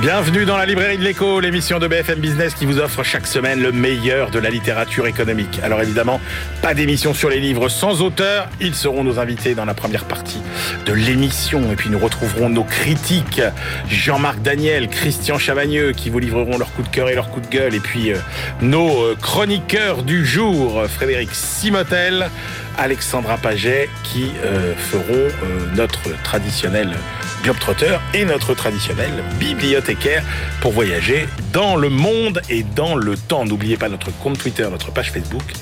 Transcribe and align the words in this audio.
Bienvenue 0.00 0.44
dans 0.44 0.56
la 0.56 0.64
librairie 0.64 0.96
de 0.96 1.02
l'écho, 1.02 1.40
l'émission 1.40 1.80
de 1.80 1.88
BFM 1.88 2.20
Business 2.20 2.54
qui 2.54 2.66
vous 2.66 2.78
offre 2.78 3.02
chaque 3.02 3.26
semaine 3.26 3.60
le 3.60 3.72
meilleur 3.72 4.30
de 4.30 4.38
la 4.38 4.48
littérature 4.48 5.08
économique. 5.08 5.58
Alors 5.60 5.82
évidemment, 5.82 6.20
pas 6.62 6.72
d'émission 6.72 7.14
sur 7.14 7.28
les 7.28 7.40
livres 7.40 7.68
sans 7.68 8.00
auteur. 8.00 8.48
Ils 8.60 8.76
seront 8.76 9.02
nos 9.02 9.18
invités 9.18 9.56
dans 9.56 9.64
la 9.64 9.74
première 9.74 10.04
partie 10.04 10.40
de 10.86 10.92
l'émission. 10.92 11.72
Et 11.72 11.74
puis 11.74 11.90
nous 11.90 11.98
retrouverons 11.98 12.48
nos 12.48 12.62
critiques, 12.62 13.42
Jean-Marc 13.88 14.40
Daniel, 14.40 14.86
Christian 14.86 15.36
Chavagneux, 15.36 15.90
qui 15.90 16.10
vous 16.10 16.20
livreront 16.20 16.58
leur 16.58 16.72
coup 16.74 16.82
de 16.82 16.88
cœur 16.88 17.08
et 17.08 17.16
leur 17.16 17.28
coup 17.30 17.40
de 17.40 17.48
gueule. 17.48 17.74
Et 17.74 17.80
puis 17.80 18.12
euh, 18.12 18.18
nos 18.62 19.02
euh, 19.02 19.16
chroniqueurs 19.20 20.04
du 20.04 20.24
jour, 20.24 20.84
Frédéric 20.86 21.30
Simotel, 21.32 22.30
Alexandra 22.78 23.36
Paget, 23.36 23.90
qui 24.04 24.30
euh, 24.44 24.76
feront 24.76 25.26
notre 25.74 26.10
traditionnel 26.22 26.96
Globetrotter 27.42 27.98
et 28.14 28.24
notre 28.24 28.54
traditionnel 28.54 29.10
bibliothécaire 29.38 30.22
pour 30.60 30.72
voyager 30.72 31.26
dans 31.52 31.76
le 31.76 31.88
monde 31.88 32.40
et 32.48 32.62
dans 32.62 32.94
le 32.94 33.16
temps. 33.16 33.44
N'oubliez 33.44 33.76
pas 33.76 33.88
notre 33.88 34.10
compte 34.18 34.38
Twitter, 34.38 34.66
notre 34.70 34.92
page 34.92 35.12
Facebook. 35.12 35.52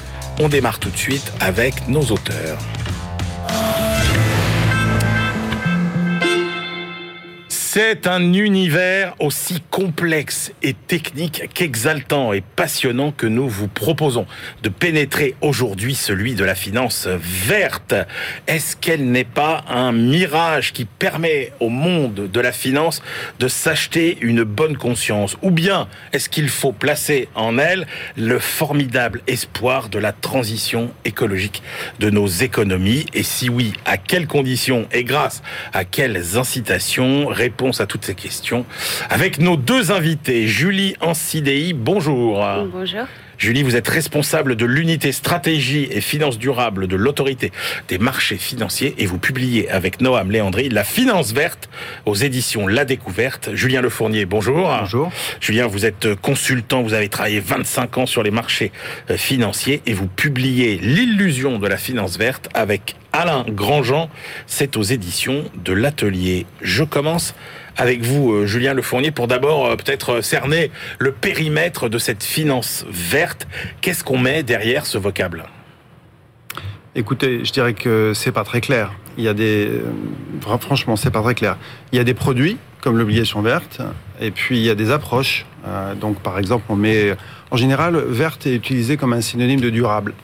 On 0.41 0.49
démarre 0.49 0.79
tout 0.79 0.91
de 0.91 0.97
suite 0.97 1.33
avec 1.41 1.89
nos 1.89 2.03
auteurs. 2.03 2.59
C'est 7.79 8.07
un 8.07 8.33
univers 8.33 9.15
aussi 9.19 9.61
complexe 9.71 10.51
et 10.63 10.73
technique 10.73 11.51
qu'exaltant 11.53 12.33
et 12.33 12.41
passionnant 12.41 13.13
que 13.13 13.27
nous 13.27 13.51
vous 13.51 13.69
proposons 13.69 14.25
de 14.63 14.71
pénétrer 14.71 15.35
aujourd'hui 15.43 15.95
celui 15.95 16.35
de 16.35 16.43
la 16.43 16.55
finance 16.55 17.07
verte. 17.07 17.95
Est-ce 18.47 18.77
qu'elle 18.77 19.11
n'est 19.11 19.25
pas 19.25 19.63
un 19.69 19.93
mirage 19.93 20.73
qui 20.73 20.87
permet 20.87 21.53
au 21.61 21.69
monde 21.69 22.31
de 22.33 22.41
la 22.41 22.51
finance 22.51 23.03
de 23.41 23.47
s'acheter 23.47 24.17
une 24.23 24.43
bonne 24.43 24.79
conscience? 24.79 25.37
Ou 25.43 25.51
bien 25.51 25.87
est-ce 26.15 26.31
qu'il 26.31 26.49
faut 26.49 26.73
placer 26.73 27.29
en 27.35 27.59
elle 27.59 27.87
le 28.17 28.39
formidable 28.39 29.21
espoir 29.27 29.91
de 29.91 29.99
la 29.99 30.13
transition 30.13 30.95
écologique 31.05 31.63
de 32.01 32.09
nos 32.09 32.27
économies? 32.27 33.05
Et 33.13 33.23
si 33.23 33.51
oui, 33.51 33.75
à 33.85 33.99
quelles 33.99 34.27
conditions 34.27 34.89
et 34.93 35.05
grâce 35.05 35.43
à 35.75 35.85
quelles 35.85 36.39
incitations? 36.39 37.27
Répond 37.27 37.66
à 37.81 37.87
toutes 37.87 38.05
ces 38.05 38.15
questions 38.15 38.65
avec 39.11 39.39
nos 39.39 39.57
deux 39.57 39.91
invités. 39.91 40.47
Julie 40.47 40.95
Ancidei, 41.01 41.73
bonjour. 41.73 42.45
Bonjour. 42.73 43.07
Julie, 43.39 43.63
vous 43.63 43.77
êtes 43.77 43.89
responsable 43.89 44.57
de 44.57 44.65
l'unité 44.65 45.13
stratégie 45.13 45.89
et 45.91 46.01
finances 46.01 46.39
durables 46.39 46.87
de 46.87 46.97
l'autorité 46.97 47.53
des 47.89 47.99
marchés 47.99 48.39
financiers 48.39 48.95
et 48.97 49.05
vous 49.05 49.19
publiez 49.19 49.69
avec 49.71 50.01
Noam 50.01 50.31
Léandri 50.31 50.71
La 50.71 50.85
finance 50.85 51.33
verte 51.33 51.69
aux 52.07 52.15
éditions 52.15 52.67
La 52.67 52.87
Découverte. 52.87 53.51
Julien 53.53 53.83
Lefournier, 53.83 54.25
bonjour. 54.25 54.75
Bonjour. 54.81 55.13
Julien, 55.41 55.67
vous 55.67 55.85
êtes 55.85 56.15
consultant, 56.15 56.83
vous 56.83 56.95
avez 56.95 57.11
travaillé 57.11 57.41
25 57.41 57.99
ans 57.99 58.07
sur 58.07 58.23
les 58.23 58.31
marchés 58.31 58.73
euh, 59.11 59.19
financiers 59.19 59.83
et 59.85 59.93
vous 59.93 60.07
publiez 60.07 60.79
L'illusion 60.79 61.59
de 61.59 61.67
la 61.67 61.77
finance 61.77 62.17
verte 62.17 62.49
avec 62.55 62.97
Alain 63.17 63.47
Grandjean. 63.49 64.11
C'est 64.47 64.77
aux 64.77 64.83
éditions 64.83 65.45
de 65.65 65.73
l'Atelier. 65.73 66.45
Je 66.61 66.85
commence 66.85 67.35
avec 67.79 68.03
vous, 68.03 68.31
euh, 68.31 68.47
Julien 68.47 68.75
Lefournier, 68.75 69.11
pour 69.11 69.27
d'abord 69.27 69.67
euh, 69.67 69.77
peut-être 69.77 70.21
cerner 70.21 70.71
le 70.99 71.13
périmètre 71.13 71.89
de 71.89 71.97
cette 71.97 72.23
finance 72.23 72.85
verte. 72.91 73.49
Qu'est-ce 73.81 74.05
qu'on 74.05 74.19
met 74.19 74.43
derrière 74.43 74.85
ce 74.85 74.99
vocable? 74.99 75.45
Écoutez, 76.95 77.43
je 77.43 77.53
dirais 77.53 77.73
que 77.73 78.13
c'est 78.15 78.33
pas 78.33 78.45
très 78.45 78.61
clair. 78.61 78.93
Il 79.17 79.25
y 79.25 79.29
a 79.29 79.35
euh, 79.39 79.81
franchement, 80.61 80.97
c'est 80.97 81.11
pas 81.11 81.23
très 81.23 81.35
clair. 81.35 81.57
Il 81.93 81.97
y 81.97 82.01
a 82.01 82.05
des 82.05 82.15
produits 82.15 82.59
comme 82.83 82.99
l'obligation 82.99 83.41
verte, 83.41 83.81
et 84.21 84.31
puis 84.31 84.59
il 84.59 84.63
y 84.63 84.71
a 84.71 84.77
des 84.77 84.93
approches. 84.93 85.45
donc, 86.01 86.21
par 86.21 86.39
exemple, 86.39 86.67
on 86.69 86.77
met, 86.77 87.17
en 87.51 87.57
général, 87.57 87.97
verte 87.97 88.47
est 88.47 88.55
utilisé 88.55 88.97
comme 88.97 89.13
un 89.13 89.21
synonyme 89.21 89.61
de 89.61 89.71
durable 89.71 90.15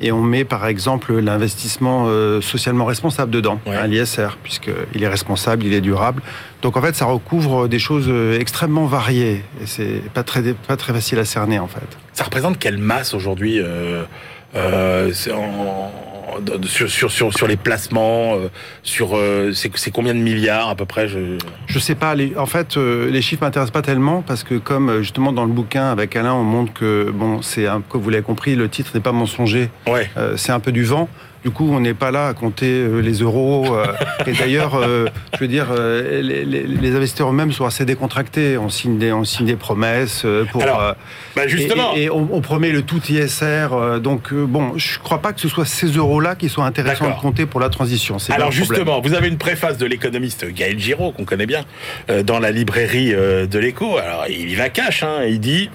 et 0.00 0.12
on 0.12 0.22
met 0.22 0.44
par 0.44 0.66
exemple 0.66 1.18
l'investissement 1.18 2.04
euh, 2.06 2.40
socialement 2.40 2.84
responsable 2.84 3.30
dedans, 3.30 3.60
ouais. 3.66 3.86
l'ISR, 3.86 4.38
puisqu'il 4.42 5.02
est 5.02 5.08
responsable, 5.08 5.64
il 5.64 5.74
est 5.74 5.80
durable. 5.80 6.22
Donc 6.62 6.76
en 6.76 6.82
fait, 6.82 6.94
ça 6.94 7.04
recouvre 7.04 7.68
des 7.68 7.78
choses 7.78 8.06
euh, 8.08 8.38
extrêmement 8.38 8.86
variées 8.86 9.44
et 9.62 9.66
c'est 9.66 10.02
pas 10.12 10.22
très, 10.22 10.42
pas 10.54 10.76
très 10.76 10.92
facile 10.92 11.18
à 11.18 11.24
cerner 11.24 11.58
en 11.58 11.68
fait. 11.68 11.98
Ça 12.12 12.24
représente 12.24 12.58
quelle 12.58 12.78
masse 12.78 13.14
aujourd'hui 13.14 13.58
euh, 13.60 14.04
euh, 14.54 15.12
en, 15.32 15.92
sur, 16.64 16.90
sur, 16.90 17.10
sur, 17.10 17.32
sur 17.32 17.46
les 17.46 17.56
placements, 17.56 18.34
euh, 18.34 18.48
sur 18.82 19.16
euh, 19.16 19.52
c'est 19.52 19.90
combien 19.90 20.14
de 20.14 20.18
milliards 20.18 20.68
à 20.68 20.74
peu 20.74 20.84
près 20.84 21.08
je 21.08 21.38
je 21.66 21.78
sais 21.78 21.94
pas. 21.94 22.14
Les, 22.14 22.36
en 22.36 22.46
fait, 22.46 22.76
euh, 22.76 23.10
les 23.10 23.22
chiffres 23.22 23.42
m'intéressent 23.42 23.72
pas 23.72 23.82
tellement 23.82 24.22
parce 24.22 24.42
que 24.42 24.56
comme 24.56 25.00
justement 25.00 25.32
dans 25.32 25.44
le 25.44 25.52
bouquin 25.52 25.90
avec 25.90 26.16
Alain, 26.16 26.34
on 26.34 26.44
montre 26.44 26.72
que 26.72 27.10
bon, 27.12 27.42
c'est 27.42 27.66
comme 27.88 28.00
vous 28.00 28.10
l'avez 28.10 28.22
compris, 28.22 28.56
le 28.56 28.68
titre 28.68 28.90
n'est 28.94 29.00
pas 29.00 29.12
mensonger. 29.12 29.70
Ouais. 29.86 30.10
c'est 30.36 30.52
un 30.52 30.60
peu 30.60 30.72
du 30.72 30.84
vent. 30.84 31.08
Du 31.42 31.50
coup, 31.50 31.70
on 31.72 31.80
n'est 31.80 31.94
pas 31.94 32.10
là 32.10 32.28
à 32.28 32.34
compter 32.34 32.66
euh, 32.66 33.00
les 33.00 33.20
euros. 33.20 33.74
Euh, 33.74 33.86
et 34.26 34.32
d'ailleurs, 34.32 34.74
euh, 34.74 35.06
je 35.34 35.38
veux 35.38 35.48
dire, 35.48 35.68
les, 35.72 36.44
les, 36.44 36.64
les 36.64 36.94
investisseurs 36.94 37.30
eux-mêmes 37.30 37.52
sont 37.52 37.64
assez 37.64 37.86
décontractés. 37.86 38.58
On 38.58 38.68
signe 38.68 38.98
des, 38.98 39.10
on 39.12 39.24
signe 39.24 39.46
des 39.46 39.56
promesses 39.56 40.26
pour. 40.52 40.62
Alors, 40.62 40.94
bah 41.34 41.48
justement. 41.48 41.94
Et, 41.96 42.00
et, 42.00 42.04
et 42.04 42.10
on, 42.10 42.28
on, 42.32 42.40
promet 42.42 42.72
le 42.72 42.82
tout 42.82 43.00
ISR. 43.08 43.68
donc, 44.02 44.34
bon, 44.34 44.76
je 44.76 44.98
ne 44.98 45.02
crois 45.02 45.22
pas 45.22 45.32
que 45.32 45.40
ce 45.40 45.48
soit 45.48 45.64
ces 45.64 45.86
euros-là 45.86 46.34
qui 46.34 46.48
soient 46.50 46.66
intéressants 46.66 47.08
de 47.08 47.20
compter 47.20 47.46
pour 47.46 47.60
la 47.60 47.70
transition. 47.70 48.18
Alors, 48.30 48.52
justement, 48.52 49.00
vous 49.00 49.14
avez 49.14 49.28
une 49.28 49.38
préface 49.38 49.78
de 49.78 49.86
l'économiste 49.86 50.46
Gaël 50.52 50.78
Giraud, 50.78 51.12
qu'on 51.12 51.24
connaît 51.24 51.46
bien, 51.46 51.64
dans 52.24 52.38
la 52.38 52.50
librairie 52.50 53.12
de 53.12 53.58
l'écho. 53.58 53.96
Alors, 53.96 54.26
il 54.28 54.50
y 54.50 54.54
va 54.54 54.68
cash. 54.68 55.02
Hein, 55.02 55.24
il 55.26 55.40
dit, 55.40 55.70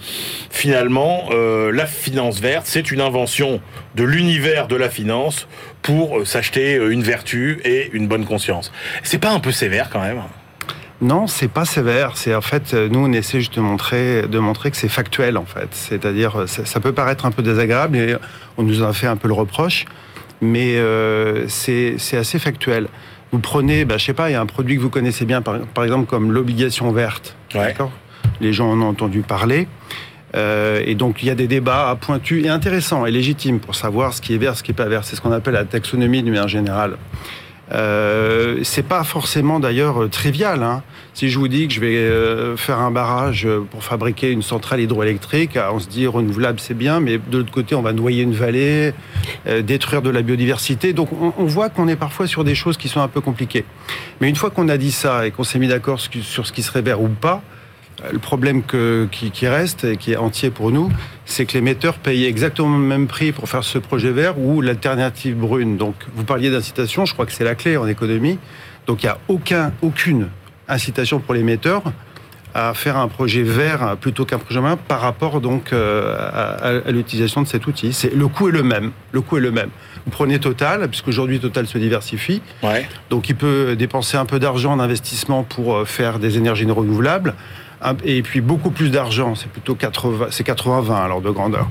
finalement, 0.52 1.30
la 1.72 1.86
finance 1.88 2.40
verte, 2.40 2.66
c'est 2.68 2.92
une 2.92 3.02
invention 3.02 3.62
de 3.96 4.04
l'univers 4.04 4.68
de 4.68 4.76
la 4.76 4.90
finance 4.90 5.48
pour 5.86 6.18
euh, 6.18 6.26
s'acheter 6.26 6.76
euh, 6.76 6.92
une 6.92 7.04
vertu 7.04 7.62
et 7.64 7.92
une 7.94 8.08
bonne 8.08 8.26
conscience. 8.26 8.72
C'est 9.04 9.20
pas 9.20 9.32
un 9.32 9.40
peu 9.40 9.52
sévère 9.52 9.90
quand 9.92 10.02
même? 10.02 10.20
Non, 11.00 11.28
c'est 11.28 11.48
pas 11.48 11.64
sévère. 11.64 12.18
C'est 12.18 12.34
en 12.34 12.42
fait, 12.42 12.74
euh, 12.74 12.90
nous 12.90 13.00
on 13.00 13.12
essaie 13.12 13.40
juste 13.40 13.56
de 13.56 13.62
montrer, 13.62 14.24
de 14.24 14.40
montrer 14.40 14.72
que 14.72 14.78
c'est 14.78 14.90
factuel 14.90 15.38
en 15.38 15.46
fait. 15.46 15.68
C'est-à-dire, 15.72 16.46
ça, 16.48 16.66
ça, 16.66 16.80
peut 16.80 16.92
paraître 16.92 17.26
un 17.26 17.32
peu 17.32 17.44
désagréable 17.44 17.98
et 17.98 18.16
on 18.58 18.64
nous 18.64 18.82
a 18.82 18.94
fait 18.94 19.06
un 19.06 19.16
peu 19.16 19.28
le 19.28 19.36
reproche, 19.36 19.86
mais 20.42 20.78
euh, 20.78 21.48
c'est 21.48 21.98
assez 22.14 22.40
factuel. 22.40 22.88
Vous 23.32 23.40
prenez, 23.40 23.86
bah, 23.86 23.98
je 23.98 24.06
sais 24.06 24.14
pas, 24.14 24.30
il 24.30 24.34
y 24.34 24.36
a 24.36 24.42
un 24.42 24.46
produit 24.48 24.78
que 24.78 24.82
vous 24.82 24.90
connaissez 24.90 25.26
bien, 25.26 25.44
par, 25.44 25.60
par 25.60 25.84
exemple 25.84 26.08
comme 26.08 26.32
l'obligation 26.32 26.92
verte. 26.92 27.36
Ouais. 27.54 27.76
Les 28.42 28.54
gens 28.54 28.72
en 28.72 28.82
ont 28.82 28.90
entendu 28.90 29.22
parler. 29.22 29.68
Euh, 30.36 30.82
et 30.86 30.96
donc 30.96 31.24
il 31.24 31.28
y 31.28 31.30
a 31.30 31.36
des 31.36 31.48
débats 31.48 31.98
pointus 32.00 32.46
et 32.46 32.50
intéressants 32.50 33.06
et 33.06 33.12
légitimes 33.12 33.60
pour 33.60 33.76
savoir 33.76 34.14
ce 34.14 34.22
qui 34.22 34.34
est 34.34 34.38
vert, 34.38 34.56
ce 34.56 34.64
qui 34.64 34.72
n'est 34.72 34.76
pas 34.76 34.86
vert. 34.88 35.04
C'est 35.04 35.16
ce 35.16 35.22
qu'on 35.22 35.32
appelle 35.32 35.54
la 35.54 35.66
taxonomie 35.66 36.24
de 36.24 36.30
manière 36.30 36.48
générale. 36.48 36.98
Euh, 37.72 38.60
c'est 38.64 38.86
pas 38.86 39.04
forcément 39.04 39.60
d'ailleurs 39.60 40.08
trivial. 40.10 40.62
Hein. 40.62 40.84
Si 41.14 41.30
je 41.30 41.40
vous 41.40 41.48
dis 41.48 41.68
que 41.68 41.74
je 41.74 41.80
vais 41.80 41.96
euh, 41.96 42.58
faire 42.58 42.80
un 42.80 42.92
barrage 42.92 43.48
pour 43.72 43.84
fabriquer 43.84 44.32
une 44.32 44.44
centrale 44.44 44.82
hydroélectrique, 44.82 45.58
on 45.72 45.80
se 45.80 45.88
dit 45.88 46.06
renouvelable 46.06 46.60
c'est 46.60 46.76
bien, 46.76 47.00
mais 47.00 47.18
de 47.18 47.38
l'autre 47.38 47.52
côté 47.52 47.74
on 47.74 47.82
va 47.82 47.94
noyer 47.94 48.22
une 48.22 48.34
vallée, 48.34 48.94
euh, 49.48 49.62
détruire 49.62 50.02
de 50.02 50.10
la 50.10 50.22
biodiversité. 50.22 50.94
Donc 50.94 51.10
on, 51.14 51.34
on 51.38 51.46
voit 51.46 51.70
qu'on 51.70 51.88
est 51.88 51.96
parfois 51.96 52.28
sur 52.28 52.44
des 52.44 52.56
choses 52.56 52.78
qui 52.78 52.88
sont 52.88 53.02
un 53.02 53.08
peu 53.08 53.22
compliquées. 53.22 53.66
Mais 54.22 54.30
une 54.30 54.36
fois 54.36 54.52
qu'on 54.52 54.70
a 54.70 54.78
dit 54.78 54.92
ça 54.92 55.26
et 55.26 55.32
qu'on 55.32 55.44
s'est 55.44 55.60
mis 55.60 55.68
d'accord 55.68 56.00
sur 56.00 56.46
ce 56.46 56.52
qui 56.52 56.62
serait 56.62 56.82
vert 56.82 57.02
ou 57.02 57.08
pas, 57.08 57.42
le 58.12 58.20
problème 58.20 58.64
que, 58.64 59.08
qui, 59.12 59.32
qui, 59.32 59.48
reste 59.48 59.84
et 59.84 59.98
qui 59.98 60.14
est 60.14 60.18
entier 60.18 60.50
pour 60.50 60.72
nous, 60.72 60.92
c'est 61.26 61.46
que 61.46 61.54
l'émetteur 61.54 61.96
paye 61.96 62.26
exactement 62.26 62.78
le 62.78 62.84
même 62.84 63.08
prix 63.08 63.32
pour 63.32 63.50
faire 63.50 63.64
ce 63.64 63.78
projet 63.78 64.12
vert 64.12 64.40
ou 64.40 64.62
l'alternative 64.62 65.36
brune. 65.36 65.78
Donc, 65.78 65.96
vous 66.16 66.24
parliez 66.24 66.50
d'incitation, 66.50 67.06
je 67.06 67.14
crois 67.14 67.26
que 67.26 67.32
c'est 67.32 67.44
la 67.44 67.56
clé 67.56 67.78
en 67.78 67.88
économie. 67.88 68.40
Donc, 68.88 69.04
il 69.04 69.08
n'y 69.08 69.12
a 69.12 69.18
aucun, 69.28 69.72
aucune 69.82 70.30
incitation 70.68 71.20
pour 71.20 71.34
l'émetteur 71.34 71.84
à 72.56 72.74
faire 72.74 72.96
un 72.96 73.10
projet 73.10 73.44
vert 73.44 73.98
plutôt 74.00 74.24
qu'un 74.24 74.40
projet 74.40 74.62
brun 74.62 74.78
par 74.78 75.02
rapport 75.02 75.42
donc 75.42 75.74
euh, 75.74 76.16
à, 76.18 76.88
à 76.88 76.92
l'utilisation 76.92 77.42
de 77.42 77.48
cet 77.48 77.68
outil. 77.68 77.92
C'est 77.92 78.14
le 78.16 78.28
coût 78.30 78.48
est 78.48 78.54
le 78.54 78.64
même. 78.64 78.92
Le 79.12 79.20
coût 79.20 79.38
est 79.38 79.42
le 79.42 79.52
même. 79.52 79.70
Vous 80.06 80.12
prenez 80.12 80.40
Total, 80.40 80.88
puisqu'aujourd'hui 80.88 81.40
Total 81.40 81.68
se 81.68 81.78
diversifie. 81.78 82.42
Ouais. 82.64 82.88
Donc 83.10 83.28
il 83.28 83.36
peut 83.36 83.76
dépenser 83.76 84.16
un 84.16 84.26
peu 84.26 84.40
d'argent 84.40 84.78
d'investissement 84.78 85.44
pour 85.44 85.76
euh, 85.76 85.86
faire 85.86 86.18
des 86.18 86.38
énergies 86.38 86.66
renouvelables 86.66 87.34
et 88.04 88.22
puis 88.22 88.42
beaucoup 88.42 88.72
plus 88.72 88.90
d'argent, 88.90 89.36
c'est 89.36 89.50
plutôt 89.50 89.76
80, 89.76 90.28
c'est 90.32 90.46
80-20 90.46 90.94
alors 90.94 91.22
de 91.22 91.30
grandeur. 91.30 91.68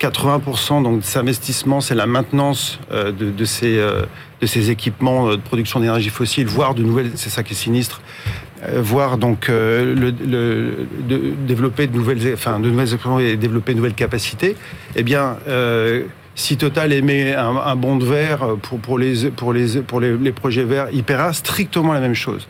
80% 0.00 0.82
donc 0.82 1.00
de 1.00 1.04
ces 1.04 1.18
investissements, 1.18 1.80
c'est 1.80 1.94
la 1.94 2.06
maintenance 2.06 2.80
euh, 2.90 3.12
de, 3.12 3.30
de, 3.30 3.44
ces, 3.44 3.78
euh, 3.78 4.02
de 4.40 4.70
équipements 4.70 5.30
de 5.30 5.36
production 5.36 5.80
d'énergie 5.80 6.08
fossile, 6.08 6.46
voire 6.46 6.74
de 6.74 6.82
nouvelles, 6.82 7.12
c'est 7.16 7.28
ça 7.30 7.42
qui 7.42 7.52
est 7.52 7.56
sinistre, 7.56 8.00
euh, 8.64 8.80
voire 8.82 9.18
donc 9.18 9.50
développer 11.46 11.86
de 11.86 11.94
nouvelles, 11.94 12.32
enfin 12.32 12.58
de 12.58 12.70
nouvelles 12.70 12.98
et 13.20 13.36
développer 13.36 13.72
de 13.72 13.78
nouvelles 13.78 13.94
capacités. 13.94 14.56
Eh 14.96 15.02
bien, 15.02 15.36
si 16.34 16.56
Total 16.56 16.92
émet 16.92 17.34
un, 17.34 17.76
bond 17.76 17.96
de 17.96 18.04
verre 18.04 18.56
pour, 18.62 18.78
pour, 18.78 18.98
les, 18.98 19.30
pour, 19.30 19.52
les, 19.52 19.80
pour 19.82 20.00
les, 20.00 20.32
projets 20.32 20.64
verts, 20.64 20.88
il 20.92 21.04
paiera 21.04 21.32
strictement 21.32 21.92
la 21.92 22.00
même 22.00 22.14
chose. 22.14 22.46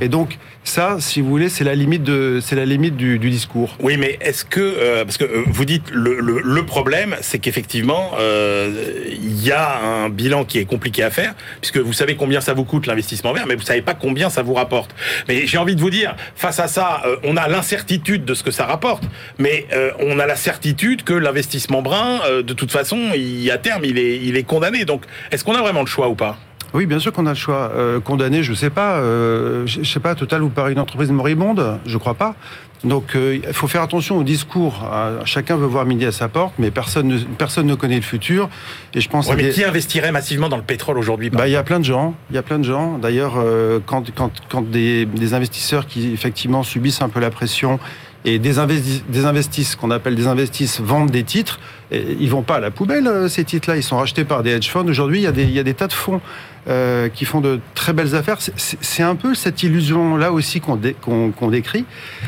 Et 0.00 0.08
donc, 0.08 0.38
ça, 0.64 0.96
si 0.98 1.20
vous 1.20 1.28
voulez, 1.28 1.48
c'est 1.48 1.62
la 1.62 1.74
limite 1.74 2.02
de, 2.02 2.40
la 2.52 2.64
limite 2.64 2.96
du, 2.96 3.18
discours. 3.18 3.76
Oui, 3.80 3.96
mais 3.98 4.18
est-ce 4.20 4.44
que, 4.44 4.60
euh, 4.60 5.04
parce 5.04 5.18
que 5.18 5.24
euh, 5.24 5.44
vous 5.46 5.64
dites 5.64 5.90
le, 5.92 6.18
le, 6.20 6.66
problème, 6.66 7.14
c'est 7.20 7.38
qu'effectivement, 7.38 8.12
euh, 8.18 8.72
il 9.10 9.44
y 9.44 9.52
a 9.52 9.78
un 9.78 10.08
bilan 10.08 10.44
qui 10.44 10.58
est 10.58 10.64
compliqué 10.64 11.02
à 11.02 11.10
faire, 11.10 11.34
puisque 11.60 11.76
vous 11.76 11.92
savez 11.92 12.16
combien 12.16 12.40
ça 12.40 12.54
vous 12.54 12.64
coûte 12.64 12.86
l'investissement 12.86 13.32
vert, 13.34 13.46
mais 13.46 13.54
vous 13.54 13.62
savez 13.62 13.82
pas 13.82 13.94
combien 13.94 14.30
ça 14.30 14.42
vous 14.42 14.54
rapporte. 14.54 14.94
Mais 15.28 15.46
j'ai 15.46 15.58
envie 15.58 15.76
de 15.76 15.80
vous 15.80 15.90
dire, 15.90 16.16
face 16.34 16.58
à 16.58 16.66
ça, 16.66 17.02
euh, 17.04 17.16
on 17.24 17.36
a 17.36 17.46
l'incertitude 17.46 18.24
de 18.24 18.34
ce 18.34 18.42
que 18.42 18.50
ça 18.50 18.64
rapporte, 18.64 19.04
mais 19.38 19.66
euh, 19.72 19.90
on 20.00 20.18
a 20.18 20.26
la 20.26 20.36
certitude 20.36 21.04
que 21.04 21.12
l'investissement 21.12 21.82
brun, 21.82 22.20
de 22.42 22.54
toute 22.54 22.72
façon, 22.72 23.10
à 23.50 23.58
terme, 23.58 23.84
il 23.84 23.98
est, 23.98 24.18
il 24.22 24.36
est 24.36 24.42
condamné. 24.42 24.84
Donc, 24.84 25.02
est-ce 25.30 25.44
qu'on 25.44 25.54
a 25.54 25.60
vraiment 25.60 25.80
le 25.80 25.86
choix 25.86 26.08
ou 26.08 26.14
pas? 26.14 26.36
Oui, 26.74 26.86
bien 26.86 26.98
sûr 26.98 27.12
qu'on 27.12 27.26
a 27.26 27.30
le 27.30 27.36
choix. 27.36 27.70
Euh, 27.76 28.00
condamné, 28.00 28.42
je 28.42 28.52
sais 28.52 28.70
pas. 28.70 28.96
Euh, 28.96 29.64
je 29.66 29.84
sais 29.84 30.00
pas, 30.00 30.14
Total 30.16 30.40
vous 30.40 30.48
paraît 30.48 30.72
une 30.72 30.80
entreprise 30.80 31.10
moribonde? 31.10 31.78
Je 31.86 31.98
crois 31.98 32.14
pas. 32.14 32.34
Donc, 32.82 33.14
euh, 33.14 33.38
il 33.42 33.52
faut 33.54 33.68
faire 33.68 33.80
attention 33.80 34.18
au 34.18 34.24
discours. 34.24 34.84
chacun 35.24 35.56
veut 35.56 35.66
voir 35.66 35.86
midi 35.86 36.04
à 36.04 36.12
sa 36.12 36.28
porte, 36.28 36.54
mais 36.58 36.70
personne 36.70 37.08
ne, 37.08 37.18
personne 37.18 37.66
ne 37.66 37.74
connaît 37.74 37.96
le 37.96 38.02
futur. 38.02 38.50
Et 38.92 39.00
je 39.00 39.08
pense. 39.08 39.28
Ouais, 39.28 39.36
mais 39.36 39.44
des... 39.44 39.50
qui 39.50 39.64
investirait 39.64 40.12
massivement 40.12 40.48
dans 40.48 40.56
le 40.56 40.62
pétrole 40.62 40.98
aujourd'hui 40.98 41.30
Bah, 41.30 41.48
il 41.48 41.52
y 41.52 41.56
a 41.56 41.62
plein 41.62 41.78
de 41.78 41.84
gens. 41.84 42.14
Il 42.30 42.36
y 42.36 42.38
a 42.38 42.42
plein 42.42 42.58
de 42.58 42.64
gens. 42.64 42.98
D'ailleurs, 42.98 43.34
euh, 43.38 43.78
quand, 43.86 44.12
quand, 44.14 44.32
quand 44.50 44.68
des, 44.68 45.06
des 45.06 45.32
investisseurs 45.32 45.86
qui 45.86 46.12
effectivement 46.12 46.62
subissent 46.62 47.00
un 47.00 47.08
peu 47.08 47.20
la 47.20 47.30
pression 47.30 47.78
et 48.24 48.38
des, 48.38 48.58
investis, 48.58 49.04
des 49.08 49.24
investisses, 49.24 49.76
qu'on 49.76 49.90
appelle 49.90 50.14
des 50.14 50.26
investisses, 50.26 50.80
vendent 50.80 51.10
des 51.10 51.24
titres, 51.24 51.60
et 51.90 52.16
ils 52.18 52.30
vont 52.30 52.42
pas 52.42 52.56
à 52.56 52.60
la 52.60 52.70
poubelle, 52.70 53.28
ces 53.28 53.44
titres-là. 53.44 53.76
Ils 53.76 53.82
sont 53.82 53.98
rachetés 53.98 54.24
par 54.24 54.42
des 54.42 54.50
hedge 54.50 54.68
funds. 54.68 54.88
Aujourd'hui, 54.88 55.18
il 55.18 55.24
y, 55.24 55.26
a 55.26 55.32
des, 55.32 55.44
il 55.44 55.52
y 55.52 55.58
a 55.58 55.62
des 55.62 55.74
tas 55.74 55.86
de 55.86 55.92
fonds 55.92 56.20
euh, 56.66 57.10
qui 57.10 57.26
font 57.26 57.42
de 57.42 57.60
très 57.74 57.92
belles 57.92 58.14
affaires. 58.14 58.38
C'est 58.56 59.02
un 59.02 59.16
peu 59.16 59.34
cette 59.34 59.62
illusion-là 59.62 60.32
aussi 60.32 60.62
qu'on 60.62 60.76
dé, 60.76 60.94
qu 60.94 61.10
qu 61.38 61.50
décrit, 61.50 61.84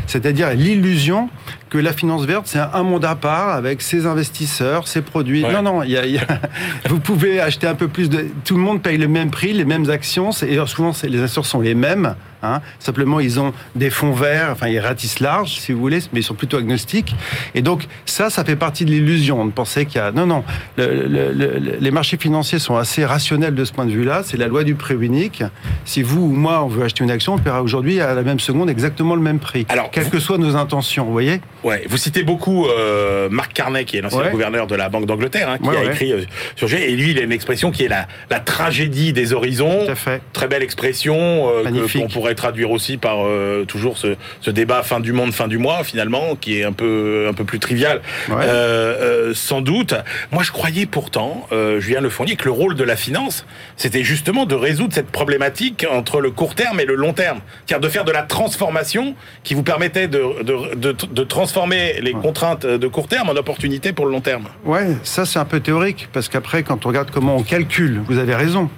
c'est-à-dire 0.06 0.50
l'illusion 0.50 1.30
que 1.70 1.78
la 1.78 1.94
finance 1.94 2.26
verte, 2.26 2.46
c'est 2.46 2.58
un 2.58 2.82
monde 2.82 3.06
à 3.06 3.14
part 3.14 3.48
avec 3.48 3.80
ses 3.80 4.04
investisseurs, 4.04 4.88
ses 4.88 5.00
produits. 5.00 5.42
Ouais. 5.42 5.52
Non, 5.54 5.62
non, 5.62 5.82
y 5.82 5.96
a, 5.96 6.04
y 6.04 6.18
a, 6.18 6.26
vous 6.90 7.00
pouvez 7.00 7.40
acheter 7.40 7.66
un 7.66 7.74
peu 7.74 7.88
plus 7.88 8.10
de... 8.10 8.26
Tout 8.44 8.56
le 8.56 8.62
monde 8.62 8.82
paye 8.82 8.98
le 8.98 9.08
même 9.08 9.30
prix, 9.30 9.54
les 9.54 9.64
mêmes 9.64 9.88
actions, 9.88 10.30
et 10.30 10.58
souvent 10.66 10.92
les 11.02 11.22
actions 11.22 11.42
sont 11.42 11.62
les 11.62 11.74
mêmes. 11.74 12.14
Hein. 12.54 12.62
Simplement, 12.78 13.20
ils 13.20 13.40
ont 13.40 13.52
des 13.74 13.90
fonds 13.90 14.12
verts, 14.12 14.50
enfin, 14.52 14.68
ils 14.68 14.78
ratissent 14.78 15.20
large, 15.20 15.58
si 15.58 15.72
vous 15.72 15.80
voulez, 15.80 15.98
mais 16.12 16.20
ils 16.20 16.24
sont 16.24 16.34
plutôt 16.34 16.58
agnostiques. 16.58 17.14
Et 17.54 17.62
donc, 17.62 17.86
ça, 18.04 18.30
ça 18.30 18.44
fait 18.44 18.56
partie 18.56 18.84
de 18.84 18.90
l'illusion 18.90 19.44
de 19.44 19.50
penser 19.50 19.86
qu'il 19.86 19.96
y 19.96 20.04
a... 20.04 20.12
Non, 20.12 20.26
non, 20.26 20.44
le, 20.76 21.06
le, 21.08 21.32
le, 21.32 21.76
les 21.80 21.90
marchés 21.90 22.16
financiers 22.16 22.58
sont 22.58 22.76
assez 22.76 23.04
rationnels 23.04 23.54
de 23.54 23.64
ce 23.64 23.72
point 23.72 23.86
de 23.86 23.90
vue-là. 23.90 24.22
C'est 24.24 24.36
la 24.36 24.46
loi 24.46 24.64
du 24.64 24.74
prix 24.74 24.94
unique. 24.94 25.42
Si 25.84 26.02
vous 26.02 26.22
ou 26.22 26.32
moi, 26.32 26.62
on 26.62 26.68
veut 26.68 26.84
acheter 26.84 27.02
une 27.04 27.10
action, 27.10 27.34
on 27.34 27.38
paiera 27.38 27.62
aujourd'hui 27.62 28.00
à 28.00 28.14
la 28.14 28.22
même 28.22 28.40
seconde 28.40 28.70
exactement 28.70 29.14
le 29.14 29.22
même 29.22 29.38
prix. 29.38 29.66
Alors, 29.68 29.90
quelles 29.90 30.08
que 30.08 30.20
soient 30.20 30.38
nos 30.38 30.56
intentions, 30.56 31.04
vous 31.04 31.12
voyez 31.12 31.40
Ouais, 31.64 31.84
vous 31.88 31.96
citez 31.96 32.22
beaucoup 32.22 32.66
euh, 32.66 33.28
Marc 33.28 33.52
Carnet, 33.52 33.84
qui 33.84 33.96
est 33.96 34.00
l'ancien 34.00 34.20
ouais. 34.20 34.30
gouverneur 34.30 34.66
de 34.66 34.76
la 34.76 34.88
Banque 34.88 35.06
d'Angleterre, 35.06 35.50
hein, 35.50 35.58
qui 35.58 35.68
ouais, 35.68 35.76
a 35.76 35.80
ouais. 35.80 35.86
écrit 35.86 36.12
euh, 36.12 36.22
sur 36.54 36.66
et 36.72 36.94
lui, 36.94 37.12
il 37.12 37.18
a 37.18 37.22
une 37.22 37.32
expression 37.32 37.70
qui 37.70 37.84
est 37.84 37.88
la, 37.88 38.06
la 38.30 38.40
tragédie 38.40 39.12
des 39.12 39.32
horizons. 39.32 39.84
Tout 39.86 39.92
à 39.92 39.94
fait. 39.94 40.22
Très 40.32 40.46
belle 40.48 40.62
expression 40.62 41.16
euh, 41.16 41.86
qu'on 41.92 42.08
pourrait 42.08 42.34
traduire 42.36 42.70
aussi 42.70 42.96
par 42.96 43.26
euh, 43.26 43.64
toujours 43.66 43.98
ce, 43.98 44.14
ce, 44.40 44.50
débat 44.50 44.82
fin 44.82 45.00
du 45.00 45.12
monde, 45.12 45.32
fin 45.32 45.48
du 45.48 45.58
mois, 45.58 45.82
finalement, 45.82 46.36
qui 46.36 46.60
est 46.60 46.64
un 46.64 46.72
peu 46.72 47.26
un 47.28 47.32
peu 47.32 47.44
plus 47.44 47.58
trivial, 47.58 48.00
euh, 48.30 49.32
sans 49.34 49.60
doute. 49.60 49.94
Moi, 50.30 50.42
je 50.42 50.52
croyais 50.52 50.86
pourtant, 50.86 51.48
Julien 51.78 52.00
Le 52.00 52.10
Fournier, 52.10 52.36
que 52.36 52.44
le 52.44 52.52
rôle 52.52 52.74
de 52.74 52.84
la 52.84 52.96
finance, 52.96 53.44
c'était 53.76 54.04
justement 54.04 54.46
de 54.46 54.54
résoudre 54.54 54.94
cette 54.94 55.10
problématique 55.10 55.86
entre 55.90 56.20
le 56.20 56.30
court 56.30 56.54
terme 56.54 56.80
et 56.80 56.84
le 56.84 56.94
long 56.94 57.12
terme, 57.12 57.40
c'est-à-dire 57.66 57.88
de 57.88 57.92
faire 57.92 58.04
de 58.04 58.12
la 58.12 58.22
transformation 58.22 59.14
qui 59.42 59.54
vous 59.54 59.62
permettait 59.62 60.08
de, 60.08 60.42
de, 60.42 60.74
de, 60.74 60.92
de 60.92 61.24
transformer 61.24 62.00
les 62.00 62.12
ouais. 62.12 62.20
contraintes 62.20 62.66
de 62.66 62.86
court 62.86 63.08
terme 63.08 63.28
en 63.28 63.36
opportunités 63.36 63.92
pour 63.92 64.06
le 64.06 64.12
long 64.12 64.20
terme. 64.20 64.44
Ouais, 64.64 64.86
ça 65.02 65.24
c'est 65.24 65.38
un 65.38 65.44
peu 65.44 65.60
théorique, 65.60 66.08
parce 66.12 66.28
qu'après, 66.28 66.62
quand 66.62 66.86
on 66.86 66.88
regarde 66.88 67.10
comment 67.10 67.36
on 67.36 67.42
calcule, 67.42 68.00
vous 68.06 68.18
avez 68.18 68.34
raison. 68.34 68.70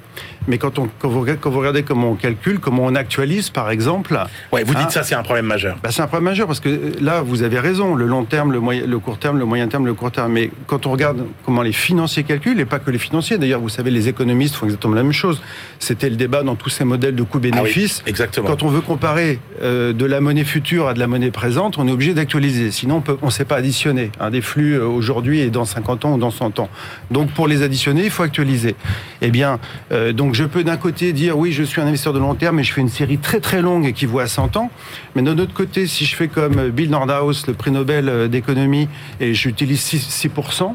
Mais 0.48 0.58
quand, 0.58 0.78
on, 0.78 0.88
quand, 0.98 1.08
vous, 1.08 1.26
quand 1.40 1.50
vous 1.50 1.58
regardez 1.58 1.82
comment 1.82 2.10
on 2.10 2.14
calcule, 2.14 2.58
comment 2.58 2.84
on 2.84 2.94
actualise, 2.94 3.50
par 3.50 3.70
exemple. 3.70 4.18
Ouais, 4.50 4.64
vous 4.64 4.74
dites 4.74 4.84
hein, 4.84 4.90
ça, 4.90 5.02
c'est 5.02 5.14
un 5.14 5.22
problème 5.22 5.46
majeur. 5.46 5.76
Bah, 5.82 5.90
c'est 5.92 6.02
un 6.02 6.06
problème 6.06 6.24
majeur 6.24 6.46
parce 6.46 6.60
que 6.60 6.92
là, 7.00 7.20
vous 7.20 7.42
avez 7.42 7.60
raison. 7.60 7.94
Le 7.94 8.06
long 8.06 8.24
terme, 8.24 8.52
le, 8.52 8.60
moyen, 8.60 8.86
le 8.86 8.98
court 8.98 9.18
terme, 9.18 9.38
le 9.38 9.44
moyen 9.44 9.68
terme, 9.68 9.86
le 9.86 9.94
court 9.94 10.10
terme. 10.10 10.32
Mais 10.32 10.50
quand 10.66 10.86
on 10.86 10.90
regarde 10.90 11.24
comment 11.44 11.62
les 11.62 11.72
financiers 11.72 12.24
calculent, 12.24 12.58
et 12.60 12.64
pas 12.64 12.78
que 12.78 12.90
les 12.90 12.98
financiers, 12.98 13.38
d'ailleurs, 13.38 13.60
vous 13.60 13.68
savez, 13.68 13.90
les 13.90 14.08
économistes 14.08 14.54
font 14.54 14.66
exactement 14.66 14.94
la 14.94 15.02
même 15.02 15.12
chose. 15.12 15.42
C'était 15.78 16.08
le 16.08 16.16
débat 16.16 16.42
dans 16.42 16.56
tous 16.56 16.70
ces 16.70 16.84
modèles 16.84 17.14
de 17.14 17.22
coût-bénéfice. 17.22 17.98
Ah 18.00 18.02
oui, 18.06 18.10
exactement. 18.10 18.48
Quand 18.48 18.62
on 18.62 18.68
veut 18.68 18.80
comparer 18.80 19.38
euh, 19.62 19.92
de 19.92 20.06
la 20.06 20.20
monnaie 20.20 20.44
future 20.44 20.88
à 20.88 20.94
de 20.94 20.98
la 20.98 21.06
monnaie 21.06 21.30
présente, 21.30 21.78
on 21.78 21.86
est 21.86 21.92
obligé 21.92 22.14
d'actualiser. 22.14 22.70
Sinon, 22.70 23.02
on 23.22 23.26
ne 23.26 23.30
sait 23.30 23.44
pas 23.44 23.56
additionner 23.56 24.10
hein, 24.18 24.30
des 24.30 24.40
flux 24.40 24.74
euh, 24.74 24.86
aujourd'hui 24.86 25.40
et 25.40 25.50
dans 25.50 25.64
50 25.64 26.06
ans 26.06 26.14
ou 26.14 26.18
dans 26.18 26.30
100 26.30 26.58
ans. 26.58 26.70
Donc, 27.10 27.30
pour 27.32 27.48
les 27.48 27.62
additionner, 27.62 28.04
il 28.04 28.10
faut 28.10 28.22
actualiser. 28.22 28.76
Eh 29.20 29.30
bien, 29.30 29.58
euh, 29.92 30.12
donc 30.12 30.34
je 30.38 30.44
peux 30.44 30.62
d'un 30.62 30.76
côté 30.76 31.12
dire 31.12 31.37
oui, 31.37 31.50
je 31.50 31.64
suis 31.64 31.81
un 31.81 31.87
investisseur 31.88 32.12
de 32.12 32.20
long 32.20 32.37
terme 32.37 32.61
et 32.61 32.62
je 32.62 32.73
fais 32.73 32.81
une 32.81 32.88
série 32.88 33.19
très 33.19 33.40
très 33.40 33.61
longue 33.61 33.87
et 33.87 33.93
qui 33.93 34.06
vaut 34.06 34.20
à 34.20 34.29
100 34.29 34.56
ans. 34.56 34.70
Mais 35.17 35.23
d'un 35.23 35.37
autre 35.37 35.52
côté, 35.52 35.88
si 35.88 36.05
je 36.05 36.14
fais 36.14 36.29
comme 36.29 36.69
Bill 36.69 36.90
Nordhaus, 36.90 37.44
le 37.49 37.55
prix 37.55 37.73
Nobel 37.73 38.29
d'économie, 38.29 38.88
et 39.19 39.35
j'utilise 39.35 39.81
6%, 39.81 40.29
6%, 40.31 40.75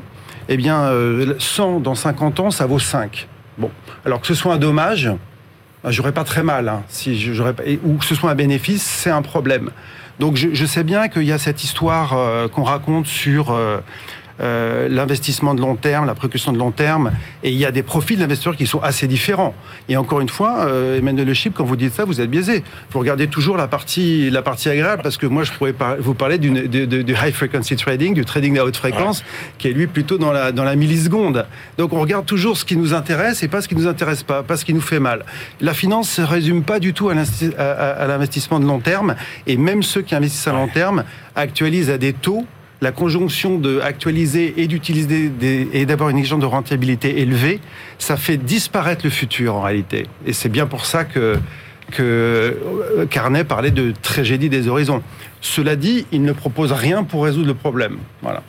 eh 0.49 0.57
bien, 0.57 0.81
euh, 0.81 1.35
100 1.39 1.79
dans 1.79 1.95
50 1.95 2.41
ans, 2.41 2.51
ça 2.51 2.65
vaut 2.65 2.77
5. 2.77 3.29
Bon, 3.57 3.71
alors 4.03 4.19
que 4.19 4.27
ce 4.27 4.33
soit 4.33 4.53
un 4.53 4.57
dommage, 4.57 5.09
j'aurais 5.85 6.11
pas 6.11 6.25
très 6.25 6.43
mal. 6.43 6.67
Hein, 6.67 6.83
si 6.89 7.17
j'aurais 7.33 7.55
ou 7.85 7.93
que 7.93 8.03
ce 8.03 8.15
soit 8.15 8.31
un 8.31 8.35
bénéfice, 8.35 8.83
c'est 8.83 9.11
un 9.11 9.21
problème. 9.21 9.69
Donc 10.19 10.35
je, 10.35 10.65
sais 10.65 10.83
bien 10.83 11.07
qu'il 11.07 11.23
y 11.23 11.31
a 11.31 11.37
cette 11.37 11.63
histoire 11.63 12.17
euh, 12.17 12.49
qu'on 12.49 12.63
raconte 12.63 13.07
sur 13.07 13.51
euh, 13.51 13.79
euh, 14.41 14.87
l'investissement 14.89 15.53
de 15.53 15.61
long 15.61 15.75
terme, 15.75 16.05
la 16.05 16.15
précaution 16.15 16.51
de 16.51 16.57
long 16.57 16.71
terme, 16.71 17.11
et 17.43 17.51
il 17.51 17.57
y 17.57 17.65
a 17.65 17.71
des 17.71 17.83
profils 17.83 18.17
d'investisseurs 18.17 18.55
qui 18.55 18.65
sont 18.65 18.81
assez 18.81 19.07
différents. 19.07 19.53
Et 19.89 19.97
encore 19.97 20.21
une 20.21 20.29
fois, 20.29 20.65
euh, 20.65 20.97
Emmanuel 20.97 21.27
Le 21.27 21.33
Chip, 21.33 21.53
quand 21.55 21.63
vous 21.63 21.75
dites 21.75 21.93
ça, 21.93 22.05
vous 22.05 22.21
êtes 22.21 22.29
biaisé. 22.29 22.63
Vous 22.91 22.99
regardez 22.99 23.27
toujours 23.27 23.57
la 23.57 23.67
partie, 23.67 24.29
la 24.29 24.41
partie 24.41 24.69
agréable, 24.69 25.01
parce 25.03 25.17
que 25.17 25.27
moi, 25.27 25.43
je 25.43 25.51
pourrais 25.51 25.73
par 25.73 25.97
vous 25.97 26.13
parler 26.13 26.37
du 26.37 26.49
high 26.49 27.33
frequency 27.33 27.75
trading, 27.75 28.13
du 28.13 28.25
trading 28.25 28.57
à 28.57 28.65
haute 28.65 28.77
fréquence, 28.77 29.19
ouais. 29.19 29.25
qui 29.57 29.67
est 29.67 29.73
lui 29.73 29.87
plutôt 29.87 30.17
dans 30.17 30.31
la, 30.31 30.51
dans 30.51 30.63
la 30.63 30.75
milliseconde. 30.75 31.45
Donc 31.77 31.93
on 31.93 31.99
regarde 31.99 32.25
toujours 32.25 32.57
ce 32.57 32.65
qui 32.65 32.75
nous 32.75 32.93
intéresse 32.93 33.43
et 33.43 33.47
pas 33.47 33.61
ce 33.61 33.67
qui 33.67 33.75
nous 33.75 33.87
intéresse 33.87 34.23
pas, 34.23 34.43
pas 34.43 34.57
ce 34.57 34.65
qui 34.65 34.73
nous 34.73 34.81
fait 34.81 34.99
mal. 34.99 35.25
La 35.61 35.73
finance 35.73 36.17
ne 36.17 36.25
se 36.25 36.29
résume 36.29 36.63
pas 36.63 36.79
du 36.79 36.93
tout 36.93 37.09
à 37.09 37.13
l'investissement 37.13 38.59
de 38.59 38.65
long 38.65 38.79
terme, 38.79 39.15
et 39.47 39.57
même 39.57 39.83
ceux 39.83 40.01
qui 40.01 40.15
investissent 40.15 40.47
à 40.47 40.53
long 40.53 40.67
terme 40.67 41.03
actualisent 41.35 41.89
à 41.89 41.97
des 41.97 42.13
taux 42.13 42.45
la 42.83 42.91
conjonction 42.91 43.57
de 43.57 43.79
actualiser 43.79 44.53
et 44.57 44.67
d'utiliser 44.67 45.31
et 45.73 45.85
d'avoir 45.85 46.09
une 46.09 46.17
exigence 46.17 46.41
de 46.41 46.45
rentabilité 46.45 47.21
élevée, 47.21 47.61
ça 47.97 48.17
fait 48.17 48.37
disparaître 48.37 49.05
le 49.05 49.09
futur 49.09 49.55
en 49.55 49.61
réalité. 49.61 50.05
Et 50.25 50.33
c'est 50.33 50.49
bien 50.49 50.67
pour 50.67 50.85
ça 50.85 51.05
que 51.05 51.37
que 51.91 52.57
Carnet 53.09 53.43
parlait 53.43 53.71
de 53.71 53.93
tragédie 54.01 54.49
des 54.49 54.67
horizons. 54.67 55.01
Cela 55.41 55.75
dit, 55.75 56.07
il 56.11 56.23
ne 56.23 56.31
propose 56.31 56.71
rien 56.71 57.03
pour 57.03 57.23
résoudre 57.25 57.47
le 57.47 57.53
problème. 57.53 57.97
Voilà. 58.21 58.41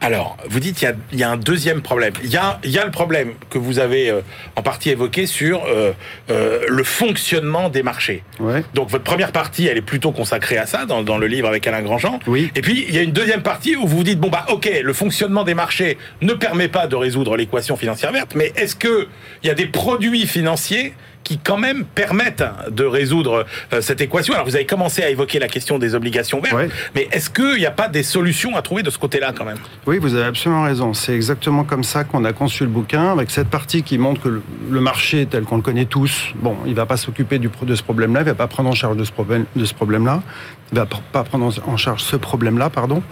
Alors, 0.00 0.36
vous 0.48 0.60
dites 0.60 0.76
qu'il 0.76 0.94
y, 1.12 1.16
y, 1.16 1.22
a 1.22 1.30
un 1.30 1.38
deuxième 1.38 1.80
problème. 1.80 2.12
Il 2.22 2.30
y 2.30 2.36
a, 2.36 2.60
il 2.64 2.70
y 2.70 2.78
a 2.78 2.84
le 2.84 2.90
problème 2.90 3.32
que 3.48 3.56
vous 3.56 3.78
avez 3.78 4.10
euh, 4.10 4.20
en 4.54 4.62
partie 4.62 4.90
évoqué 4.90 5.26
sur 5.26 5.64
euh, 5.64 5.92
euh, 6.30 6.60
le 6.68 6.84
fonctionnement 6.84 7.70
des 7.70 7.82
marchés. 7.82 8.22
Ouais. 8.38 8.62
Donc, 8.74 8.90
votre 8.90 9.04
première 9.04 9.32
partie, 9.32 9.66
elle 9.66 9.78
est 9.78 9.82
plutôt 9.82 10.12
consacrée 10.12 10.58
à 10.58 10.66
ça, 10.66 10.84
dans, 10.84 11.02
dans, 11.02 11.16
le 11.16 11.26
livre 11.26 11.48
avec 11.48 11.66
Alain 11.66 11.82
Grandjean. 11.82 12.20
Oui. 12.26 12.50
Et 12.54 12.60
puis, 12.60 12.84
il 12.88 12.94
y 12.94 12.98
a 12.98 13.02
une 13.02 13.12
deuxième 13.12 13.42
partie 13.42 13.74
où 13.74 13.86
vous 13.86 13.96
vous 13.98 14.04
dites, 14.04 14.20
bon, 14.20 14.28
bah, 14.28 14.44
ok, 14.50 14.70
le 14.82 14.92
fonctionnement 14.92 15.44
des 15.44 15.54
marchés 15.54 15.96
ne 16.20 16.34
permet 16.34 16.68
pas 16.68 16.86
de 16.86 16.96
résoudre 16.96 17.36
l'équation 17.36 17.76
financière 17.76 18.12
verte, 18.12 18.34
mais 18.34 18.52
est-ce 18.56 18.76
qu'il 18.76 19.08
y 19.44 19.50
a 19.50 19.54
des 19.54 19.66
produits 19.66 20.26
financiers 20.26 20.92
qui 21.26 21.38
quand 21.38 21.56
même 21.56 21.84
permettent 21.84 22.44
de 22.70 22.84
résoudre 22.84 23.44
euh, 23.72 23.80
cette 23.80 24.00
équation. 24.00 24.32
Alors 24.34 24.46
vous 24.46 24.54
avez 24.54 24.64
commencé 24.64 25.02
à 25.02 25.10
évoquer 25.10 25.40
la 25.40 25.48
question 25.48 25.76
des 25.76 25.96
obligations 25.96 26.40
vertes, 26.40 26.54
ouais. 26.54 26.68
mais 26.94 27.08
est-ce 27.10 27.30
qu'il 27.30 27.58
n'y 27.58 27.66
a 27.66 27.72
pas 27.72 27.88
des 27.88 28.04
solutions 28.04 28.54
à 28.54 28.62
trouver 28.62 28.84
de 28.84 28.90
ce 28.90 28.98
côté-là 28.98 29.32
quand 29.36 29.44
même? 29.44 29.58
Oui, 29.88 29.98
vous 29.98 30.14
avez 30.14 30.26
absolument 30.26 30.62
raison. 30.62 30.94
C'est 30.94 31.16
exactement 31.16 31.64
comme 31.64 31.82
ça 31.82 32.04
qu'on 32.04 32.24
a 32.24 32.32
conçu 32.32 32.62
le 32.62 32.70
bouquin, 32.70 33.10
avec 33.10 33.32
cette 33.32 33.48
partie 33.48 33.82
qui 33.82 33.98
montre 33.98 34.20
que 34.22 34.40
le 34.70 34.80
marché 34.80 35.26
tel 35.26 35.42
qu'on 35.42 35.56
le 35.56 35.62
connaît 35.62 35.86
tous, 35.86 36.32
bon, 36.36 36.56
il 36.64 36.70
ne 36.70 36.76
va 36.76 36.86
pas 36.86 36.96
s'occuper 36.96 37.40
de 37.40 37.74
ce 37.74 37.82
problème-là, 37.82 38.20
il 38.20 38.24
ne 38.24 38.28
va 38.28 38.36
pas 38.36 38.46
prendre 38.46 38.68
en 38.68 38.74
charge 38.74 38.96
de 38.96 39.04
ce 39.04 39.10
problème-là, 39.10 39.46
problème 39.74 40.20
il 40.72 40.74
ne 40.74 40.80
va 40.80 40.88
pas 41.12 41.24
prendre 41.24 41.52
en 41.66 41.76
charge 41.76 42.02
ce 42.02 42.16
problème-là, 42.16 42.70
pardon. 42.70 43.02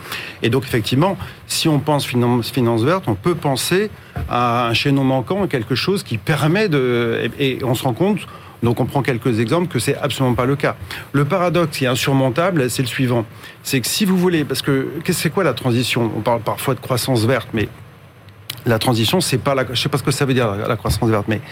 Et 0.42 0.50
donc 0.50 0.64
effectivement, 0.64 1.16
si 1.46 1.68
on 1.68 1.78
pense 1.78 2.04
finance, 2.04 2.50
finance 2.50 2.82
verte, 2.82 3.04
on 3.06 3.14
peut 3.14 3.34
penser 3.34 3.90
à 4.28 4.66
un 4.68 4.74
chaînon 4.74 5.04
manquant, 5.04 5.46
quelque 5.46 5.74
chose 5.74 6.02
qui 6.02 6.18
permet 6.18 6.68
de... 6.68 7.30
Et 7.38 7.58
on 7.64 7.74
se 7.74 7.84
rend 7.84 7.92
compte 7.92 8.03
donc 8.62 8.80
on 8.80 8.86
prend 8.86 9.02
quelques 9.02 9.40
exemples 9.40 9.68
que 9.68 9.78
c'est 9.78 9.96
absolument 9.96 10.34
pas 10.34 10.46
le 10.46 10.56
cas. 10.56 10.74
Le 11.12 11.24
paradoxe 11.24 11.76
qui 11.76 11.84
est 11.84 11.88
insurmontable, 11.88 12.70
c'est 12.70 12.82
le 12.82 12.88
suivant. 12.88 13.26
C'est 13.62 13.80
que 13.80 13.86
si 13.86 14.04
vous 14.06 14.16
voulez, 14.16 14.44
parce 14.44 14.62
que 14.62 14.88
c'est 15.10 15.30
quoi 15.30 15.44
la 15.44 15.52
transition? 15.52 16.10
On 16.16 16.20
parle 16.20 16.40
parfois 16.40 16.74
de 16.74 16.80
croissance 16.80 17.24
verte, 17.26 17.48
mais 17.52 17.68
La 18.66 18.78
transition, 18.78 19.20
c'est 19.20 19.36
pas 19.36 19.54
la, 19.54 19.66
je 19.70 19.78
sais 19.78 19.90
pas 19.90 19.98
ce 19.98 20.02
que 20.02 20.10
ça 20.10 20.24
veut 20.24 20.32
dire 20.32 20.48
la 20.66 20.76
croissance 20.76 21.10
verte, 21.10 21.26
mais 21.28 21.42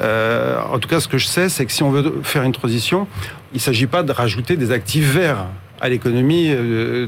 euh, 0.00 0.60
en 0.72 0.78
tout 0.78 0.88
cas, 0.88 1.00
ce 1.00 1.08
que 1.08 1.18
je 1.18 1.26
sais, 1.26 1.48
c'est 1.48 1.66
que 1.66 1.72
si 1.72 1.82
on 1.82 1.90
veut 1.90 2.20
faire 2.22 2.44
une 2.44 2.52
transition, 2.52 3.08
il 3.52 3.56
ne 3.56 3.60
s'agit 3.60 3.88
pas 3.88 4.04
de 4.04 4.12
rajouter 4.12 4.56
des 4.56 4.70
actifs 4.70 5.10
verts 5.12 5.46
à 5.80 5.88
l'économie 5.88 6.48
euh, 6.50 7.06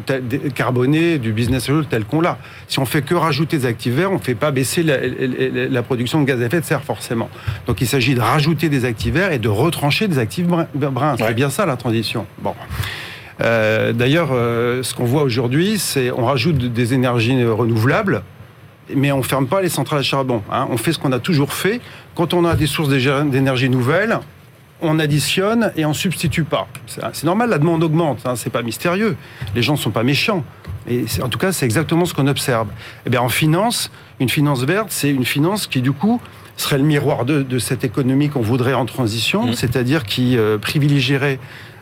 carbonée 0.54 1.18
du 1.18 1.32
business 1.32 1.70
tel 1.90 2.04
qu'on 2.04 2.20
l'a. 2.20 2.38
Si 2.68 2.78
on 2.78 2.86
fait 2.86 3.02
que 3.02 3.14
rajouter 3.14 3.58
des 3.58 3.66
actifs 3.66 3.92
verts, 3.92 4.10
on 4.10 4.16
ne 4.16 4.20
fait 4.20 4.34
pas 4.34 4.50
baisser 4.50 4.82
la, 4.82 5.82
production 5.82 6.20
de 6.20 6.26
gaz 6.26 6.40
à 6.40 6.46
effet 6.46 6.60
de 6.60 6.64
serre 6.64 6.82
forcément. 6.82 7.28
Donc 7.66 7.80
il 7.80 7.86
s'agit 7.86 8.14
de 8.14 8.20
rajouter 8.20 8.68
des 8.68 8.84
actifs 8.84 9.12
verts 9.12 9.32
et 9.32 9.38
de 9.38 9.48
retrancher 9.48 10.08
des 10.08 10.18
actifs 10.18 10.46
bruns. 10.46 11.16
C'est 11.18 11.34
bien 11.34 11.50
ça 11.50 11.66
la 11.66 11.76
transition. 11.76 12.26
Bon. 12.40 12.54
Euh, 13.40 13.92
d'ailleurs, 13.92 14.30
euh, 14.32 14.82
ce 14.82 14.94
qu'on 14.94 15.04
voit 15.04 15.22
aujourd'hui, 15.22 15.78
c'est 15.78 16.10
on 16.10 16.26
rajoute 16.26 16.56
des 16.56 16.94
énergies 16.94 17.44
renouvelables, 17.44 18.22
mais 18.94 19.12
on 19.12 19.22
ferme 19.22 19.46
pas 19.46 19.62
les 19.62 19.68
centrales 19.68 20.00
à 20.00 20.02
charbon. 20.02 20.42
Hein. 20.50 20.68
On 20.70 20.76
fait 20.76 20.92
ce 20.92 20.98
qu'on 20.98 21.12
a 21.12 21.18
toujours 21.18 21.52
fait. 21.52 21.80
Quand 22.14 22.34
on 22.34 22.44
a 22.44 22.54
des 22.54 22.66
sources 22.66 22.90
d'énergie 22.90 23.68
nouvelles, 23.68 24.18
on 24.82 24.98
additionne 24.98 25.72
et 25.76 25.86
on 25.86 25.94
substitue 25.94 26.44
pas. 26.44 26.68
C'est 26.86 27.24
normal, 27.24 27.50
la 27.50 27.58
demande 27.58 27.82
augmente, 27.82 28.20
hein, 28.24 28.36
c'est 28.36 28.50
pas 28.50 28.62
mystérieux. 28.62 29.16
Les 29.54 29.62
gens 29.62 29.74
ne 29.74 29.78
sont 29.78 29.90
pas 29.90 30.02
méchants. 30.02 30.44
Et 30.88 31.04
en 31.22 31.28
tout 31.28 31.38
cas, 31.38 31.52
c'est 31.52 31.64
exactement 31.64 32.04
ce 32.04 32.14
qu'on 32.14 32.26
observe. 32.26 32.68
Et 32.68 33.06
eh 33.06 33.10
bien, 33.10 33.20
en 33.20 33.28
finance, 33.28 33.90
une 34.20 34.28
finance 34.28 34.64
verte, 34.64 34.88
c'est 34.90 35.10
une 35.10 35.24
finance 35.24 35.66
qui, 35.66 35.80
du 35.80 35.92
coup, 35.92 36.20
serait 36.56 36.78
le 36.78 36.84
miroir 36.84 37.24
de, 37.24 37.58
cette 37.58 37.84
économie 37.84 38.28
qu'on 38.28 38.42
voudrait 38.42 38.74
en 38.74 38.84
transition, 38.84 39.46
mmh. 39.46 39.54
c'est-à-dire 39.54 40.04
qui 40.04 40.36
euh, 40.36 40.58
privilégierait 40.58 41.38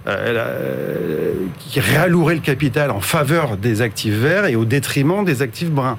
euh, 0.07 1.35
qui 1.59 1.79
réallouerait 1.79 2.35
le 2.35 2.41
capital 2.41 2.91
en 2.91 3.01
faveur 3.01 3.59
des 3.59 3.83
actifs 3.83 4.15
verts 4.15 4.47
et 4.47 4.57
au 4.57 4.65
détriment 4.65 5.25
des 5.25 5.43
actifs 5.43 5.71
bruns. 5.71 5.99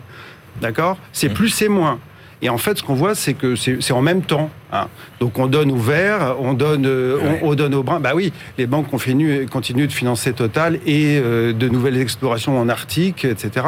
D'accord? 0.60 0.98
C'est 1.14 1.30
mmh. 1.30 1.34
plus, 1.34 1.50
c'est 1.50 1.68
moins. 1.68 2.00
Et 2.42 2.50
en 2.50 2.58
fait, 2.58 2.78
ce 2.78 2.84
qu'on 2.84 2.96
voit, 2.96 3.14
c'est 3.14 3.34
que 3.34 3.56
c'est 3.56 3.92
en 3.92 4.02
même 4.02 4.22
temps. 4.22 4.50
Hein. 4.72 4.88
Donc 5.20 5.38
on 5.38 5.48
donne 5.48 5.72
aux 5.72 5.78
verts, 5.78 6.36
on 6.40 6.54
donne, 6.54 6.86
euh, 6.88 7.38
on, 7.44 7.54
donne 7.54 7.76
aux 7.76 7.84
bruns. 7.84 8.00
Bah 8.00 8.14
oui, 8.16 8.34
les 8.58 8.66
banques 8.66 8.90
continuent, 8.90 9.46
continuent 9.48 9.88
de 9.88 9.92
financer 9.92 10.34
Total 10.34 10.80
et 10.86 11.20
euh, 11.20 11.54
de 11.54 11.70
nouvelles 11.70 11.98
explorations 11.98 12.60
en 12.60 12.70
Arctique, 12.70 13.26
etc. 13.26 13.68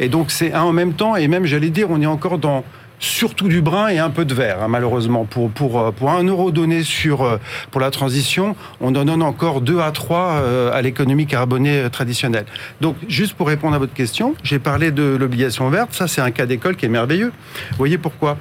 Et 0.00 0.08
donc 0.08 0.30
c'est 0.30 0.52
un 0.52 0.62
en 0.62 0.72
même 0.72 0.92
temps. 0.92 1.16
Et 1.16 1.28
même, 1.28 1.46
j'allais 1.46 1.70
dire, 1.70 1.88
on 1.90 2.00
est 2.02 2.06
encore 2.06 2.38
dans 2.38 2.64
surtout 3.00 3.48
du 3.48 3.62
brun 3.62 3.88
et 3.88 3.98
un 3.98 4.10
peu 4.10 4.24
de 4.24 4.34
vert, 4.34 4.62
hein, 4.62 4.68
malheureusement. 4.68 5.24
Pour, 5.24 5.50
pour, 5.50 5.80
euh, 5.80 5.90
pour 5.90 6.10
un 6.10 6.22
euro 6.22 6.52
donné 6.52 6.84
sur, 6.84 7.22
euh, 7.22 7.38
pour 7.70 7.80
la 7.80 7.90
transition, 7.90 8.54
on 8.80 8.94
en 8.94 9.04
donne 9.04 9.22
encore 9.22 9.60
deux 9.62 9.80
à 9.80 9.90
trois 9.90 10.42
euh, 10.42 10.70
à 10.72 10.82
l'économie 10.82 11.26
carbonée 11.26 11.88
traditionnelle. 11.90 12.44
Donc, 12.80 12.96
juste 13.08 13.34
pour 13.34 13.48
répondre 13.48 13.74
à 13.74 13.78
votre 13.78 13.94
question, 13.94 14.34
j'ai 14.42 14.58
parlé 14.58 14.90
de 14.92 15.16
l'obligation 15.18 15.68
verte. 15.70 15.92
Ça, 15.94 16.06
c'est 16.06 16.20
un 16.20 16.30
cas 16.30 16.46
d'école 16.46 16.76
qui 16.76 16.86
est 16.86 16.90
merveilleux. 16.90 17.32
Vous 17.70 17.76
voyez 17.78 17.98
pourquoi 17.98 18.36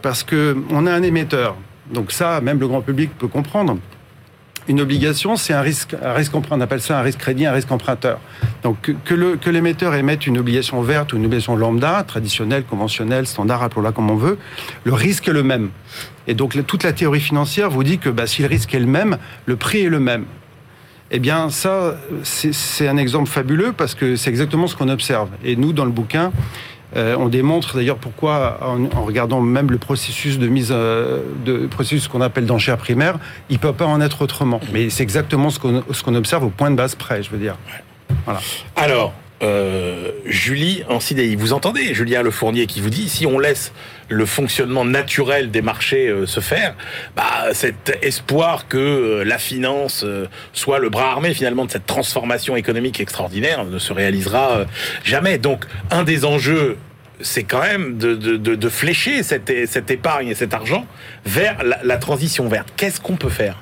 Parce 0.00 0.22
que 0.22 0.56
on 0.70 0.86
a 0.86 0.92
un 0.92 1.02
émetteur. 1.02 1.56
Donc 1.92 2.12
ça, 2.12 2.40
même 2.40 2.58
le 2.60 2.66
grand 2.66 2.80
public 2.80 3.10
peut 3.18 3.28
comprendre 3.28 3.76
une 4.68 4.80
obligation, 4.80 5.36
c'est 5.36 5.52
un 5.52 5.60
risque, 5.60 5.94
un 6.02 6.12
risque 6.12 6.32
on 6.34 6.60
appelle 6.60 6.80
ça 6.80 6.98
un 6.98 7.02
risque 7.02 7.18
crédit, 7.18 7.46
un 7.46 7.52
risque 7.52 7.70
emprunteur. 7.70 8.18
Donc 8.62 8.92
que, 9.04 9.36
que 9.36 9.50
l'émetteur 9.50 9.94
émette 9.94 10.26
une 10.26 10.38
obligation 10.38 10.80
verte 10.82 11.12
ou 11.12 11.16
une 11.16 11.26
obligation 11.26 11.56
lambda, 11.56 12.02
traditionnelle, 12.06 12.64
conventionnelle, 12.64 13.26
standard, 13.26 13.62
appelons-la 13.62 13.92
comme 13.92 14.10
on 14.10 14.16
veut, 14.16 14.38
le 14.84 14.92
risque 14.92 15.28
est 15.28 15.32
le 15.32 15.42
même. 15.42 15.70
Et 16.26 16.34
donc 16.34 16.56
toute 16.66 16.82
la 16.82 16.92
théorie 16.92 17.20
financière 17.20 17.70
vous 17.70 17.84
dit 17.84 17.98
que 17.98 18.08
bah, 18.08 18.26
si 18.26 18.42
le 18.42 18.48
risque 18.48 18.74
est 18.74 18.80
le 18.80 18.86
même, 18.86 19.18
le 19.46 19.56
prix 19.56 19.82
est 19.82 19.90
le 19.90 20.00
même. 20.00 20.24
Eh 21.10 21.20
bien, 21.20 21.50
ça, 21.50 21.96
c'est 22.24 22.88
un 22.88 22.96
exemple 22.96 23.28
fabuleux 23.28 23.72
parce 23.76 23.94
que 23.94 24.16
c'est 24.16 24.30
exactement 24.30 24.66
ce 24.66 24.74
qu'on 24.74 24.88
observe. 24.88 25.28
Et 25.44 25.54
nous, 25.54 25.72
dans 25.72 25.84
le 25.84 25.92
bouquin, 25.92 26.32
euh, 26.96 27.16
on 27.18 27.28
démontre 27.28 27.76
d'ailleurs 27.76 27.96
pourquoi, 27.96 28.58
en, 28.62 29.04
regardant 29.04 29.40
même 29.40 29.70
le 29.70 29.78
processus 29.78 30.38
de 30.38 30.46
mise, 30.46 30.68
euh, 30.70 31.22
de 31.44 31.66
processus 31.66 32.08
qu'on 32.08 32.20
appelle 32.20 32.46
d'enchère 32.46 32.76
primaire, 32.76 33.18
il 33.50 33.58
peut 33.58 33.72
pas 33.72 33.86
en 33.86 34.00
être 34.00 34.22
autrement. 34.22 34.60
Mais 34.72 34.90
c'est 34.90 35.02
exactement 35.02 35.50
ce 35.50 35.58
qu'on 35.58 36.14
observe 36.14 36.44
au 36.44 36.50
point 36.50 36.70
de 36.70 36.76
base 36.76 36.94
près, 36.94 37.22
je 37.22 37.30
veux 37.30 37.38
dire. 37.38 37.56
Voilà. 38.24 38.40
Alors, 38.76 39.12
euh, 39.44 40.10
Julie 40.24 40.84
en 40.88 41.00
CDI. 41.00 41.36
Vous 41.36 41.52
entendez 41.52 41.94
Julien 41.94 42.22
Le 42.22 42.30
Fournier 42.30 42.66
qui 42.66 42.80
vous 42.80 42.90
dit 42.90 43.08
si 43.08 43.26
on 43.26 43.38
laisse 43.38 43.72
le 44.08 44.24
fonctionnement 44.26 44.84
naturel 44.84 45.50
des 45.50 45.60
marchés 45.60 46.08
euh, 46.08 46.26
se 46.26 46.40
faire, 46.40 46.74
bah, 47.14 47.48
cet 47.52 47.98
espoir 48.02 48.68
que 48.68 48.78
euh, 48.78 49.24
la 49.24 49.38
finance 49.38 50.04
soit 50.52 50.78
le 50.78 50.88
bras 50.88 51.10
armé 51.10 51.34
finalement 51.34 51.66
de 51.66 51.70
cette 51.70 51.86
transformation 51.86 52.56
économique 52.56 53.00
extraordinaire 53.00 53.64
ne 53.64 53.78
se 53.78 53.92
réalisera 53.92 54.64
jamais. 55.04 55.38
Donc 55.38 55.66
un 55.90 56.04
des 56.04 56.24
enjeux 56.24 56.76
c'est 57.20 57.44
quand 57.44 57.62
même 57.62 57.96
de, 57.96 58.68
flécher 58.68 59.22
cette, 59.22 59.50
épargne 59.90 60.28
et 60.28 60.34
cet 60.34 60.52
argent 60.52 60.84
vers 61.24 61.58
la, 61.62 61.96
transition 61.96 62.48
verte. 62.48 62.68
Qu'est-ce 62.76 63.00
qu'on 63.00 63.16
peut 63.16 63.28
faire? 63.28 63.56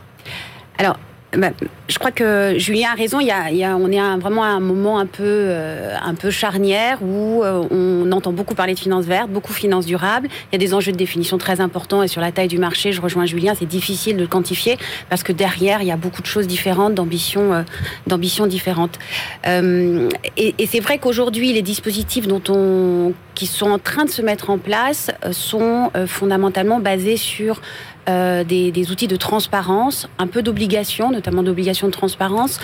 Bah, 1.37 1.51
je 1.89 1.99
crois 1.99 2.11
que 2.11 2.55
Julien 2.59 2.91
a 2.93 2.95
raison. 2.95 3.19
Il 3.21 3.27
y 3.27 3.65
a, 3.65 3.77
on 3.77 3.91
est 3.91 4.21
vraiment 4.21 4.45
à 4.45 4.49
un 4.49 4.61
moment 4.61 4.99
un 4.99 5.07
peu, 5.07 5.23
euh, 5.25 5.97
un 6.03 6.15
peu 6.15 6.31
charnière 6.31 7.03
où 7.03 7.43
euh, 7.43 7.67
on 7.71 8.11
entend 8.13 8.33
beaucoup 8.33 8.55
parler 8.55 8.75
de 8.75 8.79
finances 8.79 9.07
vertes, 9.07 9.31
beaucoup 9.31 9.53
finances 9.53 9.87
durables. 9.87 10.29
Il 10.31 10.53
y 10.53 10.57
a 10.57 10.59
des 10.59 10.75
enjeux 10.75 10.93
de 10.93 10.97
définition 10.97 11.39
très 11.39 11.61
importants 11.61 12.03
et 12.03 12.09
sur 12.09 12.21
la 12.21 12.33
taille 12.33 12.49
du 12.49 12.59
marché, 12.59 12.93
je 12.93 13.01
rejoins 13.01 13.25
Julien, 13.25 13.55
c'est 13.59 13.67
difficile 13.67 14.17
de 14.17 14.23
le 14.23 14.27
quantifier 14.27 14.77
parce 15.09 15.23
que 15.23 15.33
derrière, 15.33 15.81
il 15.81 15.89
y 15.89 15.93
a 15.93 15.97
beaucoup 15.97 16.21
de 16.21 16.27
choses 16.27 16.47
différentes, 16.47 16.95
d'ambitions, 16.95 17.55
euh, 17.55 17.63
d'ambitions 18.07 18.47
différentes. 18.47 18.99
et, 19.47 20.55
et 20.59 20.67
c'est 20.67 20.81
vrai 20.81 20.99
qu'aujourd'hui, 20.99 21.53
les 21.53 21.63
dispositifs 21.63 22.27
dont 22.27 22.43
on, 22.49 23.15
qui 23.35 23.47
sont 23.47 23.71
en 23.71 23.79
train 23.79 24.05
de 24.05 24.11
se 24.11 24.21
mettre 24.21 24.51
en 24.51 24.59
place 24.59 25.11
sont 25.31 25.91
fondamentalement 26.07 26.81
basés 26.81 27.17
sur 27.17 27.61
euh, 28.09 28.43
des, 28.43 28.91
outils 28.91 29.07
de 29.07 29.15
transparence, 29.15 30.09
un 30.19 30.27
peu 30.27 30.43
d'obligation, 30.43 31.13
notamment 31.13 31.45
d'obligation 31.45 31.87
de 31.87 31.93
transparence, 31.93 32.59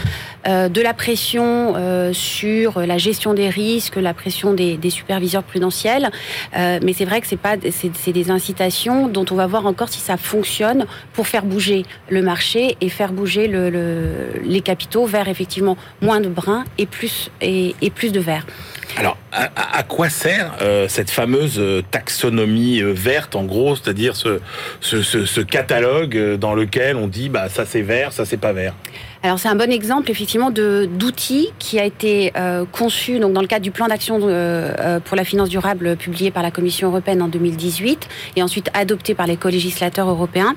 euh, 0.49 0.69
de 0.69 0.81
la 0.81 0.93
pression 0.95 1.75
euh, 1.77 2.13
sur 2.13 2.81
la 2.81 2.99
gestion 2.99 3.35
des 3.35 3.49
risques, 3.49 3.95
la 3.97 4.15
pression 4.15 4.53
des, 4.53 4.79
superviseurs 4.91 5.45
prudentiels. 5.45 6.11
Mais 6.55 6.93
c'est 6.93 7.05
vrai 7.05 7.21
que 7.21 7.27
c'est 7.27 7.37
pas, 7.37 7.57
c'est 7.71 8.13
des 8.13 8.31
incitations 8.31 9.07
dont 9.07 9.27
on 9.31 9.35
va 9.35 9.47
voir 9.47 9.67
encore 9.67 9.91
si 9.91 10.01
ça 10.01 10.17
fonctionne 10.17 10.87
pour 11.13 11.27
faire 11.27 11.45
bouger 11.45 11.85
le 12.09 12.23
marché 12.23 12.77
et 12.81 12.89
faire 12.89 13.13
bouger 13.13 13.47
le, 13.47 13.71
le, 13.71 14.41
les 14.43 14.61
capitaux 14.63 15.07
vers 15.07 15.29
effectivement 15.29 15.77
moins 16.01 16.21
de 16.21 16.29
brun 16.29 16.65
et 16.79 16.87
plus 16.87 17.31
et, 17.41 17.75
plus 17.95 18.13
de 18.13 18.21
vert. 18.21 18.47
Alors, 18.97 19.19
à, 19.31 19.83
quoi 19.83 20.09
sert 20.09 20.55
cette 20.89 21.11
fameuse 21.11 21.63
taxonomie 21.91 22.81
verte, 22.83 23.37
en 23.37 23.45
gros, 23.45 23.77
c'est-à-dire 23.77 24.17
ce, 24.17 24.41
ce, 24.81 25.03
catalogue 25.43 26.37
dans 26.37 26.55
lequel 26.55 26.97
on 26.97 27.07
dit 27.07 27.29
bah 27.29 27.49
ça 27.49 27.65
c'est 27.65 27.83
vert, 27.83 28.13
ça 28.13 28.25
c'est 28.25 28.37
pas 28.37 28.53
vert 28.53 28.75
alors 29.23 29.41
c'est 29.41 29.49
un 29.49 29.57
bon 29.57 29.73
exemple 29.73 30.13
effectivement 30.13 30.51
de 30.51 30.89
d'outils 30.91 31.51
qui 31.59 31.81
a 31.81 31.85
été 31.85 32.33
conçu 32.71 33.19
donc 33.19 33.33
dans 33.33 33.41
le 33.41 33.49
cadre 33.49 33.65
du 33.65 33.73
plan 33.73 33.89
d'action 33.89 34.21
pour 34.21 35.17
la 35.17 35.25
finance 35.25 35.49
durable 35.49 35.97
publié 35.97 36.31
par 36.31 36.45
la 36.45 36.53
Commission 36.53 36.89
européenne 36.89 37.21
en 37.23 37.27
2018 37.27 38.09
et 38.37 38.43
ensuite 38.45 38.71
adopté 38.75 39.17
par 39.17 39.27
les 39.27 39.37
co-législateurs 39.37 40.09
européens. 40.09 40.55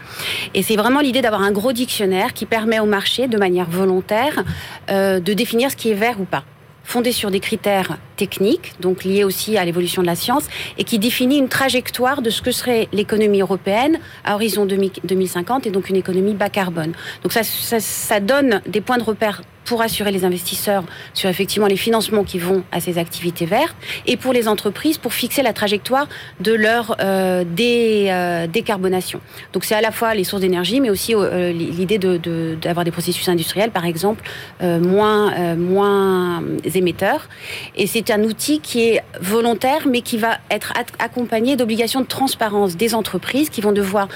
Et 0.53 0.61
c'est 0.61 0.75
vraiment 0.75 0.99
l'idée 0.99 1.21
d'avoir 1.21 1.41
un 1.41 1.51
gros 1.51 1.73
dictionnaire 1.73 2.33
qui 2.33 2.45
permet 2.45 2.79
au 2.79 2.85
marché 2.85 3.27
de 3.27 3.37
manière 3.37 3.67
volontaire 3.67 4.43
de 4.89 5.33
définir 5.33 5.71
ce 5.71 5.75
qui 5.75 5.89
est 5.89 5.95
vert 5.95 6.21
ou 6.21 6.25
pas 6.25 6.43
fondé 6.83 7.11
sur 7.11 7.31
des 7.31 7.39
critères 7.39 7.97
techniques, 8.15 8.73
donc 8.79 9.03
liés 9.03 9.23
aussi 9.23 9.57
à 9.57 9.65
l'évolution 9.65 10.01
de 10.01 10.07
la 10.07 10.15
science, 10.15 10.47
et 10.77 10.83
qui 10.83 10.99
définit 10.99 11.37
une 11.37 11.49
trajectoire 11.49 12.21
de 12.21 12.29
ce 12.29 12.41
que 12.41 12.51
serait 12.51 12.87
l'économie 12.91 13.41
européenne 13.41 13.99
à 14.23 14.35
horizon 14.35 14.65
2050 14.65 15.67
et 15.67 15.71
donc 15.71 15.89
une 15.89 15.95
économie 15.95 16.33
bas 16.33 16.49
carbone. 16.49 16.93
Donc 17.23 17.33
ça, 17.33 17.43
ça, 17.43 17.79
ça 17.79 18.19
donne 18.19 18.61
des 18.67 18.81
points 18.81 18.97
de 18.97 19.03
repère 19.03 19.41
pour 19.65 19.81
assurer 19.81 20.11
les 20.11 20.25
investisseurs 20.25 20.83
sur 21.13 21.29
effectivement 21.29 21.67
les 21.67 21.77
financements 21.77 22.23
qui 22.23 22.39
vont 22.39 22.63
à 22.71 22.79
ces 22.79 22.97
activités 22.97 23.45
vertes 23.45 23.75
et 24.05 24.17
pour 24.17 24.33
les 24.33 24.47
entreprises 24.47 24.97
pour 24.97 25.13
fixer 25.13 25.41
la 25.41 25.53
trajectoire 25.53 26.07
de 26.39 26.53
leur 26.53 26.95
euh, 26.99 27.43
euh, 27.59 28.47
décarbonation. 28.47 29.21
Donc 29.53 29.65
c'est 29.65 29.75
à 29.75 29.81
la 29.81 29.91
fois 29.91 30.15
les 30.15 30.23
sources 30.23 30.41
d'énergie 30.41 30.81
mais 30.81 30.89
aussi 30.89 31.13
euh, 31.15 31.51
l'idée 31.51 31.97
d'avoir 31.97 32.83
de, 32.83 32.89
des 32.89 32.91
processus 32.91 33.27
industriels 33.29 33.71
par 33.71 33.85
exemple 33.85 34.23
moins, 34.61 35.55
moins 35.55 36.43
émetteurs 36.73 37.29
et 37.75 37.87
c'est 37.87 38.11
un 38.11 38.23
outil 38.23 38.59
qui 38.59 38.83
est 38.83 39.03
volontaire 39.19 39.87
mais 39.87 40.01
qui 40.01 40.17
va 40.17 40.37
être 40.49 40.73
accompagné 40.99 41.55
d'obligations 41.55 42.01
de 42.01 42.05
transparence 42.05 42.75
des 42.75 42.95
entreprises 42.95 43.49
qui 43.49 43.61
vont 43.61 43.71
devoir 43.71 44.07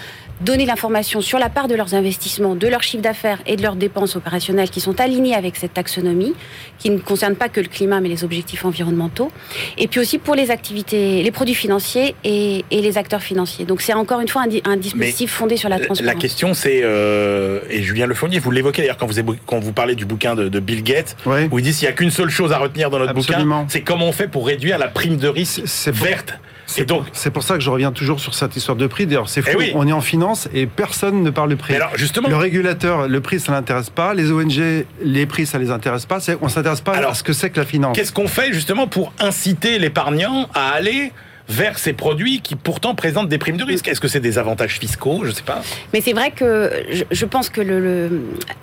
donner 0.41 0.65
l'information 0.65 1.21
sur 1.21 1.39
la 1.39 1.49
part 1.49 1.67
de 1.67 1.75
leurs 1.75 1.93
investissements, 1.93 2.55
de 2.55 2.67
leur 2.67 2.83
chiffre 2.83 3.01
d'affaires 3.01 3.41
et 3.45 3.55
de 3.55 3.61
leurs 3.61 3.75
dépenses 3.75 4.15
opérationnelles 4.15 4.69
qui 4.69 4.81
sont 4.81 4.99
alignées 4.99 5.35
avec 5.35 5.55
cette 5.55 5.73
taxonomie, 5.73 6.33
qui 6.79 6.89
ne 6.89 6.97
concerne 6.97 7.35
pas 7.35 7.49
que 7.49 7.61
le 7.61 7.67
climat 7.67 8.01
mais 8.01 8.09
les 8.09 8.23
objectifs 8.23 8.65
environnementaux, 8.65 9.31
et 9.77 9.87
puis 9.87 9.99
aussi 9.99 10.17
pour 10.17 10.35
les 10.35 10.51
activités, 10.51 11.23
les 11.23 11.31
produits 11.31 11.55
financiers 11.55 12.15
et, 12.23 12.63
les 12.71 12.97
acteurs 12.97 13.21
financiers. 13.21 13.65
Donc 13.65 13.81
c'est 13.81 13.93
encore 13.93 14.19
une 14.19 14.27
fois 14.27 14.43
un, 14.65 14.77
dispositif 14.77 15.31
fondé 15.31 15.57
sur 15.57 15.69
la 15.69 15.79
transparence. 15.79 16.13
La 16.13 16.19
question 16.19 16.53
c'est, 16.53 16.81
euh, 16.83 17.61
et 17.69 17.81
Julien 17.81 18.05
Lefonnier, 18.05 18.39
vous 18.39 18.51
l'évoquez 18.51 18.81
d'ailleurs 18.81 18.97
quand 18.97 19.07
vous, 19.07 19.35
quand 19.45 19.59
vous 19.59 19.71
parlez 19.71 19.95
du 19.95 20.05
bouquin 20.05 20.35
de, 20.35 20.59
Bill 20.59 20.83
Gates, 20.83 21.15
où 21.25 21.59
il 21.59 21.63
dit 21.63 21.73
s'il 21.73 21.87
n'y 21.87 21.93
a 21.93 21.95
qu'une 21.95 22.11
seule 22.11 22.29
chose 22.29 22.51
à 22.51 22.57
retenir 22.57 22.89
dans 22.89 22.99
notre 22.99 23.13
bouquin, 23.13 23.65
c'est 23.69 23.81
comment 23.81 24.07
on 24.07 24.11
fait 24.11 24.27
pour 24.27 24.45
réduire 24.45 24.77
la 24.77 24.87
prime 24.87 25.17
de 25.17 25.27
risque 25.27 25.61
verte. 25.87 26.33
C'est 26.67 26.85
donc 26.85 27.05
c'est 27.13 27.31
pour 27.31 27.43
ça 27.43 27.55
que 27.55 27.61
je 27.61 27.69
reviens 27.69 27.91
toujours 27.91 28.19
sur 28.19 28.33
cette 28.33 28.55
histoire 28.55 28.75
de 28.75 28.87
prix. 28.87 29.05
D'ailleurs, 29.05 29.29
c'est 29.29 29.41
fou. 29.41 29.57
Eh 29.61 29.73
on 29.75 29.87
est 29.87 29.93
en 29.93 30.01
finance 30.01 30.49
et 30.53 30.65
personne 30.65 31.23
ne 31.23 31.29
parle 31.29 31.49
de 31.49 31.55
prix. 31.55 31.75
alors 31.75 31.95
justement, 31.95 32.29
le 32.29 32.35
régulateur, 32.35 33.07
le 33.07 33.21
prix, 33.21 33.39
ça 33.39 33.51
l'intéresse 33.51 33.89
pas. 33.89 34.13
Les 34.13 34.31
ONG, 34.31 34.85
les 35.01 35.25
prix, 35.25 35.45
ça 35.45 35.57
les 35.57 35.71
intéresse 35.71 36.05
pas. 36.05 36.19
On 36.41 36.49
s'intéresse 36.49 36.81
pas 36.81 36.93
alors, 36.93 37.11
à 37.11 37.13
ce 37.13 37.23
que 37.23 37.33
c'est 37.33 37.49
que 37.49 37.59
la 37.59 37.65
finance. 37.65 37.95
Qu'est-ce 37.95 38.13
qu'on 38.13 38.27
fait 38.27 38.53
justement 38.53 38.87
pour 38.87 39.13
inciter 39.19 39.79
l'épargnant 39.79 40.49
à 40.53 40.69
aller 40.69 41.11
vers 41.47 41.77
ces 41.77 41.93
produits 41.93 42.41
qui 42.41 42.55
pourtant 42.55 42.95
présentent 42.95 43.29
des 43.29 43.37
primes 43.37 43.57
de 43.57 43.63
risque. 43.63 43.87
Est-ce 43.87 44.01
que 44.01 44.07
c'est 44.07 44.19
des 44.19 44.37
avantages 44.37 44.79
fiscaux? 44.79 45.21
Je 45.23 45.29
ne 45.29 45.33
sais 45.33 45.43
pas. 45.43 45.61
Mais 45.93 46.01
c'est 46.01 46.13
vrai 46.13 46.31
que 46.31 46.71
je, 47.11 47.25
pense 47.25 47.49
que 47.49 47.61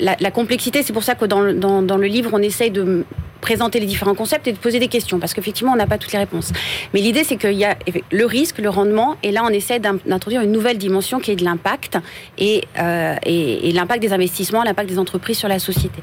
la, 0.00 0.30
complexité, 0.30 0.82
c'est 0.82 0.92
pour 0.92 1.04
ça 1.04 1.14
que 1.14 1.24
dans, 1.24 1.82
dans, 1.82 1.96
le 1.96 2.06
livre, 2.06 2.30
on 2.32 2.42
essaye 2.42 2.70
de 2.70 3.04
présenter 3.40 3.80
les 3.80 3.86
différents 3.86 4.14
concepts 4.14 4.46
et 4.46 4.52
de 4.52 4.58
poser 4.58 4.78
des 4.78 4.86
questions, 4.86 5.18
parce 5.18 5.34
qu'effectivement, 5.34 5.72
on 5.72 5.76
n'a 5.76 5.86
pas 5.86 5.98
toutes 5.98 6.12
les 6.12 6.18
réponses. 6.18 6.52
Mais 6.94 7.00
l'idée, 7.00 7.24
c'est 7.24 7.36
qu'il 7.36 7.54
y 7.54 7.64
a 7.64 7.76
le 8.10 8.24
risque, 8.24 8.58
le 8.58 8.70
rendement, 8.70 9.16
et 9.24 9.32
là, 9.32 9.42
on 9.44 9.48
essaie 9.48 9.80
d'introduire 9.80 10.42
une 10.42 10.52
nouvelle 10.52 10.78
dimension 10.78 11.18
qui 11.18 11.32
est 11.32 11.36
de 11.36 11.44
l'impact 11.44 11.96
euh, 11.96 13.16
et, 13.26 13.68
et 13.68 13.72
l'impact 13.72 14.00
des 14.00 14.12
investissements, 14.12 14.62
l'impact 14.62 14.88
des 14.88 14.98
entreprises 14.98 15.38
sur 15.38 15.48
la 15.48 15.58
société 15.58 16.02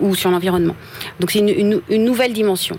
ou 0.00 0.14
sur 0.14 0.30
l'environnement. 0.30 0.76
Donc 1.20 1.30
c'est 1.30 1.38
une, 1.40 1.80
une, 1.88 2.04
nouvelle 2.04 2.32
dimension. 2.32 2.76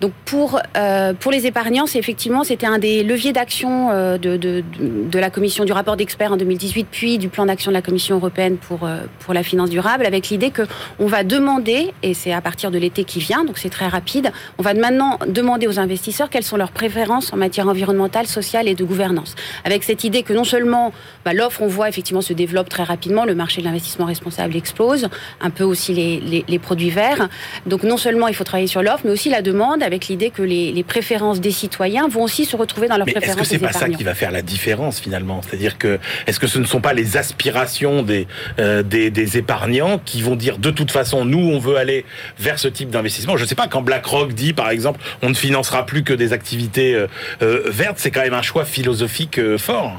Donc 0.00 0.12
pour 0.24 0.60
euh, 0.76 1.12
pour 1.14 1.32
les 1.32 1.46
épargnants, 1.46 1.86
c'est 1.86 1.98
effectivement 1.98 2.44
c'était 2.44 2.66
un 2.66 2.78
des 2.78 3.02
leviers 3.02 3.32
d'action 3.32 3.90
euh, 3.90 4.18
de, 4.18 4.36
de, 4.36 4.62
de, 4.78 5.18
la 5.18 5.30
commission 5.30 5.64
du 5.64 5.72
rapport 5.72 5.96
d'experts 5.96 6.32
en 6.32 6.36
2018, 6.36 6.86
puis 6.90 7.18
du 7.18 7.28
plan 7.28 7.46
d'action 7.46 7.70
de 7.70 7.74
la 7.74 7.82
Commission 7.82 8.16
européenne 8.16 8.56
pour 8.56 8.84
euh, 8.84 9.00
pour 9.20 9.34
la 9.34 9.42
finance 9.42 9.70
durable, 9.70 10.06
avec 10.06 10.28
l'idée 10.28 10.50
que 10.50 10.62
on 10.98 11.06
va 11.06 11.24
demander 11.24 11.92
et 12.02 12.14
c'est 12.14 12.32
à 12.32 12.40
partir 12.40 12.70
de 12.70 12.78
l'été 12.78 13.04
qui 13.04 13.18
vient, 13.18 13.44
donc 13.44 13.58
c'est 13.58 13.70
très 13.70 13.88
rapide, 13.88 14.30
on 14.58 14.62
va 14.62 14.74
maintenant 14.74 15.18
demander 15.26 15.66
aux 15.66 15.78
investisseurs 15.78 16.28
quelles 16.30 16.44
sont 16.44 16.56
leurs 16.56 16.72
préférences 16.72 17.32
en 17.32 17.36
matière 17.36 17.68
environnementale, 17.68 18.26
sociale 18.26 18.68
et 18.68 18.74
de 18.74 18.84
gouvernance, 18.84 19.34
avec 19.64 19.84
cette 19.84 20.04
idée 20.04 20.22
que 20.22 20.32
non 20.32 20.44
seulement 20.44 20.92
bah, 21.24 21.32
l'offre 21.32 21.62
on 21.62 21.68
voit 21.68 21.88
effectivement 21.88 22.22
se 22.22 22.32
développe 22.32 22.68
très 22.68 22.84
rapidement, 22.84 23.24
le 23.24 23.34
marché 23.34 23.60
de 23.60 23.66
l'investissement 23.66 24.06
responsable 24.06 24.56
explose, 24.56 25.08
un 25.40 25.50
peu 25.50 25.64
aussi 25.64 25.92
les, 25.92 26.20
les 26.20 26.41
les, 26.48 26.58
produits 26.58 26.90
verts. 26.90 27.28
Donc 27.66 27.82
non 27.82 27.96
seulement 27.96 28.28
il 28.28 28.34
faut 28.34 28.44
travailler 28.44 28.66
sur 28.66 28.82
l'offre, 28.82 29.02
mais 29.04 29.10
aussi 29.10 29.30
la 29.30 29.42
demande, 29.42 29.82
avec 29.82 30.08
l'idée 30.08 30.30
que 30.30 30.42
les, 30.42 30.82
préférences 30.82 31.40
des 31.40 31.52
citoyens 31.52 32.08
vont 32.08 32.22
aussi 32.22 32.44
se 32.44 32.56
retrouver 32.56 32.88
dans 32.88 32.96
leurs 32.96 33.06
mais 33.06 33.12
préférences. 33.12 33.40
Est-ce 33.40 33.50
que 33.50 33.58
c'est 33.58 33.64
pas 33.64 33.72
ça 33.72 33.88
qui 33.88 34.02
va 34.02 34.14
faire 34.14 34.30
la 34.30 34.42
différence 34.42 35.00
finalement? 35.00 35.40
C'est-à-dire 35.42 35.78
que 35.78 35.98
est-ce 36.26 36.40
que 36.40 36.46
ce 36.46 36.58
ne 36.58 36.64
sont 36.64 36.80
pas 36.80 36.92
les 36.92 37.16
aspirations 37.16 38.02
des, 38.02 38.26
euh, 38.58 38.82
des, 38.82 39.38
épargnants 39.38 40.00
qui 40.04 40.20
vont 40.20 40.36
dire 40.36 40.58
de 40.58 40.70
toute 40.70 40.90
façon 40.90 41.24
nous 41.24 41.38
on 41.38 41.58
veut 41.58 41.76
aller 41.76 42.04
vers 42.38 42.58
ce 42.58 42.68
type 42.68 42.90
d'investissement? 42.90 43.36
Je 43.36 43.44
ne 43.44 43.48
sais 43.48 43.54
pas 43.54 43.68
quand 43.68 43.82
BlackRock 43.82 44.32
dit 44.32 44.52
par 44.52 44.70
exemple 44.70 45.00
on 45.22 45.28
ne 45.28 45.34
financera 45.34 45.86
plus 45.86 46.02
que 46.02 46.12
des 46.12 46.32
activités 46.32 46.94
euh, 46.94 47.06
euh, 47.42 47.62
vertes, 47.66 47.98
c'est 47.98 48.10
quand 48.10 48.22
même 48.22 48.34
un 48.34 48.42
choix 48.42 48.64
philosophique 48.64 49.40
fort. 49.56 49.96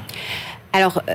Alors, 0.74 1.00
euh, 1.08 1.12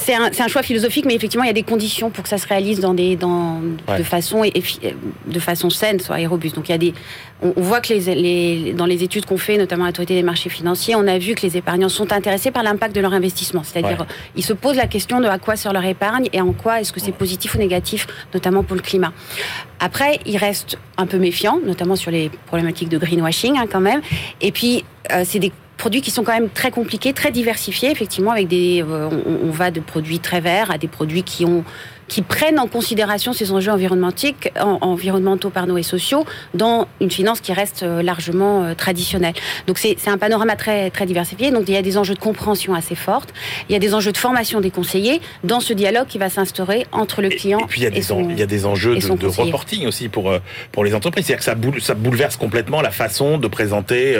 c'est 0.00 0.14
un, 0.14 0.48
choix 0.48 0.64
philosophique, 0.64 1.04
mais 1.06 1.14
effectivement, 1.14 1.44
il 1.44 1.46
y 1.46 1.50
a 1.50 1.54
des 1.54 1.62
conditions 1.62 2.10
pour 2.10 2.24
que 2.24 2.28
ça 2.28 2.38
se 2.38 2.48
réalise 2.48 2.80
dans 2.80 2.92
des, 2.92 3.14
dans, 3.14 3.60
de, 3.60 4.02
façon, 4.02 4.42
de 4.42 5.38
façon 5.38 5.70
saine 5.70 6.00
soit, 6.00 6.20
et 6.20 6.26
robuste. 6.26 6.56
Donc, 6.56 6.68
il 6.68 6.72
y 6.72 6.74
a 6.74 6.78
des, 6.78 6.92
on, 7.40 7.52
voit 7.56 7.80
que 7.80 7.94
les, 7.94 8.72
dans 8.72 8.86
les 8.86 9.04
études 9.04 9.26
qu'on 9.26 9.38
fait, 9.38 9.58
notamment 9.58 9.84
à 9.84 9.86
l'autorité 9.86 10.16
des 10.16 10.24
marchés 10.24 10.50
financiers, 10.50 10.96
on 10.96 11.06
a 11.06 11.18
vu 11.18 11.36
que 11.36 11.42
les 11.42 11.56
épargnants 11.56 11.88
sont 11.88 12.12
intéressés 12.12 12.50
par 12.50 12.64
l'impact 12.64 12.96
de 12.96 13.00
leur 13.00 13.12
investissement. 13.12 13.62
C'est-à-dire, 13.62 14.06
ils 14.34 14.44
se 14.44 14.52
posent 14.52 14.76
la 14.76 14.88
question 14.88 15.20
de 15.20 15.26
à 15.26 15.38
quoi 15.38 15.54
sert 15.54 15.72
leur 15.72 15.84
épargne 15.84 16.28
et 16.32 16.40
en 16.40 16.52
quoi 16.52 16.80
est-ce 16.80 16.92
que 16.92 16.98
c'est 16.98 17.12
positif 17.12 17.54
ou 17.54 17.58
négatif, 17.58 18.08
notamment 18.34 18.64
pour 18.64 18.74
le 18.74 18.82
climat. 18.82 19.12
Après, 19.78 20.18
ils 20.26 20.36
restent 20.36 20.78
un 20.96 21.06
peu 21.06 21.18
méfiants, 21.18 21.60
notamment 21.64 21.94
sur 21.94 22.10
les 22.10 22.28
problématiques 22.46 22.88
de 22.88 22.98
greenwashing, 22.98 23.56
hein, 23.56 23.66
quand 23.70 23.80
même. 23.80 24.00
Et 24.40 24.50
puis, 24.50 24.84
euh, 25.12 25.22
c'est 25.24 25.38
des 25.38 25.52
produits 25.76 26.00
qui 26.00 26.10
sont 26.10 26.24
quand 26.24 26.32
même 26.32 26.50
très 26.50 26.70
compliqués, 26.70 27.12
très 27.12 27.30
diversifiés, 27.30 27.90
effectivement, 27.90 28.30
avec 28.30 28.48
des, 28.48 28.82
euh, 28.82 29.08
on, 29.10 29.50
va 29.50 29.70
de 29.70 29.80
produits 29.80 30.20
très 30.20 30.40
verts 30.40 30.70
à 30.70 30.78
des 30.78 30.88
produits 30.88 31.22
qui 31.22 31.44
ont 31.44 31.64
qui 32.08 32.22
prennent 32.22 32.58
en 32.58 32.66
considération 32.66 33.32
ces 33.32 33.52
enjeux 33.52 33.72
environnementaux 33.72 35.50
pardon, 35.50 35.76
et 35.76 35.82
sociaux 35.82 36.24
dans 36.54 36.86
une 37.00 37.10
finance 37.10 37.40
qui 37.40 37.52
reste 37.52 37.82
euh, 37.82 38.02
largement 38.02 38.64
euh, 38.64 38.74
traditionnelle. 38.74 39.34
Donc 39.66 39.78
c'est 39.78 39.96
un 40.08 40.18
panorama 40.18 40.56
très, 40.56 40.90
très 40.90 41.06
diversifié. 41.06 41.50
Donc 41.50 41.64
il 41.68 41.74
y 41.74 41.76
a 41.76 41.82
des 41.82 41.98
enjeux 41.98 42.14
de 42.14 42.18
compréhension 42.18 42.74
assez 42.74 42.94
fortes. 42.94 43.32
Il 43.68 43.72
y 43.72 43.76
a 43.76 43.78
des 43.78 43.94
enjeux 43.94 44.12
de 44.12 44.16
formation 44.16 44.60
des 44.60 44.70
conseillers 44.70 45.20
dans 45.42 45.60
ce 45.60 45.72
dialogue 45.72 46.06
qui 46.06 46.18
va 46.18 46.30
s'instaurer 46.30 46.86
entre 46.92 47.22
le 47.22 47.28
client 47.28 47.58
et, 47.58 47.66
puis 47.66 47.80
il 47.80 47.84
y 47.84 47.86
a 47.86 47.90
des, 47.90 48.06
il 48.10 48.38
y 48.38 48.42
a 48.42 48.46
des 48.46 48.66
enjeux 48.66 48.96
de, 48.96 49.26
reporting 49.26 49.86
aussi 49.86 50.08
pour, 50.08 50.32
pour 50.72 50.84
les 50.84 50.94
entreprises. 50.94 51.26
C'est-à-dire 51.26 51.66
que 51.66 51.80
ça, 51.80 51.86
ça 51.86 51.94
bouleverse 51.94 52.36
complètement 52.36 52.82
la 52.82 52.90
façon 52.90 53.38
de 53.38 53.48
présenter 53.48 54.16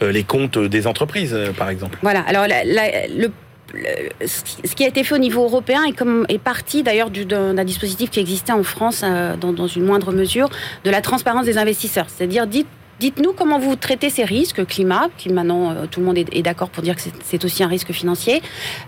les 0.00 0.24
comptes 0.24 0.58
des 0.58 0.86
entreprises 0.86 1.34
euh, 1.34 1.52
par 1.52 1.70
exemple. 1.70 1.98
Voilà. 2.02 2.20
Alors, 2.20 2.46
le 2.46 3.28
ce 3.74 4.74
qui 4.74 4.84
a 4.84 4.88
été 4.88 5.04
fait 5.04 5.14
au 5.14 5.18
niveau 5.18 5.44
européen 5.44 5.84
est, 5.84 5.92
comme, 5.92 6.24
est 6.28 6.38
parti 6.38 6.82
d'ailleurs 6.82 7.10
d'un 7.10 7.64
dispositif 7.64 8.10
qui 8.10 8.20
existait 8.20 8.52
en 8.52 8.62
France 8.62 9.02
euh, 9.04 9.36
dans, 9.36 9.52
dans, 9.52 9.66
une 9.66 9.84
moindre 9.84 10.12
mesure 10.12 10.48
de 10.84 10.90
la 10.90 11.00
transparence 11.02 11.44
des 11.44 11.58
investisseurs. 11.58 12.06
C'est-à-dire, 12.08 12.46
dites 12.46 12.66
Dites-nous 13.00 13.32
comment 13.32 13.60
vous 13.60 13.76
traitez 13.76 14.10
ces 14.10 14.24
risques 14.24 14.66
climat, 14.66 15.08
qui 15.16 15.28
maintenant 15.28 15.70
euh, 15.70 15.86
tout 15.88 16.00
le 16.00 16.06
monde 16.06 16.18
est, 16.18 16.42
d'accord 16.42 16.68
pour 16.68 16.82
dire 16.82 16.96
que 16.96 17.02
c'est 17.22 17.44
aussi 17.44 17.62
un 17.62 17.68
risque 17.68 17.92
financier, 17.92 18.42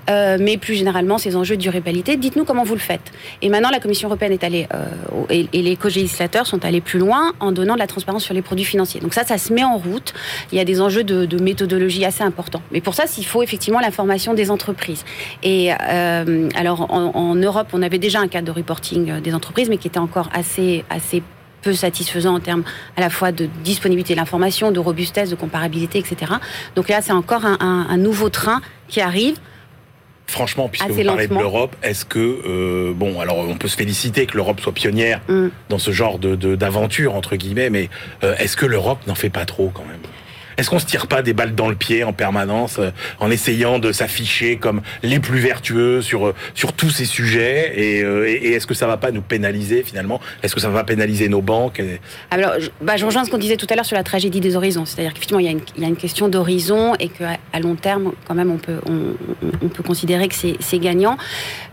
euh, 0.09 0.37
mais 0.41 0.57
plus 0.57 0.75
généralement 0.75 1.17
ces 1.17 1.37
enjeux 1.37 1.57
de 1.57 1.63
durabilité. 1.63 2.17
Dites-nous 2.17 2.45
comment 2.45 2.65
vous 2.65 2.75
le 2.75 2.81
faites. 2.81 3.13
Et 3.41 3.49
maintenant, 3.49 3.71
la 3.71 3.79
Commission 3.79 4.09
européenne 4.09 4.33
est 4.33 4.43
allée 4.43 4.67
euh, 4.75 4.87
et, 5.31 5.63
les 5.63 5.77
co-législateurs 5.77 6.47
sont 6.47 6.65
allés 6.65 6.81
plus 6.81 6.99
loin 6.99 7.33
en 7.39 7.53
donnant 7.53 7.75
de 7.75 7.79
la 7.79 7.87
transparence 7.87 8.25
sur 8.25 8.35
les 8.35 8.43
produits 8.43 8.65
financiers. 8.65 9.01
Donc 9.01 9.15
ça, 9.15 9.25
ça 9.25 9.39
se 9.39 9.53
met 9.53 9.63
en 9.63 9.77
route. 9.77 10.13
Il 10.51 10.59
y 10.59 10.61
a 10.61 10.65
des 10.65 10.81
enjeux 10.81 11.05
de, 11.05 11.41
méthodologie 11.41 12.05
assez 12.05 12.25
importants. 12.25 12.63
Mais 12.73 12.81
pour 12.81 12.95
ça, 12.95 13.05
il 13.17 13.25
faut 13.25 13.43
effectivement 13.43 13.81
l'information 13.81 14.35
des 14.35 14.51
entreprises. 14.51 15.05
Et 15.43 15.71
alors, 15.73 16.93
en, 16.93 17.35
Europe, 17.35 17.69
on 17.73 17.83
avait 17.83 17.99
déjà 17.99 18.21
un 18.21 18.29
cadre 18.29 18.49
de 18.49 18.53
reporting 18.53 19.21
des 19.21 19.35
entreprises, 19.35 19.69
mais 19.69 19.79
qui 19.79 19.89
était 19.89 19.99
encore 19.99 20.29
assez 20.35 20.85
peu 21.63 21.75
satisfaisant 21.75 22.35
en 22.35 22.41
termes 22.41 22.65
à 22.97 23.01
la 23.01 23.11
fois 23.11 23.33
de 23.33 23.49
disponibilité 23.65 24.15
de 24.15 24.19
l'information, 24.19 24.73
de 24.73 24.79
robustesse, 24.79 25.31
de 25.31 25.37
comparabilité, 25.37 25.99
etc. 25.99 26.33
Donc 26.75 26.89
là, 26.89 27.03
c'est 27.03 27.13
encore 27.13 27.45
un, 27.45 27.97
nouveau 27.97 28.29
train 28.29 28.61
qui 28.89 29.01
arrive. 29.01 29.37
Franchement, 30.27 30.69
puisque 30.69 30.89
vous 30.89 31.03
parlez 31.03 31.27
de 31.27 31.35
l'Europe, 31.35 31.75
est-ce 31.83 32.05
que 32.05 32.19
euh, 32.19 32.93
bon, 32.95 33.21
alors 33.21 33.39
on 33.39 33.57
peut 33.57 33.67
se 33.67 33.77
féliciter 33.77 34.27
que 34.27 34.37
l'Europe 34.37 34.61
soit 34.61 34.73
pionnière 34.73 35.21
mm. 35.29 35.49
dans 35.69 35.79
ce 35.79 35.91
genre 35.91 36.21
de 36.21 36.37
d'aventure 36.55 37.17
entre 37.17 37.35
guillemets, 37.35 37.69
mais 37.69 37.91
euh, 38.23 38.37
est-ce 38.37 38.57
que 38.57 38.65
l'Europe 38.65 39.01
n'en 39.09 39.17
fait 39.17 39.29
pas 39.29 39.45
trop 39.45 39.73
quand 39.75 39.85
même? 39.85 39.99
Est-ce 40.61 40.69
qu'on 40.69 40.79
se 40.79 40.85
tire 40.85 41.07
pas 41.07 41.23
des 41.23 41.33
balles 41.33 41.55
dans 41.55 41.71
le 41.71 41.75
pied 41.75 42.05
en 42.05 42.13
permanence 42.13 42.79
euh, 42.79 42.91
en 43.19 43.31
essayant 43.31 43.79
de 43.79 43.93
s'afficher 43.93 44.57
comme 44.57 44.83
les 45.03 45.19
plus 45.19 45.39
vertueux 45.39 46.03
sur 46.03 46.27
euh, 46.27 46.35
sur 46.55 46.75
tous 46.75 46.91
ces 46.91 47.07
sujets 47.07 47.73
euh, 47.79 48.27
et, 48.27 48.53
est-ce 48.53 48.67
que 48.67 48.75
ça 48.75 48.87
va 48.87 48.99
pas 48.99 49.11
nous 49.11 49.23
pénaliser 49.23 49.83
finalement 49.83 50.21
Est-ce 50.43 50.55
que 50.55 50.61
ça 50.61 50.69
va 50.69 50.85
pénaliser 50.85 51.31
nos 51.31 51.41
banques 51.41 51.83
Alors, 52.31 52.53
je, 52.59 52.69
bah, 52.83 52.99
je 52.99 53.07
rejoins 53.07 53.25
ce 53.25 53.31
qu'on 53.31 53.39
disait 53.39 53.57
tout 53.57 53.67
à 53.71 53.75
l'heure 53.75 53.87
sur 53.87 53.97
la 53.97 54.03
tragédie 54.03 54.41
des 54.41 54.55
horizons. 54.55 54.85
C'est-à-dire 54.85 55.15
qu'effectivement, 55.15 55.41
il 55.41 55.47
y, 55.47 55.49
a 55.49 55.53
une, 55.53 55.63
il 55.77 55.83
y 55.83 55.87
a 55.87 55.89
une 55.89 55.97
question 55.97 56.29
d'horizon 56.29 56.95
et 56.99 57.09
qu'à 57.09 57.39
à 57.53 57.61
long 57.61 57.75
terme, 57.75 58.13
quand 58.27 58.35
même, 58.35 58.51
on 58.51 58.59
peut, 58.59 58.81
on, 58.87 59.69
peut 59.69 59.83
considérer 59.83 60.29
que 60.29 60.35
c'est 60.35 60.79
gagnant. 60.79 61.17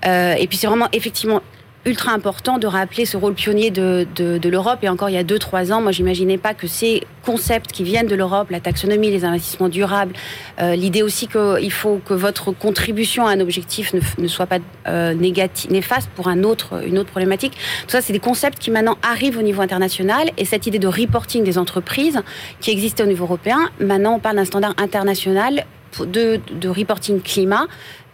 et 0.06 0.48
puis, 0.48 0.58
c'est 0.58 0.68
vraiment 0.68 0.88
effectivement 0.94 1.42
ultra 1.88 2.12
important 2.12 2.60
de 2.60 2.68
rappeler 2.68 3.06
ce 3.06 3.18
rôle 3.18 3.34
pionnier 3.34 3.72
de, 3.72 4.06
de, 4.16 4.50
l'Europe. 4.50 4.80
Et 4.84 4.90
encore 4.90 5.10
il 5.10 5.14
y 5.14 5.18
a 5.18 5.24
2-3 5.24 5.72
ans, 5.72 5.82
moi 5.82 5.92
j'imaginais 5.92 6.38
pas 6.38 6.54
que 6.54 6.68
ces 6.68 7.04
concepts 7.26 7.72
qui 7.72 7.84
viennent 7.84 8.08
de 8.08 8.16
l'Europe, 8.16 8.50
la 8.52 8.60
taxonomie, 8.60 9.10
les 9.10 9.26
investissements 9.26 9.70
durables, 9.70 10.14
euh, 10.62 10.76
l'idée 10.76 11.02
aussi 11.02 11.28
qu'il 11.28 11.72
faut 11.72 12.00
que 12.06 12.14
votre 12.14 12.52
contribution 12.52 13.26
à 13.26 13.32
un 13.32 13.40
objectif 13.40 13.94
ne, 13.94 14.02
ne 14.18 14.28
soit 14.28 14.46
pas 14.46 14.60
euh, 14.88 15.14
néfaste 15.14 16.10
pour 16.16 16.28
un 16.28 16.44
autre, 16.44 16.86
une 16.86 16.98
autre 17.00 17.10
problématique. 17.10 17.54
Tout 17.54 17.92
ça, 17.92 18.02
c'est 18.02 18.14
des 18.14 18.20
concepts 18.20 18.60
qui 18.60 18.72
maintenant 18.72 18.98
arrivent 19.02 19.38
au 19.38 19.42
niveau 19.42 19.62
international. 19.62 20.30
Et 20.38 20.46
cette 20.46 20.68
idée 20.68 20.80
de 20.80 20.88
reporting 20.88 21.44
des 21.44 21.58
entreprises 21.58 22.22
qui 22.60 22.72
existait 22.72 23.04
au 23.04 23.08
niveau 23.08 23.26
européen, 23.26 23.70
maintenant 23.80 24.16
on 24.16 24.20
parle 24.20 24.36
d'un 24.36 24.46
standard 24.46 24.74
international 24.78 25.66
de, 26.06 26.40
de 26.60 26.70
reporting 26.70 27.22
climat 27.22 27.68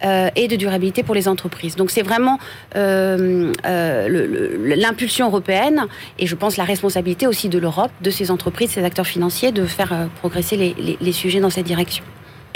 euh, 0.04 0.28
et 0.36 0.48
de 0.48 0.56
durabilité 0.56 1.02
pour 1.02 1.14
les 1.14 1.28
entreprises. 1.28 1.76
Donc 1.76 1.90
c'est 1.90 2.02
vraiment 2.02 2.38
euh, 2.76 3.52
euh, 3.64 4.76
l'impulsion 4.76 5.26
européenne 5.26 5.86
et 6.18 6.26
je 6.26 6.34
pense 6.34 6.56
la 6.56 6.64
responsabilité 6.64 7.26
aussi 7.26 7.48
de 7.48 7.58
l'Europe, 7.58 7.90
de 8.02 8.10
ses 8.10 8.30
entreprises, 8.30 8.70
ses 8.72 8.84
acteurs 8.84 9.06
financiers, 9.06 9.50
de 9.50 9.64
faire 9.64 10.08
progresser 10.20 10.56
les, 11.00 11.12
sujets 11.12 11.40
dans 11.40 11.48
cette 11.48 11.64
direction. 11.64 12.04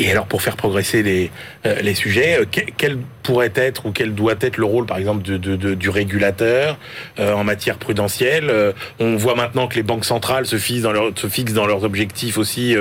Et 0.00 0.12
alors, 0.12 0.26
pour 0.26 0.42
faire 0.42 0.56
progresser 0.56 1.02
les, 1.02 1.30
euh, 1.66 1.80
les 1.82 1.94
sujets, 1.94 2.38
euh, 2.40 2.44
quel 2.76 2.98
pourrait 3.24 3.52
être 3.56 3.86
ou 3.86 3.90
quel 3.90 4.14
doit 4.14 4.36
être 4.40 4.56
le 4.56 4.64
rôle, 4.64 4.86
par 4.86 4.96
exemple, 4.96 5.22
du 5.22 5.88
régulateur 5.88 6.78
euh, 7.18 7.32
en 7.32 7.42
matière 7.42 7.78
prudentielle 7.78 8.74
On 9.00 9.16
voit 9.16 9.34
maintenant 9.34 9.66
que 9.66 9.74
les 9.74 9.82
banques 9.82 10.04
centrales 10.04 10.46
se 10.46 10.56
fixent 10.56 10.82
dans, 10.82 10.94
se 11.16 11.26
fixent 11.26 11.52
dans 11.52 11.66
leurs 11.66 11.82
objectifs 11.82 12.38
aussi, 12.38 12.76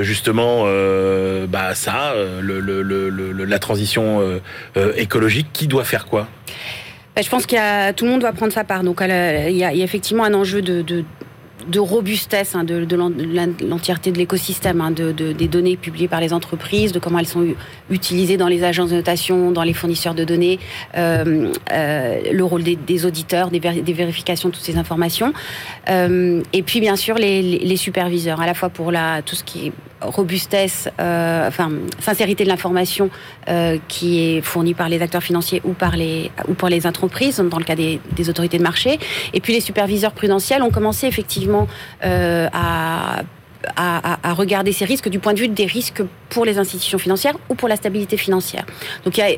justement, 0.00 0.66
ça, 1.74 2.14
la 2.42 3.58
transition 3.58 4.40
écologique. 4.96 5.46
Qui 5.52 5.68
doit 5.68 5.84
faire 5.84 6.06
quoi? 6.06 6.28
Bah, 7.14 7.22
je 7.22 7.28
pense 7.28 7.46
que 7.46 7.92
tout 7.92 8.04
le 8.04 8.10
monde 8.10 8.20
doit 8.20 8.32
prendre 8.32 8.52
sa 8.52 8.64
part. 8.64 8.82
Donc, 8.82 8.98
il 9.00 9.08
y 9.08 9.64
a, 9.64 9.72
y 9.72 9.80
a 9.80 9.84
effectivement 9.84 10.24
un 10.24 10.34
enjeu 10.34 10.60
de 10.60 11.04
de 11.68 11.80
robustesse 11.80 12.54
hein, 12.54 12.64
de, 12.64 12.86
l'entièreté 13.66 14.10
de 14.10 14.18
l'écosystème, 14.18 14.80
hein, 14.80 14.90
de, 14.90 15.12
des 15.12 15.48
données 15.48 15.76
publiées 15.76 16.08
par 16.08 16.20
les 16.20 16.32
entreprises, 16.32 16.92
de 16.92 16.98
comment 16.98 17.18
elles 17.18 17.26
sont 17.26 17.46
utilisées 17.90 18.36
dans 18.36 18.48
les 18.48 18.64
agences 18.64 18.90
de 18.90 18.96
notation, 18.96 19.50
dans 19.50 19.62
les 19.62 19.74
fournisseurs 19.74 20.14
de 20.14 20.24
données, 20.24 20.58
euh, 20.96 21.52
euh, 21.72 22.20
le 22.32 22.44
rôle 22.44 22.62
des, 22.62 23.06
auditeurs, 23.06 23.50
des, 23.50 23.60
vérifications 23.60 24.48
de 24.48 24.54
toutes 24.54 24.64
ces 24.64 24.76
informations, 24.76 25.32
euh, 25.88 26.42
et 26.52 26.62
puis 26.62 26.80
bien 26.80 26.96
sûr 26.96 27.16
les, 27.16 27.76
superviseurs, 27.76 28.40
à 28.40 28.46
la 28.46 28.54
fois 28.54 28.70
pour 28.70 28.90
la, 28.90 29.22
tout 29.22 29.36
ce 29.36 29.44
qui 29.44 29.68
est 29.68 29.72
robustesse, 30.00 30.88
enfin 30.98 31.70
sincérité 32.00 32.44
de 32.44 32.48
l'information 32.48 33.10
qui 33.88 34.20
est 34.20 34.40
fournie 34.42 34.74
par 34.74 34.88
les 34.88 35.02
acteurs 35.02 35.22
financiers 35.22 35.60
ou 35.64 35.72
par 35.72 35.96
les 35.96 36.30
ou 36.48 36.54
les 36.66 36.86
entreprises, 36.86 37.38
dans 37.38 37.58
le 37.58 37.64
cas 37.64 37.76
des, 37.76 38.00
autorités 38.28 38.58
de 38.58 38.62
marché, 38.62 38.98
et 39.32 39.40
puis 39.40 39.52
les 39.52 39.60
superviseurs 39.60 40.12
prudentiels 40.12 40.62
ont 40.62 40.70
commencé 40.70 41.06
effectivement 41.06 41.68
euh, 42.04 42.48
à, 42.52 43.22
regarder 44.32 44.72
ces 44.72 44.84
risques 44.84 45.08
du 45.08 45.18
point 45.18 45.34
de 45.34 45.40
vue 45.40 45.48
des 45.48 45.66
risques 45.66 46.02
pour 46.28 46.44
les 46.44 46.58
institutions 46.58 46.98
financières 46.98 47.34
ou 47.48 47.54
pour 47.54 47.68
la 47.68 47.76
stabilité 47.76 48.16
financière. 48.16 48.64
Donc 49.04 49.18
il 49.18 49.20
y 49.20 49.24
a 49.24 49.36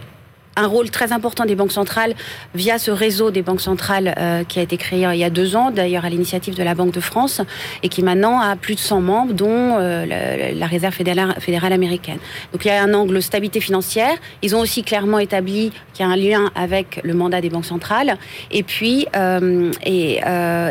un 0.61 0.67
rôle 0.67 0.91
très 0.91 1.13
important 1.13 1.45
des 1.45 1.55
banques 1.55 1.73
centrales 1.73 2.15
via 2.55 2.79
ce 2.79 2.91
réseau 2.91 3.31
des 3.31 3.43
banques 3.43 3.61
centrales 3.61 4.15
euh, 4.19 4.45
qui 4.45 4.59
a 4.59 4.63
été 4.63 4.77
créé 4.77 5.07
il 5.13 5.19
y 5.19 5.25
a 5.25 5.31
deux 5.31 5.57
ans, 5.57 5.71
d'ailleurs 5.71 6.05
à 6.05 6.11
l'initiative 6.11 6.55
de 6.55 6.63
la 6.63 6.75
Banque 6.75 6.93
de 6.93 7.01
France, 7.01 7.41
et 7.83 7.89
qui 7.89 8.03
maintenant 8.03 8.41
a 8.41 8.57
plus 8.57 8.75
de 8.75 8.81
100 8.81 9.01
membres, 9.01 9.33
dont 9.33 9.77
euh, 9.79 10.07
la, 10.55 10.67
Réserve 10.67 10.95
fédérale, 10.95 11.73
américaine. 11.73 12.19
Donc 12.53 12.65
il 12.65 12.69
y 12.69 12.71
a 12.71 12.83
un 12.83 12.95
angle 12.95 13.21
stabilité 13.23 13.61
financière. 13.61 14.15
Ils 14.43 14.55
ont 14.55 14.61
aussi 14.61 14.83
clairement 14.83 15.19
établi 15.19 15.73
qu'il 15.93 16.07
y 16.07 16.09
a 16.09 16.13
un 16.13 16.17
lien 16.17 16.51
avec 16.55 17.01
le 17.03 17.15
mandat 17.15 17.41
des 17.41 17.51
banques 17.51 17.65
centrales, 17.65 18.17
et 18.51 18.63
puis 18.63 19.07
euh, 19.17 19.73
et, 19.85 20.21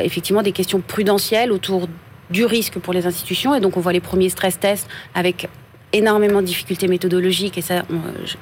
effectivement 0.03 0.41
des 0.41 0.51
questions 0.51 0.81
prudentielles 0.81 1.51
autour 1.51 1.87
du 2.29 2.45
risque 2.45 2.79
pour 2.79 2.93
les 2.93 3.05
institutions. 3.07 3.55
Et 3.55 3.59
donc 3.59 3.77
on 3.77 3.79
voit 3.79 3.93
les 3.93 3.99
premiers 3.99 4.29
stress 4.29 4.59
tests 4.59 4.87
avec 5.15 5.49
énormément 5.93 6.41
de 6.41 6.45
difficultés 6.45 6.87
méthodologiques 6.87 7.57
et 7.57 7.61
ça, 7.61 7.83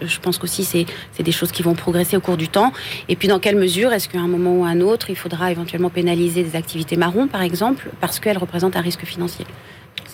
je 0.01 0.19
pense 0.19 0.37
qu'aussi 0.37 0.63
c'est 0.63 1.23
des 1.23 1.31
choses 1.31 1.51
qui 1.51 1.63
vont 1.63 1.75
progresser 1.75 2.17
au 2.17 2.19
cours 2.21 2.37
du 2.37 2.49
temps. 2.49 2.73
Et 3.09 3.15
puis 3.15 3.27
dans 3.27 3.39
quelle 3.39 3.55
mesure 3.55 3.93
est-ce 3.93 4.09
qu'à 4.09 4.19
un 4.19 4.27
moment 4.27 4.53
ou 4.57 4.65
à 4.65 4.69
un 4.69 4.81
autre, 4.81 5.09
il 5.09 5.15
faudra 5.15 5.51
éventuellement 5.51 5.89
pénaliser 5.89 6.43
des 6.43 6.55
activités 6.55 6.97
marron, 6.97 7.27
par 7.27 7.41
exemple, 7.41 7.89
parce 8.01 8.19
qu'elles 8.19 8.37
représentent 8.37 8.75
un 8.75 8.81
risque 8.81 9.05
financier? 9.05 9.45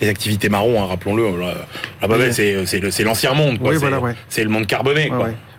Les 0.01 0.09
activités 0.09 0.49
marron, 0.49 0.81
hein, 0.81 0.85
rappelons-le, 0.85 1.31
c'est 2.33 3.03
l'ancien 3.03 3.33
monde, 3.33 3.59
c'est 4.29 4.43
le 4.43 4.49
monde 4.49 4.67
carboné. 4.67 5.11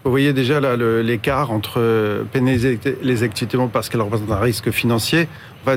Vous 0.05 0.11
voyez 0.11 0.33
déjà 0.35 0.61
l'écart 0.77 1.51
entre 1.51 2.25
pénaliser 2.31 2.79
les 3.03 3.23
activités 3.23 3.57
parce 3.73 3.89
qu'elles 3.89 4.03
représentent 4.03 4.33
un 4.33 4.41
risque 4.41 4.71
financier 4.71 5.29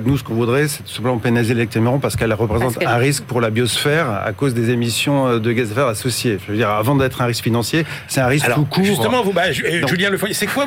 nous, 0.06 0.18
ce 0.18 0.24
qu'on 0.24 0.36
voudrait, 0.36 0.68
c'est 0.68 0.84
tout 0.84 0.92
simplement 0.92 1.18
pénaliser 1.18 1.54
l'électromagnétisme 1.54 1.68
parce 2.02 2.16
qu'elle 2.16 2.34
représente 2.34 2.84
un 2.84 2.98
risque 2.98 3.24
pour 3.24 3.42
la 3.42 3.50
biosphère 3.50 4.10
à 4.10 4.32
cause 4.34 4.54
des 4.54 4.70
émissions 4.70 5.28
euh, 5.28 5.40
de 5.40 5.52
gaz 5.52 5.70
à 5.70 5.72
effet 5.72 5.82
associées. 5.82 6.38
Je 6.46 6.52
veux 6.52 6.58
dire, 6.58 6.70
avant 6.70 6.96
d'être 6.96 7.22
un 7.22 7.26
risque 7.26 7.44
financier, 7.44 7.86
c'est 8.08 8.22
un 8.22 8.28
risque 8.28 8.52
tout 8.54 8.66
court. 8.66 8.84
Justement, 8.84 9.24
vous, 9.24 9.34
bah, 9.34 9.44
euh, 9.48 9.88
Julien 9.88 10.10
Lefoyer, 10.10 10.34
c'est 10.34 10.48
quoi 10.48 10.66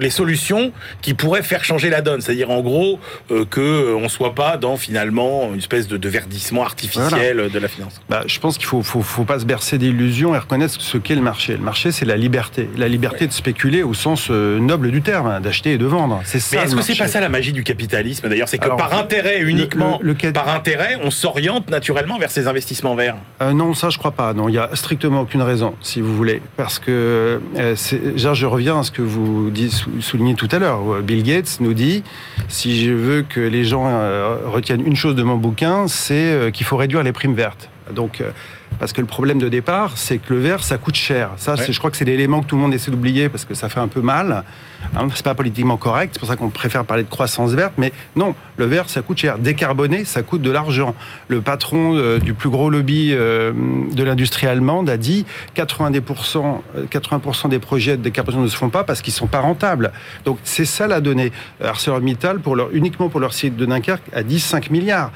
les 0.00 0.10
solutions 0.10 0.72
qui 1.02 1.14
pourraient 1.14 1.42
faire 1.42 1.64
changer 1.64 1.90
la 1.90 2.00
donne? 2.00 2.20
C'est-à-dire, 2.20 2.50
en 2.50 2.60
gros, 2.60 2.98
euh, 3.30 3.44
qu'on 3.44 4.00
ne 4.00 4.08
soit 4.08 4.34
pas 4.34 4.56
dans 4.56 4.76
finalement 4.76 5.50
une 5.52 5.58
espèce 5.58 5.88
de, 5.88 6.08
verdissement 6.08 6.64
artificiel 6.64 7.50
de 7.50 7.58
la 7.58 7.68
finance. 7.68 8.00
Bah, 8.08 8.22
je 8.26 8.38
pense 8.38 8.58
qu'il 8.58 8.66
ne 8.66 8.82
faut, 8.82 9.02
faut, 9.02 9.24
pas 9.24 9.38
se 9.38 9.46
bercer 9.46 9.78
d'illusions 9.78 10.34
et 10.34 10.38
reconnaître 10.38 10.74
ce 10.78 10.98
qu'est 10.98 11.14
le 11.14 11.22
marché. 11.22 11.54
Le 11.54 11.62
marché, 11.62 11.92
c'est 11.92 12.04
la 12.04 12.16
liberté. 12.16 12.68
La 12.76 12.88
liberté 12.88 13.26
de 13.26 13.32
spéculer 13.32 13.82
au 13.82 13.94
sens 13.94 14.30
noble 14.30 14.90
du 14.90 15.02
terme, 15.02 15.26
hein, 15.26 15.40
d'acheter 15.40 15.72
et 15.72 15.78
de 15.78 15.86
vendre. 15.86 16.20
C'est 16.24 16.40
ça. 16.40 16.56
Mais 16.56 16.62
est-ce 16.64 16.76
que 16.76 16.82
c'est 16.82 16.96
pas 16.96 17.08
ça 17.08 17.20
la 17.20 17.28
magie 17.28 17.52
du 17.52 17.64
capitalisme 17.64 18.28
d'ailleurs, 18.34 18.48
c'est 18.48 18.58
que 18.58 18.68
par 18.68 18.92
intérêt 18.94 19.40
uniquement, 19.40 20.00
par 20.34 20.48
intérêt, 20.48 20.98
on 21.02 21.10
s'oriente 21.10 21.70
naturellement 21.70 22.18
vers 22.18 22.30
ces 22.30 22.48
investissements 22.48 22.94
verts. 22.94 23.16
Euh, 23.40 23.52
non, 23.52 23.74
ça 23.74 23.90
je 23.90 23.98
crois 23.98 24.10
pas. 24.10 24.34
Non, 24.34 24.48
il 24.48 24.54
y 24.54 24.58
a 24.58 24.70
strictement 24.74 25.20
aucune 25.20 25.42
raison, 25.42 25.74
si 25.80 26.00
vous 26.00 26.14
voulez, 26.14 26.42
parce 26.56 26.78
que 26.78 27.40
euh, 27.56 27.74
je 27.76 28.46
reviens 28.46 28.80
à 28.80 28.82
ce 28.82 28.90
que 28.90 29.02
vous 29.02 29.52
soulignez 30.00 30.34
tout 30.34 30.48
à 30.50 30.58
l'heure. 30.58 31.02
Bill 31.02 31.22
Gates 31.22 31.58
nous 31.60 31.74
dit 31.74 32.02
si 32.48 32.84
je 32.84 32.92
veux 32.92 33.22
que 33.22 33.40
les 33.40 33.64
gens 33.64 33.86
euh, 33.86 34.36
retiennent 34.46 34.84
une 34.84 34.96
chose 34.96 35.14
de 35.14 35.22
mon 35.22 35.36
bouquin, 35.36 35.86
c'est 35.86 36.50
qu'il 36.52 36.66
faut 36.66 36.76
réduire 36.76 37.02
les 37.02 37.12
primes 37.12 37.34
vertes. 37.34 37.68
Donc 37.92 38.22
parce 38.78 38.92
que 38.92 39.00
le 39.00 39.06
problème 39.06 39.38
de 39.38 39.48
départ, 39.48 39.92
c'est 39.96 40.18
que 40.18 40.34
le 40.34 40.40
vert, 40.40 40.64
ça 40.64 40.78
coûte 40.78 40.96
cher. 40.96 41.30
Ça, 41.36 41.54
je 41.56 41.78
crois 41.78 41.90
que 41.90 41.96
c'est 41.96 42.04
l'élément 42.04 42.42
que 42.42 42.46
tout 42.46 42.56
le 42.56 42.62
monde 42.62 42.74
essaie 42.74 42.90
d'oublier 42.90 43.28
parce 43.28 43.44
que 43.44 43.54
ça 43.54 43.68
fait 43.68 43.80
un 43.80 43.88
peu 43.88 44.00
mal. 44.00 44.44
Hein, 44.96 45.08
c'est 45.14 45.24
pas 45.24 45.34
politiquement 45.34 45.76
correct, 45.76 46.10
c'est 46.14 46.18
pour 46.18 46.28
ça 46.28 46.36
qu'on 46.36 46.50
préfère 46.50 46.84
parler 46.84 47.02
de 47.02 47.08
croissance 47.08 47.52
verte. 47.52 47.74
Mais 47.78 47.92
non, 48.16 48.34
le 48.56 48.66
vert, 48.66 48.88
ça 48.88 49.02
coûte 49.02 49.18
cher. 49.18 49.38
Décarboner, 49.38 50.04
ça 50.04 50.22
coûte 50.22 50.42
de 50.42 50.50
l'argent. 50.50 50.94
Le 51.28 51.40
patron 51.40 51.94
euh, 51.96 52.18
du 52.18 52.34
plus 52.34 52.50
gros 52.50 52.70
lobby 52.70 53.10
euh, 53.12 53.52
de 53.92 54.04
l'industrie 54.04 54.46
allemande 54.46 54.88
a 54.88 54.96
dit 54.96 55.26
90%, 55.56 56.60
80 56.90 57.20
euh, 57.24 57.48
des 57.48 57.58
projets 57.58 57.96
de 57.96 58.02
décarbonation 58.02 58.42
ne 58.42 58.48
se 58.48 58.56
font 58.56 58.70
pas 58.70 58.84
parce 58.84 59.02
qu'ils 59.02 59.12
sont 59.12 59.26
pas 59.26 59.40
rentables. 59.40 59.92
Donc 60.24 60.38
c'est 60.44 60.64
ça 60.64 60.86
la 60.86 61.00
donnée. 61.00 61.32
ArcelorMittal, 61.62 62.40
pour 62.40 62.56
leur, 62.56 62.70
uniquement 62.72 63.08
pour 63.08 63.20
leur 63.20 63.32
site 63.32 63.56
de 63.56 63.66
Dunkerque, 63.66 64.04
a 64.12 64.22
dit 64.22 64.40
5 64.40 64.70
milliards. 64.70 65.10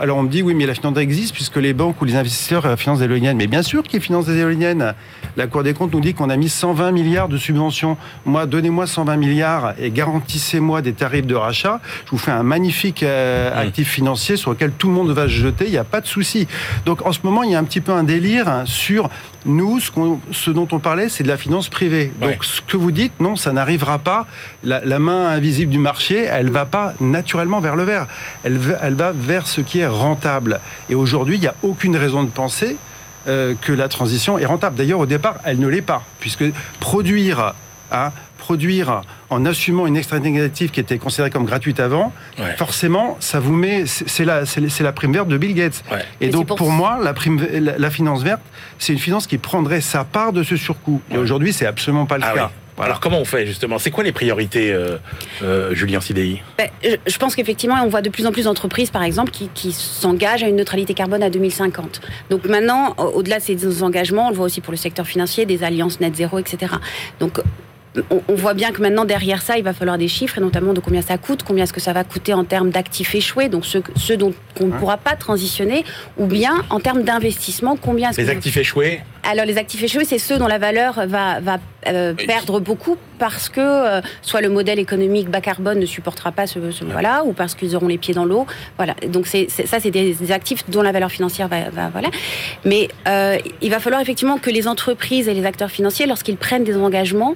Alors 0.00 0.18
on 0.18 0.22
me 0.22 0.28
dit 0.28 0.42
oui, 0.42 0.54
mais 0.54 0.66
la 0.66 0.74
finance 0.74 0.98
existe 0.98 1.34
puisque 1.34 1.56
les 1.56 1.72
banques 1.72 2.00
ou 2.00 2.04
les 2.04 2.16
investisseurs 2.16 2.78
financent 2.78 2.98
des 2.98 3.06
éoliennes. 3.06 3.36
Mais 3.36 3.46
bien 3.46 3.62
sûr 3.62 3.82
qu'ils 3.82 4.00
financent 4.00 4.26
des 4.26 4.38
éoliennes. 4.38 4.94
La 5.36 5.46
Cour 5.46 5.62
des 5.62 5.74
comptes 5.74 5.92
nous 5.92 6.00
dit 6.00 6.14
qu'on 6.14 6.30
a 6.30 6.36
mis 6.36 6.48
120 6.48 6.92
milliards 6.92 7.28
de 7.28 7.36
subventions. 7.36 7.96
Moi, 8.24 8.46
donnez-moi 8.46 8.86
120 8.96 9.16
milliards 9.16 9.74
et 9.78 9.90
garantissez-moi 9.90 10.80
des 10.80 10.94
tarifs 10.94 11.26
de 11.26 11.34
rachat. 11.34 11.80
Je 12.06 12.12
vous 12.12 12.18
fais 12.18 12.30
un 12.30 12.42
magnifique 12.42 13.02
euh, 13.02 13.54
actif 13.54 13.90
financier 13.90 14.36
sur 14.36 14.50
lequel 14.50 14.72
tout 14.72 14.88
le 14.88 14.94
monde 14.94 15.10
va 15.10 15.24
se 15.24 15.34
jeter. 15.34 15.66
Il 15.66 15.70
n'y 15.70 15.76
a 15.76 15.84
pas 15.84 16.00
de 16.00 16.06
souci. 16.06 16.48
Donc 16.86 17.04
en 17.04 17.12
ce 17.12 17.18
moment, 17.24 17.42
il 17.42 17.50
y 17.50 17.54
a 17.54 17.58
un 17.58 17.64
petit 17.64 17.82
peu 17.82 17.92
un 17.92 18.04
délire 18.04 18.62
sur 18.64 19.10
nous, 19.44 19.80
ce, 19.80 20.50
dont 20.50 20.66
on 20.72 20.78
parlait, 20.78 21.10
c'est 21.10 21.24
de 21.24 21.28
la 21.28 21.36
finance 21.36 21.68
privée. 21.68 22.10
Donc, 22.20 22.42
ce 22.42 22.60
que 22.62 22.76
vous 22.76 22.90
dites, 22.90 23.20
non, 23.20 23.36
ça 23.36 23.52
n'arrivera 23.52 23.98
pas. 23.98 24.26
La, 24.64 24.98
main 24.98 25.28
invisible 25.28 25.70
du 25.70 25.78
marché, 25.78 26.22
elle 26.22 26.50
va 26.50 26.64
pas 26.64 26.94
naturellement 27.00 27.60
vers 27.60 27.76
le 27.76 27.84
vert. 27.84 28.06
Elle, 28.44 28.58
elle 28.82 28.94
va 28.94 29.12
vers 29.12 29.46
ce 29.46 29.60
qui 29.60 29.80
est 29.80 29.86
rentable. 29.86 30.60
Et 30.88 30.94
aujourd'hui, 30.94 31.36
il 31.36 31.40
n'y 31.42 31.46
a 31.46 31.54
aucune 31.62 31.96
raison 31.96 32.24
de 32.24 32.30
penser 32.30 32.76
euh, 33.28 33.54
que 33.60 33.72
la 33.72 33.88
transition 33.88 34.38
est 34.38 34.44
rentable. 34.44 34.76
D'ailleurs, 34.76 35.00
au 35.00 35.06
départ, 35.06 35.38
elle 35.44 35.58
ne 35.58 35.66
l'est 35.66 35.82
pas, 35.82 36.04
puisque 36.20 36.44
produire, 36.78 37.54
hein, 37.90 38.12
produire 38.46 39.02
en 39.28 39.44
assumant 39.44 39.88
une 39.88 39.96
externalité 39.96 40.30
négative 40.30 40.70
qui 40.70 40.78
était 40.78 40.98
considérée 40.98 41.30
comme 41.30 41.46
gratuite 41.46 41.80
avant, 41.80 42.12
forcément, 42.56 43.16
ça 43.18 43.40
vous 43.40 43.52
met, 43.52 43.84
c'est 43.86 44.24
la, 44.24 44.46
c'est 44.46 44.82
la 44.82 44.92
prime 44.92 45.12
verte 45.12 45.26
de 45.26 45.36
Bill 45.36 45.52
Gates. 45.52 45.82
Et, 46.20 46.28
donc, 46.28 46.46
pour, 46.56 46.70
moi, 46.70 47.00
la, 47.02 47.12
prime, 47.12 47.44
la, 47.50 47.90
finance 47.90 48.22
verte, 48.22 48.42
c'est 48.78 48.92
une 48.92 49.00
finance 49.00 49.26
qui 49.26 49.38
prendrait 49.38 49.80
sa 49.80 50.04
part 50.04 50.32
de 50.32 50.44
ce 50.44 50.56
surcoût. 50.56 51.02
Et 51.10 51.18
aujourd'hui, 51.18 51.52
c'est 51.52 51.66
absolument 51.66 52.06
pas 52.06 52.18
le 52.18 52.24
ah 52.24 52.34
cas. 52.34 52.50
Alors 52.78 53.00
comment 53.00 53.18
on 53.18 53.24
fait 53.24 53.46
justement? 53.46 53.78
C'est 53.78 53.90
quoi 53.90 54.04
les 54.04 54.12
priorités, 54.12 54.70
euh, 54.70 54.98
euh, 55.42 55.74
Julien 55.74 56.00
Sidei 56.00 56.42
ben, 56.58 56.68
Je 57.06 57.16
pense 57.16 57.34
qu'effectivement, 57.34 57.76
on 57.82 57.88
voit 57.88 58.02
de 58.02 58.10
plus 58.10 58.26
en 58.26 58.32
plus 58.32 58.44
d'entreprises, 58.44 58.90
par 58.90 59.02
exemple, 59.02 59.32
qui, 59.32 59.72
s'engagent 59.72 60.44
à 60.44 60.48
une 60.48 60.56
neutralité 60.56 60.94
carbone 60.94 61.22
à 61.22 61.30
2050. 61.30 62.00
Donc 62.30 62.44
maintenant, 62.44 62.94
au-delà 62.98 63.38
de 63.38 63.42
ces 63.42 63.82
engagements, 63.82 64.26
on 64.26 64.30
le 64.30 64.36
voit 64.36 64.46
aussi 64.46 64.60
pour 64.60 64.72
le 64.72 64.76
secteur 64.76 65.06
financier, 65.06 65.46
des 65.46 65.64
alliances 65.64 66.00
net 66.00 66.14
zéro, 66.14 66.38
etc. 66.38 66.74
Donc 67.18 67.40
on, 68.10 68.34
voit 68.34 68.54
bien 68.54 68.72
que 68.72 68.80
maintenant 68.80 69.04
derrière 69.04 69.42
ça, 69.42 69.58
il 69.58 69.64
va 69.64 69.72
falloir 69.72 69.98
des 69.98 70.08
chiffres, 70.08 70.38
et 70.38 70.40
notamment 70.40 70.72
de 70.72 70.80
combien 70.80 71.02
ça 71.02 71.18
coûte, 71.18 71.42
combien 71.42 71.64
est-ce 71.64 71.72
que 71.72 71.80
ça 71.80 71.92
va 71.92 72.04
coûter 72.04 72.34
en 72.34 72.44
termes 72.44 72.70
d'actifs 72.70 73.14
échoués, 73.14 73.48
donc 73.48 73.64
ceux, 73.64 73.82
ceux 73.96 74.16
dont 74.16 74.34
on 74.60 74.66
ne 74.66 74.72
pourra 74.72 74.96
pas 74.96 75.16
transitionner, 75.16 75.84
ou 76.16 76.26
bien 76.26 76.54
en 76.70 76.80
termes 76.80 77.02
d'investissement, 77.02 77.76
combien 77.76 78.10
est-ce 78.10 78.20
Les 78.20 78.30
actifs 78.30 78.56
échoués. 78.56 79.00
Alors 79.22 79.44
les 79.44 79.58
actifs 79.58 79.82
échoués, 79.82 80.04
c'est 80.04 80.18
ceux 80.18 80.38
dont 80.38 80.46
la 80.46 80.58
valeur 80.58 81.06
va, 81.06 81.40
va 81.40 81.58
euh, 81.86 82.14
perdre 82.14 82.60
beaucoup 82.60 82.96
parce 83.18 83.48
que 83.48 83.60
euh, 83.60 84.00
soit 84.22 84.40
le 84.40 84.48
modèle 84.48 84.78
économique 84.78 85.30
bas 85.30 85.40
carbone 85.40 85.78
ne 85.78 85.86
supportera 85.86 86.32
pas 86.32 86.46
ce, 86.46 86.58
voilà, 86.58 87.24
ou 87.24 87.32
parce 87.32 87.54
qu'ils 87.54 87.74
auront 87.74 87.88
les 87.88 87.98
pieds 87.98 88.14
dans 88.14 88.24
l'eau. 88.24 88.46
Voilà. 88.76 88.94
Donc 89.08 89.26
c'est, 89.26 89.48
ça, 89.48 89.80
c'est 89.80 89.90
des, 89.90 90.32
actifs 90.32 90.68
dont 90.68 90.82
la 90.82 90.92
valeur 90.92 91.10
financière 91.10 91.48
va, 91.48 91.88
voilà. 91.90 92.08
Mais 92.64 92.88
euh, 93.08 93.38
il 93.62 93.70
va 93.70 93.80
falloir 93.80 94.00
effectivement 94.00 94.38
que 94.38 94.50
les 94.50 94.68
entreprises 94.68 95.28
et 95.28 95.34
les 95.34 95.46
acteurs 95.46 95.70
financiers, 95.70 96.06
lorsqu'ils 96.06 96.36
prennent 96.36 96.64
des 96.64 96.76
engagements, 96.76 97.34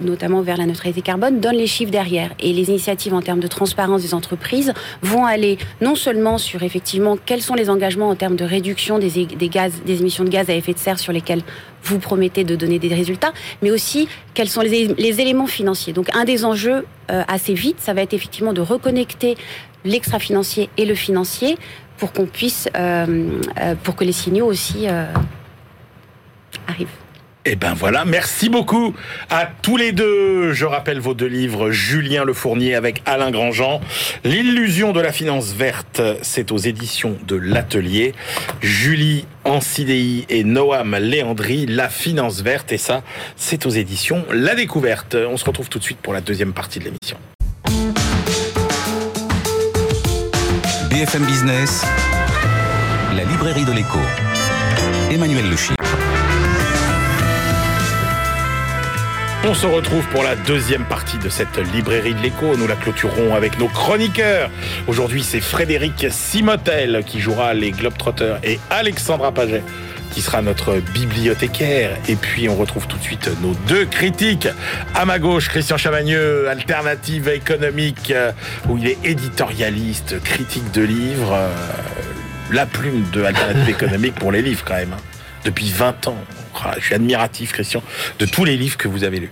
notamment 0.00 0.42
vers 0.42 0.56
la 0.56 0.66
neutralité 0.66 1.02
carbone, 1.02 1.40
donnent 1.40 1.56
les 1.56 1.66
chiffres 1.66 1.90
derrière. 1.90 2.30
Et 2.40 2.52
les 2.52 2.68
initiatives 2.68 3.14
en 3.14 3.22
termes 3.22 3.40
de 3.40 3.46
transparence 3.46 4.02
des 4.02 4.14
entreprises 4.14 4.72
vont 5.02 5.24
aller 5.24 5.58
non 5.80 5.94
seulement 5.94 6.38
sur 6.38 6.62
effectivement 6.62 7.16
quels 7.24 7.42
sont 7.42 7.54
les 7.54 7.70
engagements 7.70 8.08
en 8.08 8.14
termes 8.14 8.36
de 8.36 8.44
réduction 8.44 8.98
des, 8.98 9.26
des 9.26 9.48
gaz, 9.48 9.72
des 9.84 10.00
émissions 10.00 10.24
de 10.24 10.30
gaz 10.30 10.50
à 10.50 10.54
effet 10.54 10.72
de 10.72 10.78
nécessaires 10.84 10.98
sur 10.98 11.12
lesquels 11.12 11.42
vous 11.84 11.98
promettez 11.98 12.44
de 12.44 12.56
donner 12.56 12.78
des 12.78 12.94
résultats, 12.94 13.32
mais 13.62 13.70
aussi 13.70 14.08
quels 14.34 14.48
sont 14.48 14.62
les, 14.62 15.20
éléments 15.20 15.46
financiers. 15.46 15.92
Donc 15.92 16.08
un 16.14 16.24
des 16.24 16.44
enjeux 16.44 16.86
assez 17.08 17.54
vite, 17.54 17.76
ça 17.78 17.92
va 17.92 18.02
être 18.02 18.14
effectivement 18.14 18.52
de 18.52 18.60
reconnecter 18.60 19.36
l'extra-financier 19.84 20.70
et 20.76 20.86
le 20.86 20.94
financier 20.94 21.56
pour 21.98 22.12
qu'on 22.12 22.26
puisse, 22.26 22.68
pour 23.84 23.96
que 23.96 24.04
les 24.04 24.12
signaux 24.12 24.46
aussi 24.46 24.86
arrivent. 26.66 27.03
Eh 27.46 27.56
ben 27.56 27.74
voilà, 27.74 28.06
merci 28.06 28.48
beaucoup 28.48 28.94
à 29.28 29.44
tous 29.44 29.76
les 29.76 29.92
deux. 29.92 30.54
Je 30.54 30.64
rappelle 30.64 30.98
vos 30.98 31.12
deux 31.12 31.26
livres, 31.26 31.70
Julien 31.70 32.24
Le 32.24 32.32
Fournier 32.32 32.74
avec 32.74 33.02
Alain 33.04 33.30
Grandjean. 33.30 33.82
L'illusion 34.24 34.92
de 34.92 35.00
la 35.02 35.12
finance 35.12 35.52
verte, 35.52 36.00
c'est 36.22 36.52
aux 36.52 36.56
éditions 36.56 37.18
de 37.26 37.36
l'Atelier. 37.36 38.14
Julie 38.62 39.26
Ancidei 39.44 40.24
et 40.30 40.42
Noam 40.42 40.96
Léandri, 40.96 41.66
La 41.66 41.90
finance 41.90 42.40
verte, 42.40 42.72
et 42.72 42.78
ça, 42.78 43.02
c'est 43.36 43.66
aux 43.66 43.70
éditions 43.70 44.24
La 44.32 44.54
Découverte. 44.54 45.14
On 45.14 45.36
se 45.36 45.44
retrouve 45.44 45.68
tout 45.68 45.78
de 45.78 45.84
suite 45.84 45.98
pour 45.98 46.14
la 46.14 46.22
deuxième 46.22 46.54
partie 46.54 46.78
de 46.78 46.84
l'émission. 46.84 47.18
BFM 50.88 51.26
Business, 51.26 51.84
la 53.14 53.24
librairie 53.24 53.66
de 53.66 53.72
l'écho. 53.72 53.98
Emmanuel 55.10 55.50
Le 55.50 55.56
On 59.46 59.52
se 59.52 59.66
retrouve 59.66 60.06
pour 60.08 60.22
la 60.22 60.36
deuxième 60.36 60.84
partie 60.84 61.18
de 61.18 61.28
cette 61.28 61.58
librairie 61.74 62.14
de 62.14 62.20
l'écho. 62.20 62.56
Nous 62.56 62.66
la 62.66 62.76
clôturons 62.76 63.34
avec 63.34 63.58
nos 63.58 63.68
chroniqueurs. 63.68 64.50
Aujourd'hui, 64.86 65.22
c'est 65.22 65.42
Frédéric 65.42 66.06
Simotel 66.10 67.04
qui 67.06 67.20
jouera 67.20 67.52
les 67.52 67.72
Globetrotters 67.72 68.38
et 68.42 68.58
Alexandra 68.70 69.32
Paget 69.32 69.62
qui 70.12 70.22
sera 70.22 70.40
notre 70.40 70.76
bibliothécaire. 70.94 71.98
Et 72.08 72.16
puis, 72.16 72.48
on 72.48 72.56
retrouve 72.56 72.86
tout 72.86 72.96
de 72.96 73.02
suite 73.02 73.28
nos 73.42 73.52
deux 73.68 73.84
critiques. 73.84 74.48
À 74.94 75.04
ma 75.04 75.18
gauche, 75.18 75.50
Christian 75.50 75.76
Chavagneux, 75.76 76.48
Alternative 76.48 77.28
économique, 77.28 78.12
euh, 78.12 78.32
où 78.68 78.78
il 78.78 78.86
est 78.86 78.98
éditorialiste, 79.04 80.22
critique 80.22 80.70
de 80.72 80.82
livres. 80.82 81.34
Euh, 81.34 81.48
la 82.50 82.64
plume 82.64 83.04
de 83.12 83.24
Alternative 83.24 83.68
économique 83.68 84.14
pour 84.14 84.32
les 84.32 84.40
livres, 84.40 84.62
quand 84.64 84.74
même. 84.76 84.94
Hein. 84.94 85.02
Depuis 85.44 85.70
20 85.70 86.08
ans. 86.08 86.16
Je 86.78 86.84
suis 86.84 86.94
admiratif, 86.94 87.52
Christian, 87.52 87.82
de 88.18 88.26
tous 88.26 88.44
les 88.44 88.56
livres 88.56 88.76
que 88.76 88.88
vous 88.88 89.04
avez 89.04 89.20
lus. 89.20 89.30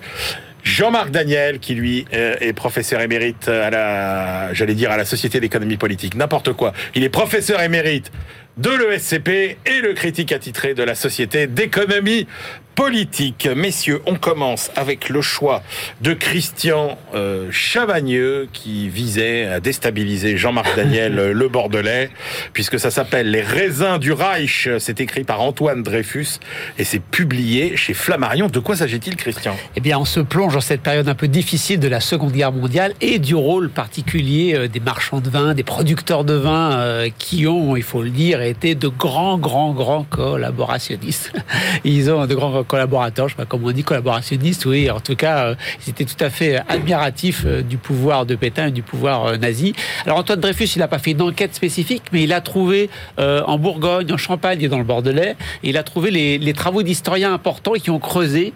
Jean-Marc 0.64 1.10
Daniel, 1.10 1.58
qui 1.58 1.74
lui 1.74 2.04
euh, 2.14 2.36
est 2.40 2.52
professeur 2.52 3.00
émérite 3.00 3.48
à 3.48 3.70
la, 3.70 4.54
j'allais 4.54 4.74
dire 4.74 4.92
à 4.92 4.96
la 4.96 5.04
Société 5.04 5.40
d'économie 5.40 5.76
politique, 5.76 6.14
n'importe 6.14 6.52
quoi. 6.52 6.72
Il 6.94 7.02
est 7.02 7.08
professeur 7.08 7.60
émérite 7.60 8.12
de 8.58 8.70
l'ESCP 8.70 9.56
et 9.66 9.80
le 9.80 9.94
critique 9.94 10.30
attitré 10.30 10.74
de 10.74 10.82
la 10.82 10.94
Société 10.94 11.46
d'économie 11.46 12.26
politique. 12.74 13.48
Messieurs, 13.54 14.00
on 14.06 14.14
commence 14.16 14.70
avec 14.76 15.08
le 15.08 15.20
choix 15.20 15.62
de 16.00 16.14
Christian 16.14 16.98
euh, 17.14 17.48
Chavagneux 17.50 18.48
qui 18.52 18.88
visait 18.88 19.46
à 19.46 19.60
déstabiliser 19.60 20.36
Jean-Marc 20.36 20.76
Daniel 20.76 21.18
euh, 21.18 21.32
le 21.32 21.48
Bordelais, 21.48 22.10
puisque 22.52 22.78
ça 22.78 22.90
s'appelle 22.90 23.30
Les 23.30 23.42
raisins 23.42 23.98
du 23.98 24.12
Reich. 24.12 24.68
C'est 24.78 25.00
écrit 25.00 25.24
par 25.24 25.40
Antoine 25.40 25.82
Dreyfus 25.82 26.38
et 26.78 26.84
c'est 26.84 27.02
publié 27.02 27.76
chez 27.76 27.94
Flammarion. 27.94 28.48
De 28.48 28.58
quoi 28.58 28.76
s'agit-il, 28.76 29.16
Christian? 29.16 29.54
Eh 29.76 29.80
bien, 29.80 29.98
on 29.98 30.04
se 30.04 30.20
plonge 30.20 30.54
dans 30.54 30.60
cette 30.60 30.82
période 30.82 31.08
un 31.08 31.14
peu 31.14 31.28
difficile 31.28 31.80
de 31.80 31.88
la 31.88 32.00
Seconde 32.00 32.32
Guerre 32.32 32.52
mondiale 32.52 32.94
et 33.00 33.18
du 33.18 33.34
rôle 33.34 33.68
particulier 33.68 34.54
euh, 34.54 34.68
des 34.68 34.80
marchands 34.80 35.20
de 35.20 35.28
vin, 35.28 35.54
des 35.54 35.62
producteurs 35.62 36.24
de 36.24 36.34
vin 36.34 37.06
qui 37.18 37.46
ont, 37.46 37.76
il 37.76 37.82
faut 37.82 38.02
le 38.02 38.10
dire, 38.10 38.40
été 38.40 38.74
de 38.74 38.88
grands, 38.88 39.38
grands, 39.38 39.72
grands 39.72 40.04
collaborationnistes. 40.04 41.32
Ils 41.84 42.10
ont 42.10 42.26
de 42.26 42.34
grands 42.34 42.61
collaborateurs, 42.62 43.28
je 43.28 43.34
sais 43.34 43.36
pas 43.36 43.46
comment 43.46 43.68
on 43.68 43.72
dit, 43.72 43.84
collaborationnistes, 43.84 44.66
oui, 44.66 44.90
en 44.90 45.00
tout 45.00 45.16
cas, 45.16 45.46
euh, 45.46 45.54
ils 45.86 45.90
étaient 45.90 46.04
tout 46.04 46.22
à 46.22 46.30
fait 46.30 46.60
admiratifs 46.68 47.42
euh, 47.46 47.62
du 47.62 47.76
pouvoir 47.76 48.26
de 48.26 48.34
Pétain 48.34 48.66
et 48.66 48.70
du 48.70 48.82
pouvoir 48.82 49.26
euh, 49.26 49.36
nazi. 49.36 49.74
Alors 50.04 50.18
Antoine 50.18 50.40
Dreyfus, 50.40 50.64
il 50.76 50.80
n'a 50.80 50.88
pas 50.88 50.98
fait 50.98 51.12
une 51.12 51.22
enquête 51.22 51.54
spécifique, 51.54 52.04
mais 52.12 52.22
il 52.22 52.32
a 52.32 52.40
trouvé 52.40 52.90
en 53.18 53.58
Bourgogne, 53.58 54.12
en 54.12 54.16
Champagne 54.16 54.60
et 54.62 54.68
dans 54.68 54.78
le 54.78 54.84
Bordelais, 54.84 55.36
il 55.62 55.76
a 55.76 55.82
trouvé 55.82 56.10
les, 56.10 56.52
travaux 56.52 56.82
d'historiens 56.82 57.32
importants 57.32 57.72
qui 57.72 57.90
ont 57.90 57.98
creusé 57.98 58.52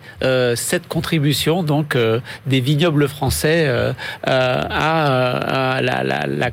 cette 0.55 0.87
contribution 0.89 1.63
donc 1.63 1.97
des 2.47 2.61
vignobles 2.61 3.09
français 3.09 3.69
à, 4.25 5.81
la, 5.83 6.03
la, 6.03 6.27
la, 6.27 6.51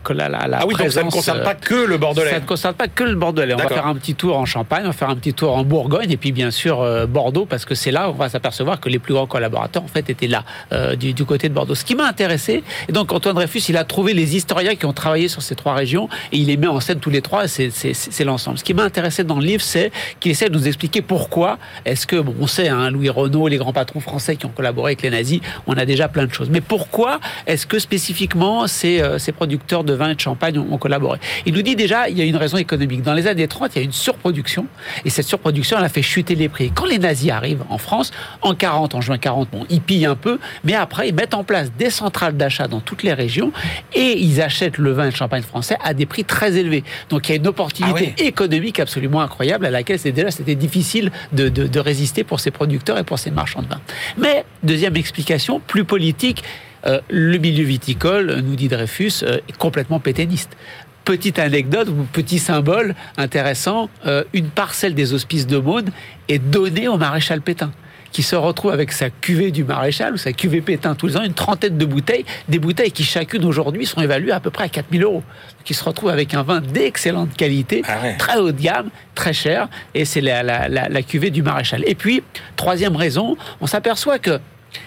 Ah 0.54 0.66
oui, 0.66 0.76
donc 0.76 0.92
ça 0.92 1.04
ne 1.04 1.10
concerne 1.10 1.44
pas 1.44 1.56
que 1.56 1.76
le 1.76 1.98
Bordelais. 1.98 2.32
Ça 2.32 2.40
ne 2.40 2.46
concerne 2.46 2.74
pas 2.76 2.88
que 2.88 3.04
le 3.04 3.16
Bordelais. 3.16 3.54
On 3.54 3.58
va 3.58 3.68
faire 3.68 3.88
un 3.88 3.96
petit 3.96 4.16
tour 4.16 4.38
en 4.38 4.46
Champagne, 4.46 4.84
on 4.84 4.88
va 4.88 4.94
faire 4.94 5.10
un 5.10 5.16
petit 5.16 5.34
tour 5.34 5.56
en 5.56 5.64
Bourgogne 5.64 6.12
et 6.12 6.18
puis 6.18 6.32
bien 6.32 6.52
sûr 6.52 7.08
Bordeaux 7.08 7.43
parce 7.46 7.66
que 7.66 7.76
c'est 7.76 7.92
là 7.92 8.10
on 8.10 8.14
va 8.14 8.30
s'apercevoir 8.30 8.80
que 8.80 8.90
les 8.90 9.00
plus 9.00 9.14
grands 9.14 9.28
collaborateurs 9.28 9.84
en 9.84 9.88
fait 9.88 10.10
étaient 10.10 10.28
là 10.28 10.44
euh, 10.72 10.96
du, 10.96 11.26
côté 11.26 11.50
de 11.50 11.54
Bordeaux. 11.54 11.76
Ce 11.76 11.86
qui 11.86 11.96
m'a 11.96 12.08
intéressé, 12.08 12.64
et 12.88 12.92
donc 12.92 13.12
Antoine 13.12 13.36
Dreyfus, 13.36 13.64
il 13.70 13.78
a 13.78 13.84
trouvé 13.84 14.14
les 14.14 14.36
historiens 14.36 14.76
qui 14.76 14.86
ont 14.86 14.94
travaillé 14.94 15.28
sur 15.28 15.42
ces 15.42 15.56
trois 15.56 15.74
régions 15.74 16.10
et 16.32 16.38
il 16.38 16.48
les 16.48 16.58
met 16.58 16.68
en 16.68 16.80
scène 16.80 17.00
tous 17.00 17.10
les 17.10 17.22
trois. 17.22 17.48
C'est 17.48 18.24
l'ensemble. 18.24 18.58
Ce 18.58 18.64
qui 18.64 18.74
m'a 18.74 18.84
intéressé 18.84 19.24
dans 19.24 19.40
le 19.40 19.46
livre, 19.46 19.62
c'est 19.62 19.92
qu'il 20.20 20.32
essaie 20.32 20.50
de 20.50 20.54
nous 20.58 20.68
expliquer 20.68 21.02
pourquoi 21.02 21.58
est-ce 21.86 22.08
que 22.08 22.18
bon, 22.18 22.36
on 22.40 22.48
sait 22.48 22.68
hein, 22.70 22.90
Louis 22.90 23.10
Renault, 23.10 23.48
les 23.48 23.58
grands 23.58 23.74
patrons 23.74 24.00
français 24.00 24.36
qui 24.36 24.46
ont 24.46 24.50
collaboré 24.56 24.92
avec 24.92 25.02
les 25.02 25.10
nazis, 25.10 25.40
on 25.68 25.74
a 25.74 25.86
déjà 25.86 26.08
plein 26.08 26.26
de 26.26 26.34
choses. 26.34 26.50
Mais 26.50 26.62
pourquoi 26.62 27.20
est-ce 27.48 27.66
que 27.66 27.80
spécifiquement 27.80 28.68
ces, 28.68 29.02
euh, 29.02 29.18
ces 29.18 29.32
producteurs 29.32 29.84
de 29.84 29.94
vin 29.94 30.10
et 30.10 30.16
de 30.16 30.20
champagne 30.20 30.58
ont, 30.60 30.68
ont 30.72 30.78
collaboré? 30.78 31.20
Il 31.46 31.54
nous 31.54 31.62
dit 31.62 31.76
déjà 31.76 32.10
il 32.10 32.18
y 32.18 32.22
a 32.22 32.26
une 32.26 32.38
raison 32.38 32.58
économique. 32.58 33.02
Dans 33.02 33.14
les 33.14 33.28
années 33.28 33.48
30, 33.48 33.72
il 33.76 33.80
y 33.80 33.82
a 33.82 33.86
une 33.86 33.92
surproduction 33.92 34.68
et 35.06 35.10
cette 35.10 35.28
surproduction, 35.28 35.78
elle 35.78 35.86
a 35.86 35.90
fait 35.90 36.02
chuter 36.02 36.36
les 36.36 36.50
prix. 36.50 36.72
Quand 36.72 36.86
les 36.86 37.00
nazis 37.00 37.32
arrivent 37.34 37.64
en 37.70 37.78
France. 37.78 38.12
En 38.42 38.56
40, 38.56 38.96
en 38.96 39.02
juin 39.02 39.18
40, 39.18 39.50
bon, 39.52 39.66
ils 39.70 39.82
pillent 39.82 40.06
un 40.06 40.16
peu, 40.16 40.40
mais 40.64 40.74
après, 40.74 41.10
ils 41.10 41.16
mettent 41.16 41.34
en 41.34 41.44
place 41.44 41.72
des 41.78 41.90
centrales 41.90 42.38
d'achat 42.38 42.68
dans 42.68 42.80
toutes 42.80 43.04
les 43.04 43.14
régions 43.14 43.52
et 43.94 44.18
ils 44.18 44.42
achètent 44.42 44.78
le 44.78 44.92
vin 44.92 45.04
et 45.04 45.10
le 45.10 45.16
champagne 45.16 45.44
français 45.44 45.78
à 45.84 45.94
des 45.94 46.06
prix 46.06 46.24
très 46.24 46.56
élevés. 46.58 46.84
Donc 47.10 47.28
il 47.28 47.32
y 47.32 47.34
a 47.34 47.38
une 47.38 47.48
opportunité 47.48 48.14
ah 48.18 48.24
économique 48.24 48.80
absolument 48.80 49.22
incroyable 49.22 49.66
à 49.66 49.72
laquelle 49.72 50.00
c'est 50.00 50.12
déjà 50.12 50.32
c'était 50.32 50.56
difficile 50.56 51.12
de, 51.32 51.80
résister 51.80 52.24
pour 52.24 52.40
ces 52.40 52.52
producteurs 52.52 52.98
et 52.98 53.04
pour 53.04 53.20
ces 53.20 53.32
marchands 53.32 53.62
de 53.62 53.68
vin. 53.68 53.82
Mais 54.18 54.46
deuxième 54.64 54.96
explication, 54.96 55.60
plus 55.60 55.84
politique. 55.84 56.44
Euh, 56.86 57.00
le 57.10 57.38
milieu 57.38 57.64
viticole, 57.64 58.42
nous 58.42 58.56
dit 58.56 58.68
Dreyfus, 58.68 59.24
euh, 59.24 59.38
est 59.48 59.58
complètement 59.58 60.02
pétainiste. 60.02 60.58
Petite 61.06 61.40
anecdote 61.40 61.90
ou 61.90 62.08
petit 62.12 62.40
symbole 62.40 62.96
intéressant, 63.18 63.90
euh, 64.06 64.24
une 64.34 64.50
parcelle 64.50 64.96
des 64.96 65.14
hospices 65.14 65.48
de 65.48 65.58
Maune 65.58 65.90
est 66.30 66.40
donnée 66.40 66.88
au 66.88 66.98
maréchal 66.98 67.42
Pétain 67.42 67.72
qui 68.14 68.24
se 68.24 68.36
retrouve 68.36 68.72
avec 68.72 68.92
sa 68.92 69.10
cuvée 69.10 69.52
du 69.52 69.64
maréchal 69.64 70.14
ou 70.14 70.18
sa 70.18 70.32
cuvée 70.32 70.62
Pétain 70.62 70.96
tous 70.96 71.08
les 71.08 71.18
ans, 71.18 71.24
une 71.24 71.34
trentaine 71.34 71.78
de 71.78 71.86
bouteilles, 71.86 72.26
des 72.48 72.60
bouteilles 72.60 72.92
qui 72.92 73.04
chacune 73.04 73.44
aujourd'hui 73.44 73.86
sont 73.86 74.02
évaluées 74.02 74.32
à 74.32 74.40
peu 74.40 74.52
près 74.52 74.66
à 74.66 74.70
4000 74.70 75.04
euros, 75.04 75.24
qui 75.66 75.74
se 75.74 75.84
retrouve 75.84 76.12
avec 76.12 76.36
un 76.36 76.44
vin 76.44 76.62
d'excellente 76.62 77.36
qualité, 77.36 77.82
ah 77.88 78.14
très 78.20 78.38
haut 78.38 78.52
de 78.52 78.62
gamme, 78.62 78.90
très 79.16 79.34
cher, 79.34 79.68
et 79.96 80.06
c'est 80.06 80.22
la, 80.22 80.44
la 80.44 81.02
cuvée 81.02 81.32
du 81.32 81.42
maréchal. 81.42 81.84
Et 81.88 81.96
puis, 81.96 82.24
troisième 82.56 82.96
raison, 82.96 83.36
on 83.62 83.68
s'aperçoit 83.68 84.20
que 84.20 84.40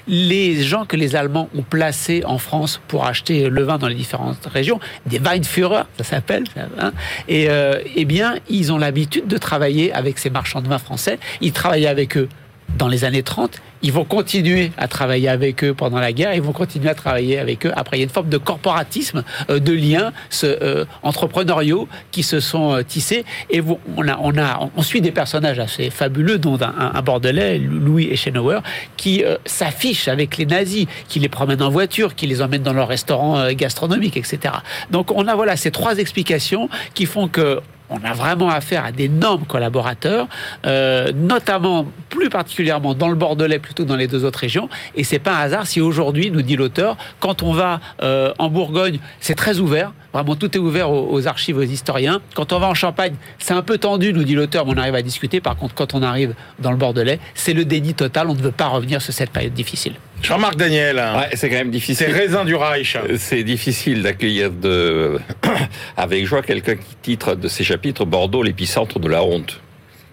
les 0.08 0.62
gens 0.62 0.84
que 0.84 0.96
les 0.96 1.16
Allemands 1.16 1.48
ont 1.56 1.62
placés 1.62 2.22
en 2.24 2.38
France 2.38 2.80
pour 2.88 3.06
acheter 3.06 3.48
le 3.48 3.62
vin 3.62 3.78
dans 3.78 3.88
les 3.88 3.94
différentes 3.94 4.46
régions, 4.46 4.80
des 5.06 5.18
Weinführer, 5.18 5.82
ça 5.98 6.04
s'appelle, 6.04 6.44
hein, 6.78 6.92
et 7.28 7.48
euh, 7.48 7.80
eh 7.94 8.04
bien, 8.04 8.36
ils 8.48 8.72
ont 8.72 8.78
l'habitude 8.78 9.26
de 9.26 9.38
travailler 9.38 9.92
avec 9.92 10.18
ces 10.18 10.30
marchands 10.30 10.60
de 10.60 10.68
vin 10.68 10.78
français. 10.78 11.18
Ils 11.40 11.52
travaillaient 11.52 11.86
avec 11.86 12.16
eux 12.16 12.28
dans 12.76 12.88
les 12.88 13.04
années 13.04 13.22
30, 13.22 13.60
ils 13.82 13.92
vont 13.92 14.04
continuer 14.04 14.72
à 14.76 14.88
travailler 14.88 15.28
avec 15.28 15.64
eux 15.64 15.74
pendant 15.74 15.98
la 15.98 16.12
guerre, 16.12 16.34
ils 16.34 16.42
vont 16.42 16.52
continuer 16.52 16.88
à 16.88 16.94
travailler 16.94 17.38
avec 17.38 17.66
eux. 17.66 17.72
Après, 17.76 17.96
il 17.96 18.00
y 18.00 18.02
a 18.02 18.04
une 18.04 18.10
forme 18.10 18.28
de 18.28 18.38
corporatisme, 18.38 19.22
euh, 19.50 19.58
de 19.58 19.72
liens 19.72 20.12
euh, 20.44 20.84
entrepreneuriaux 21.02 21.88
qui 22.10 22.22
se 22.22 22.40
sont 22.40 22.74
euh, 22.74 22.82
tissés. 22.82 23.24
Et 23.50 23.62
on, 23.96 24.08
a, 24.38 24.82
suit 24.82 25.00
des 25.00 25.12
personnages 25.12 25.58
assez 25.58 25.90
fabuleux, 25.90 26.38
dont 26.38 26.58
un, 26.60 27.02
Bordelais, 27.02 27.58
Louis 27.58 28.08
Eschenauer, 28.10 28.60
qui 28.96 29.22
s'affiche 29.44 30.08
avec 30.08 30.36
les 30.36 30.46
nazis, 30.46 30.86
qui 31.08 31.18
les 31.18 31.28
promène 31.28 31.62
en 31.62 31.70
voiture, 31.70 32.14
qui 32.14 32.26
les 32.26 32.42
emmène 32.42 32.62
dans 32.62 32.72
leur 32.72 32.88
restaurant 32.88 33.52
gastronomique, 33.52 34.16
etc. 34.16 34.54
Donc 34.90 35.10
on 35.12 35.26
a 35.28 35.34
voilà 35.34 35.56
ces 35.56 35.70
trois 35.70 35.98
explications 35.98 36.68
qui 36.94 37.06
font 37.06 37.28
que 37.28 37.60
on 37.90 38.02
a 38.04 38.12
vraiment 38.12 38.48
affaire 38.48 38.84
à 38.84 38.92
d'énormes 38.92 39.44
collaborateurs, 39.44 40.28
euh, 40.66 41.12
notamment 41.14 41.86
plus 42.08 42.28
particulièrement 42.28 42.94
dans 42.94 43.08
le 43.08 43.14
Bordelais 43.14 43.58
plutôt 43.58 43.84
que 43.84 43.88
dans 43.88 43.96
les 43.96 44.08
deux 44.08 44.24
autres 44.24 44.40
régions. 44.40 44.68
Et 44.94 45.04
c'est 45.04 45.18
pas 45.18 45.36
un 45.36 45.40
hasard 45.40 45.66
si 45.66 45.80
aujourd'hui, 45.80 46.30
nous 46.30 46.42
dit 46.42 46.56
l'auteur, 46.56 46.96
quand 47.20 47.42
on 47.42 47.52
va 47.52 47.80
euh, 48.02 48.32
en 48.38 48.48
Bourgogne, 48.48 48.98
c'est 49.20 49.34
très 49.34 49.58
ouvert. 49.58 49.92
Vraiment, 50.12 50.34
tout 50.34 50.56
est 50.56 50.60
ouvert 50.60 50.90
aux, 50.90 51.26
archives, 51.26 51.58
aux 51.58 51.62
historiens. 51.62 52.22
Quand 52.34 52.54
on 52.54 52.58
va 52.58 52.68
en 52.68 52.74
Champagne, 52.74 53.14
c'est 53.38 53.52
un 53.52 53.60
peu 53.60 53.76
tendu, 53.76 54.14
nous 54.14 54.24
dit 54.24 54.34
l'auteur, 54.34 54.64
mais 54.64 54.72
on 54.74 54.78
arrive 54.78 54.94
à 54.94 55.02
discuter. 55.02 55.42
Par 55.42 55.56
contre, 55.56 55.74
quand 55.74 55.94
on 55.94 56.02
arrive 56.02 56.34
dans 56.58 56.70
le 56.70 56.78
Bordelais, 56.78 57.20
c'est 57.34 57.52
le 57.52 57.66
déni 57.66 57.92
total. 57.92 58.28
On 58.28 58.34
ne 58.34 58.40
veut 58.40 58.50
pas 58.50 58.68
revenir 58.68 59.02
sur 59.02 59.12
cette 59.12 59.30
période 59.30 59.52
difficile. 59.52 59.92
Jean-Marc 60.22 60.56
Daniel. 60.56 61.02
c'est 61.34 61.48
quand 61.48 61.56
même 61.56 61.70
difficile. 61.70 62.06
C'est 62.06 62.12
raisin 62.12 62.44
du 62.44 62.54
Reich. 62.54 62.96
C'est 63.16 63.44
difficile 63.44 64.02
d'accueillir 64.02 64.50
de... 64.50 65.18
avec 65.96 66.26
joie 66.26 66.42
quelqu'un 66.42 66.76
qui 66.76 66.96
titre 67.02 67.34
de 67.34 67.48
ses 67.48 67.64
chapitres 67.64 68.04
Bordeaux, 68.04 68.42
l'épicentre 68.42 68.98
de 68.98 69.08
la 69.08 69.22
honte. 69.22 69.60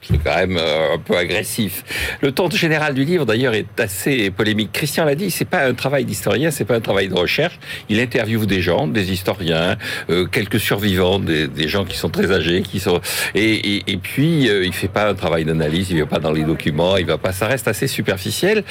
C'est 0.07 0.23
quand 0.23 0.35
même 0.35 0.57
euh, 0.57 0.95
un 0.95 0.99
peu 0.99 1.17
agressif. 1.17 1.83
Le 2.21 2.31
ton 2.31 2.49
général 2.49 2.93
du 2.93 3.05
livre, 3.05 3.25
d'ailleurs, 3.25 3.53
est 3.53 3.79
assez 3.79 4.31
polémique. 4.31 4.71
Christian 4.71 5.05
l'a 5.05 5.15
dit, 5.15 5.31
c'est 5.31 5.45
pas 5.45 5.65
un 5.65 5.73
travail 5.73 6.05
d'historien, 6.05 6.51
c'est 6.51 6.65
pas 6.65 6.75
un 6.75 6.81
travail 6.81 7.07
de 7.07 7.13
recherche. 7.13 7.59
Il 7.89 7.99
interviewe 7.99 8.45
des 8.45 8.61
gens, 8.61 8.87
des 8.87 9.11
historiens, 9.11 9.77
euh, 10.09 10.25
quelques 10.25 10.59
survivants, 10.59 11.19
des, 11.19 11.67
gens 11.67 11.85
qui 11.85 11.97
sont 11.97 12.09
très 12.09 12.31
âgés, 12.31 12.61
qui 12.61 12.79
sont 12.79 12.99
et, 13.35 13.97
puis 14.01 14.49
euh, 14.49 14.65
il 14.65 14.73
fait 14.73 14.87
pas 14.87 15.09
un 15.09 15.15
travail 15.15 15.45
d'analyse, 15.45 15.91
il 15.91 15.99
va 15.99 16.05
pas 16.05 16.19
dans 16.19 16.31
les 16.31 16.43
documents, 16.43 16.97
il 16.97 17.05
va 17.05 17.17
pas. 17.17 17.31
Ça 17.31 17.47
reste 17.47 17.67
assez 17.67 17.87
superficiel. 17.87 18.63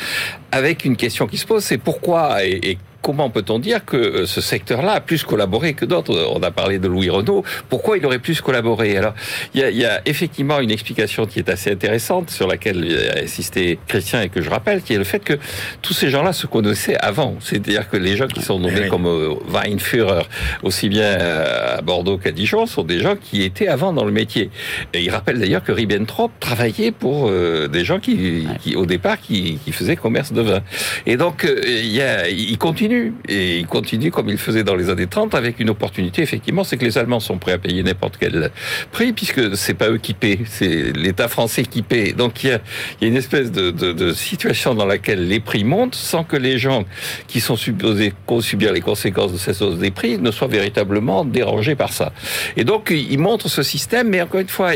Avec 0.50 0.84
une 0.84 0.96
question 0.96 1.26
qui 1.26 1.38
se 1.38 1.46
pose, 1.46 1.64
c'est 1.64 1.78
pourquoi 1.78 2.44
et 2.44 2.76
comment 3.02 3.28
peut-on 3.30 3.58
dire 3.58 3.84
que 3.84 3.96
euh, 3.96 4.26
ce 4.26 4.40
secteur-là 4.40 4.92
a 4.92 5.00
plus 5.00 5.24
collaboré 5.24 5.74
que 5.74 5.84
d'autres? 5.84 6.30
On 6.32 6.42
a 6.42 6.50
parlé 6.50 6.78
de 6.78 6.88
Louis 6.88 7.10
Renault. 7.10 7.44
Pourquoi 7.68 7.98
il 7.98 8.06
aurait 8.06 8.20
plus 8.20 8.40
collaboré? 8.40 8.96
Alors, 8.96 9.14
il 9.54 9.60
y, 9.60 9.64
a, 9.64 9.70
il 9.70 9.76
y, 9.76 9.84
a, 9.84 10.00
effectivement 10.06 10.60
une 10.60 10.70
explication 10.70 11.26
qui 11.26 11.40
est 11.40 11.50
assez 11.50 11.70
intéressante, 11.70 12.30
sur 12.30 12.46
laquelle 12.46 13.12
a 13.14 13.22
insisté 13.22 13.78
Christian 13.88 14.20
et 14.20 14.28
que 14.28 14.40
je 14.40 14.48
rappelle, 14.48 14.82
qui 14.82 14.94
est 14.94 14.98
le 14.98 15.04
fait 15.04 15.22
que 15.22 15.34
tous 15.82 15.92
ces 15.92 16.08
gens-là 16.08 16.32
se 16.32 16.46
connaissaient 16.46 16.96
avant. 16.96 17.36
C'est-à-dire 17.40 17.88
que 17.88 17.96
les 17.96 18.16
gens 18.16 18.28
qui 18.28 18.42
sont 18.42 18.58
nommés 18.58 18.82
oui. 18.82 18.88
comme 18.88 19.06
euh, 19.06 19.34
Weinführer, 19.48 20.22
aussi 20.62 20.88
bien 20.88 21.18
à 21.18 21.82
Bordeaux 21.82 22.18
qu'à 22.18 22.30
Dijon, 22.30 22.66
sont 22.66 22.84
des 22.84 23.00
gens 23.00 23.16
qui 23.16 23.42
étaient 23.42 23.68
avant 23.68 23.92
dans 23.92 24.04
le 24.04 24.12
métier. 24.12 24.50
Et 24.94 25.02
il 25.02 25.10
rappelle 25.10 25.38
d'ailleurs 25.38 25.64
que 25.64 25.72
Ribbentrop 25.72 26.30
travaillait 26.40 26.92
pour 26.92 27.28
euh, 27.28 27.68
des 27.68 27.84
gens 27.84 27.98
qui, 27.98 28.46
qui 28.62 28.76
au 28.76 28.86
départ, 28.86 29.20
qui, 29.20 29.58
qui, 29.64 29.72
faisaient 29.72 29.96
commerce 29.96 30.32
de 30.32 30.40
vin. 30.40 30.60
Et 31.06 31.16
donc, 31.16 31.44
euh, 31.44 31.60
il, 31.66 31.92
y 31.92 32.02
a, 32.02 32.28
il 32.28 32.56
continue 32.58 32.91
et 33.28 33.58
il 33.58 33.66
continue 33.66 34.10
comme 34.10 34.28
il 34.28 34.38
faisait 34.38 34.64
dans 34.64 34.74
les 34.74 34.90
années 34.90 35.06
30 35.06 35.34
avec 35.34 35.60
une 35.60 35.70
opportunité 35.70 36.22
effectivement 36.22 36.64
c'est 36.64 36.76
que 36.76 36.84
les 36.84 36.98
Allemands 36.98 37.20
sont 37.20 37.38
prêts 37.38 37.52
à 37.52 37.58
payer 37.58 37.82
n'importe 37.82 38.16
quel 38.18 38.50
prix 38.90 39.12
puisque 39.12 39.56
c'est 39.56 39.74
pas 39.74 39.90
eux 39.90 39.98
qui 39.98 40.14
paient 40.14 40.40
c'est 40.46 40.92
l'État 40.96 41.28
français 41.28 41.64
qui 41.64 41.82
paie. 41.82 42.12
Donc 42.12 42.44
il 42.44 42.50
y 42.50 42.52
a, 42.52 42.60
il 43.00 43.08
une 43.08 43.16
espèce 43.16 43.50
de, 43.50 44.12
situation 44.12 44.74
dans 44.74 44.86
laquelle 44.86 45.26
les 45.26 45.40
prix 45.40 45.64
montent 45.64 45.94
sans 45.94 46.24
que 46.24 46.36
les 46.36 46.58
gens 46.58 46.84
qui 47.26 47.40
sont 47.40 47.56
supposés 47.56 48.12
subir 48.40 48.72
les 48.72 48.80
conséquences 48.80 49.32
de 49.32 49.38
cette 49.38 49.60
hausse 49.60 49.78
des 49.78 49.90
prix 49.90 50.18
ne 50.18 50.30
soient 50.30 50.48
véritablement 50.48 51.24
dérangés 51.24 51.74
par 51.74 51.92
ça. 51.92 52.12
Et 52.56 52.64
donc 52.64 52.90
il 52.90 53.18
montre 53.18 53.48
ce 53.48 53.62
système 53.62 54.08
mais 54.08 54.22
encore 54.22 54.40
une 54.40 54.48
fois 54.48 54.72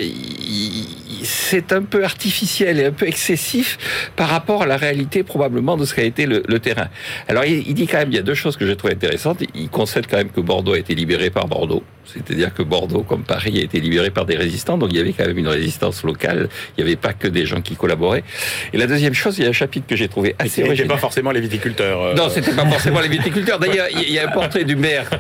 c'est 1.27 1.73
un 1.73 1.83
peu 1.83 2.05
artificiel 2.05 2.81
et 2.81 2.87
un 2.87 2.93
peu 2.93 3.07
excessif 3.07 3.79
par 4.17 4.29
rapport 4.29 4.63
à 4.63 4.67
la 4.67 4.77
réalité 4.77 5.23
probablement 5.23 5.77
de 5.77 5.85
ce 5.85 5.95
qu'a 5.95 6.05
été 6.05 6.27
le, 6.27 6.43
le 6.49 6.59
terrain 6.59 6.89
alors 7.29 7.45
il, 7.45 7.67
il 7.69 7.75
dit 7.75 7.87
quand 7.87 7.99
même 7.99 8.11
il 8.11 8.17
y 8.17 8.19
a 8.19 8.23
deux 8.23 8.35
choses 8.35 8.57
que 8.57 8.67
j'ai 8.67 8.77
trouvé 8.77 8.95
intéressantes. 8.95 9.43
Il 9.55 9.69
concède 9.69 10.07
quand 10.09 10.17
même 10.17 10.31
que 10.31 10.41
Bordeaux 10.41 10.75
a 10.75 10.79
été 10.79 10.95
libéré 10.95 11.31
par 11.31 11.47
Bordeaux. 11.47 11.83
C'est-à-dire 12.05 12.55
que 12.55 12.63
Bordeaux, 12.63 13.03
comme 13.03 13.25
Paris, 13.25 13.59
a 13.59 13.63
été 13.63 13.81
libéré 13.81 14.11
par 14.11 14.27
des 14.27 14.37
résistants. 14.37 14.79
Donc 14.79 14.91
il 14.93 14.97
y 14.97 15.01
avait 15.01 15.13
quand 15.13 15.27
même 15.27 15.39
une 15.39 15.49
résistance 15.49 16.05
locale. 16.05 16.49
Il 16.77 16.85
n'y 16.85 16.89
avait 16.89 16.97
pas 16.97 17.13
que 17.13 17.27
des 17.27 17.47
gens 17.47 17.61
qui 17.61 17.75
collaboraient. 17.75 18.23
Et 18.73 18.79
la 18.79 18.87
deuxième 18.87 19.13
chose, 19.13 19.39
il 19.39 19.43
y 19.43 19.47
a 19.47 19.49
un 19.51 19.53
chapitre 19.53 19.87
que 19.89 19.97
j'ai 19.97 20.07
trouvé 20.07 20.37
assez 20.39 20.63
original. 20.63 20.77
C'était 20.77 20.89
pas 20.89 20.99
forcément 20.99 21.33
les 21.33 21.41
viticulteurs. 21.41 22.01
Euh... 22.01 22.15
Non, 22.15 22.29
c'était 22.29 22.53
pas 22.53 22.65
forcément 22.65 23.01
les 23.01 23.09
viticulteurs. 23.09 23.59
D'ailleurs, 23.59 23.89
il 23.91 24.13
y 24.13 24.19
a 24.21 24.29
un 24.29 24.33
portrait 24.33 24.65
du 24.65 24.77
maire 24.77 25.11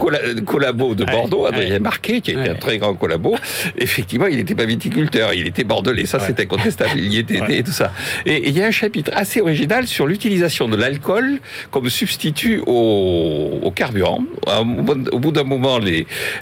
collabo 0.46 0.94
de 0.94 1.04
Bordeaux, 1.04 1.46
Adrien. 1.46 1.80
Marquet, 1.80 2.20
qui 2.20 2.30
était 2.30 2.50
un 2.50 2.54
très 2.54 2.78
grand 2.78 2.94
collabo. 2.94 3.36
Effectivement, 3.76 4.26
il 4.26 4.36
n'était 4.36 4.54
pas 4.54 4.64
viticulteur. 4.64 5.34
Il 5.34 5.46
était 5.48 5.64
bordelais. 5.64 5.95
Ça, 6.04 6.18
ouais. 6.18 6.24
c'était 6.26 6.42
incontestable. 6.42 6.98
Il 6.98 7.12
y 7.12 7.18
était 7.18 7.40
et 7.48 7.62
tout 7.62 7.72
ça. 7.72 7.92
Et, 8.26 8.34
et 8.34 8.48
il 8.48 8.58
y 8.58 8.62
a 8.62 8.66
un 8.66 8.70
chapitre 8.70 9.10
assez 9.14 9.40
original 9.40 9.86
sur 9.86 10.06
l'utilisation 10.06 10.68
de 10.68 10.76
l'alcool 10.76 11.40
comme 11.70 11.88
substitut 11.88 12.62
au, 12.66 13.60
au 13.62 13.70
carburant. 13.70 14.24
Au 14.46 15.18
bout 15.18 15.32
d'un 15.32 15.44
moment, 15.44 15.78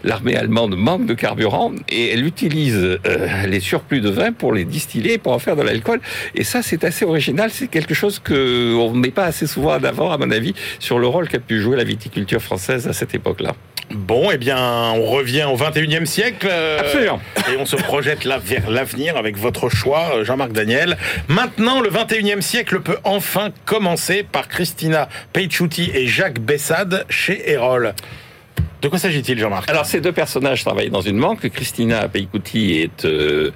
l'armée 0.03 0.37
allemande 0.37 0.77
manque 0.77 1.07
de 1.07 1.15
carburant 1.15 1.73
et 1.89 2.11
elle 2.11 2.27
utilise 2.27 2.99
euh, 3.07 3.47
les 3.47 3.61
surplus 3.61 4.01
de 4.01 4.11
vin 4.11 4.33
pour 4.33 4.53
les 4.53 4.65
distiller, 4.65 5.19
pour 5.19 5.33
en 5.33 5.39
faire 5.39 5.57
de 5.57 5.63
l'alcool. 5.63 6.01
Et 6.35 6.45
ça, 6.45 6.63
c'est 6.63 6.85
assez 6.85 7.05
original. 7.05 7.51
C'est 7.51 7.69
quelque 7.69 7.95
chose 7.95 8.19
que 8.19 8.75
on 8.75 8.93
ne 8.93 9.01
met 9.01 9.11
pas 9.11 9.25
assez 9.25 9.47
souvent 9.47 9.75
en 9.77 9.85
avant, 9.85 10.11
à 10.11 10.19
mon 10.19 10.31
avis, 10.31 10.55
sur 10.79 10.99
le 10.99 11.07
rôle 11.07 11.29
qu'a 11.29 11.39
pu 11.39 11.61
jouer 11.61 11.77
la 11.77 11.85
viticulture 11.85 12.41
française 12.41 12.87
à 12.89 12.93
cette 12.93 13.15
époque-là. 13.15 13.55
Bon, 13.91 14.31
eh 14.33 14.39
bien, 14.39 14.93
on 14.95 15.07
revient 15.07 15.45
au 15.45 15.57
21e 15.57 16.07
siècle. 16.07 16.49
Euh, 16.51 16.81
Absolument. 16.81 17.21
Et 17.53 17.57
on 17.59 17.67
se 17.67 17.77
projette 17.77 18.25
là 18.25 18.39
vers 18.39 18.71
l'avenir 18.71 19.17
avec 19.17 19.37
votre 19.37 19.69
choix, 19.69 20.17
euh, 20.17 20.25
Jean-Marc 20.25 20.53
Daniel. 20.53 20.97
Maintenant, 21.29 21.81
le 21.81 21.91
21e 21.91 22.41
siècle 22.41 22.81
peut 22.81 22.99
enfin 23.05 23.51
commencer 23.65 24.23
par 24.23 24.49
Christina 24.49 25.09
Peichuti 25.33 25.91
et 25.95 26.07
Jacques 26.07 26.41
Bessade 26.41 27.05
chez 27.09 27.51
Erol. 27.51 27.95
De 28.85 28.91
quoi 28.91 28.99
s'agit-il, 28.99 29.39
Jean-Marc 29.39 29.71
Alors, 29.71 29.87
ces 29.87 30.03
deux 30.03 30.13
personnages 30.13 30.63
travaillent 30.63 30.91
dans 30.91 31.01
une 31.01 31.19
banque. 31.19 31.49
Christina 31.49 32.07
Peicuti 32.07 32.75
est 32.81 33.07
euh, 33.07 33.51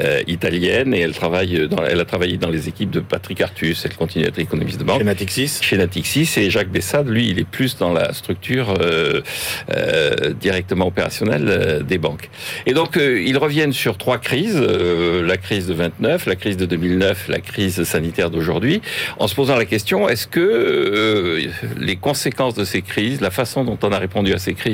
euh, 0.00 0.22
italienne 0.26 0.94
et 0.94 1.00
elle 1.00 1.12
travaille 1.12 1.68
dans, 1.68 1.84
elle 1.84 2.00
a 2.00 2.06
travaillé 2.06 2.38
dans 2.38 2.48
les 2.48 2.66
équipes 2.66 2.90
de 2.90 3.00
Patrick 3.00 3.42
Artus. 3.42 3.84
Elle 3.84 3.94
continue 3.94 4.24
à 4.24 4.28
être 4.28 4.38
économiste 4.38 4.80
de 4.80 4.84
banque. 4.84 5.00
Chez 5.00 5.04
Natixis. 5.04 5.58
Chez 5.60 5.76
Natixis. 5.76 6.32
Et 6.38 6.48
Jacques 6.48 6.70
Bessade, 6.70 7.10
lui, 7.10 7.28
il 7.28 7.38
est 7.38 7.44
plus 7.44 7.76
dans 7.76 7.92
la 7.92 8.14
structure 8.14 8.72
euh, 8.80 9.20
directement 10.40 10.86
opérationnelle 10.86 11.84
des 11.86 11.98
banques. 11.98 12.30
Et 12.64 12.72
donc, 12.72 12.96
ils 12.96 13.36
reviennent 13.36 13.74
sur 13.74 13.98
trois 13.98 14.16
crises. 14.16 14.58
la 14.58 15.36
crise 15.36 15.66
de 15.66 15.74
29, 15.74 16.24
la 16.24 16.36
crise 16.36 16.56
de 16.56 16.64
2009, 16.64 17.28
la 17.28 17.40
crise 17.40 17.82
sanitaire 17.82 18.30
d'aujourd'hui, 18.30 18.80
en 19.18 19.28
se 19.28 19.34
posant 19.34 19.56
la 19.56 19.66
question, 19.66 20.08
est-ce 20.08 20.26
que 20.26 21.50
les 21.78 21.96
conséquences 21.96 22.54
de 22.54 22.64
ces 22.64 22.80
crises, 22.80 23.20
la 23.20 23.30
façon 23.30 23.64
dont 23.64 23.78
on 23.82 23.92
a 23.92 23.98
répondu 23.98 24.32
à 24.32 24.38
ces 24.38 24.54
crises, 24.54 24.69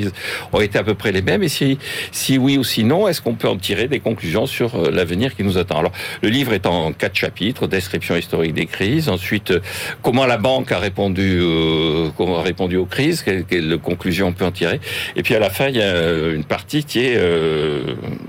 ont 0.53 0.61
été 0.61 0.77
à 0.77 0.83
peu 0.83 0.93
près 0.93 1.11
les 1.11 1.21
mêmes 1.21 1.43
Et 1.43 1.49
si, 1.49 1.77
si 2.11 2.37
oui 2.37 2.57
ou 2.57 2.63
si 2.63 2.83
non, 2.83 3.07
est-ce 3.07 3.21
qu'on 3.21 3.35
peut 3.35 3.47
en 3.47 3.57
tirer 3.57 3.87
des 3.87 3.99
conclusions 3.99 4.45
sur 4.45 4.75
euh, 4.75 4.91
l'avenir 4.91 5.35
qui 5.35 5.43
nous 5.43 5.57
attend? 5.57 5.79
Alors, 5.79 5.91
le 6.21 6.29
livre 6.29 6.53
est 6.53 6.65
en 6.65 6.91
quatre 6.91 7.15
chapitres 7.15 7.67
description 7.67 8.15
historique 8.15 8.53
des 8.53 8.65
crises. 8.65 9.09
Ensuite, 9.09 9.51
euh, 9.51 9.59
comment 10.01 10.25
la 10.25 10.37
banque 10.37 10.71
a 10.71 10.79
répondu, 10.79 11.39
euh, 11.41 12.09
comment 12.17 12.43
aux 12.77 12.85
crises 12.85 13.21
Quelles, 13.21 13.45
quelles 13.45 13.77
conclusions 13.77 14.27
on 14.27 14.33
peut 14.33 14.45
en 14.45 14.51
tirer 14.51 14.79
Et 15.15 15.23
puis 15.23 15.35
à 15.35 15.39
la 15.39 15.49
fin, 15.49 15.67
il 15.67 15.77
y 15.77 15.81
a 15.81 16.29
une 16.29 16.43
partie 16.43 16.83
qui 16.83 16.99
est 16.99 17.19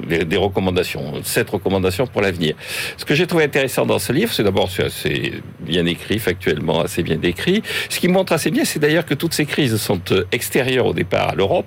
des, 0.07 0.25
des, 0.25 0.37
recommandations, 0.37 1.23
sept 1.23 1.51
recommandations 1.51 2.07
pour 2.07 2.21
l'avenir. 2.21 2.55
Ce 2.97 3.05
que 3.05 3.15
j'ai 3.15 3.27
trouvé 3.27 3.45
intéressant 3.45 3.87
dans 3.87 3.99
ce 3.99 4.13
livre, 4.13 4.33
c'est 4.33 4.43
d'abord 4.43 4.71
c'est 4.71 4.85
assez 4.85 5.43
bien 5.61 5.87
écrit, 5.87 6.19
factuellement 6.19 6.81
assez 6.81 7.03
bien 7.03 7.17
décrit. 7.17 7.63
Ce 7.89 7.99
qui 7.99 8.09
montre 8.09 8.33
assez 8.33 8.51
bien, 8.51 8.65
c'est 8.65 8.79
d'ailleurs 8.79 9.07
que 9.07 9.15
toutes 9.15 9.35
ces 9.35 9.47
crises 9.47 9.77
sont 9.77 10.01
extérieures 10.33 10.87
au 10.87 10.93
départ 10.93 11.31
à 11.31 11.35
l'Europe 11.35 11.58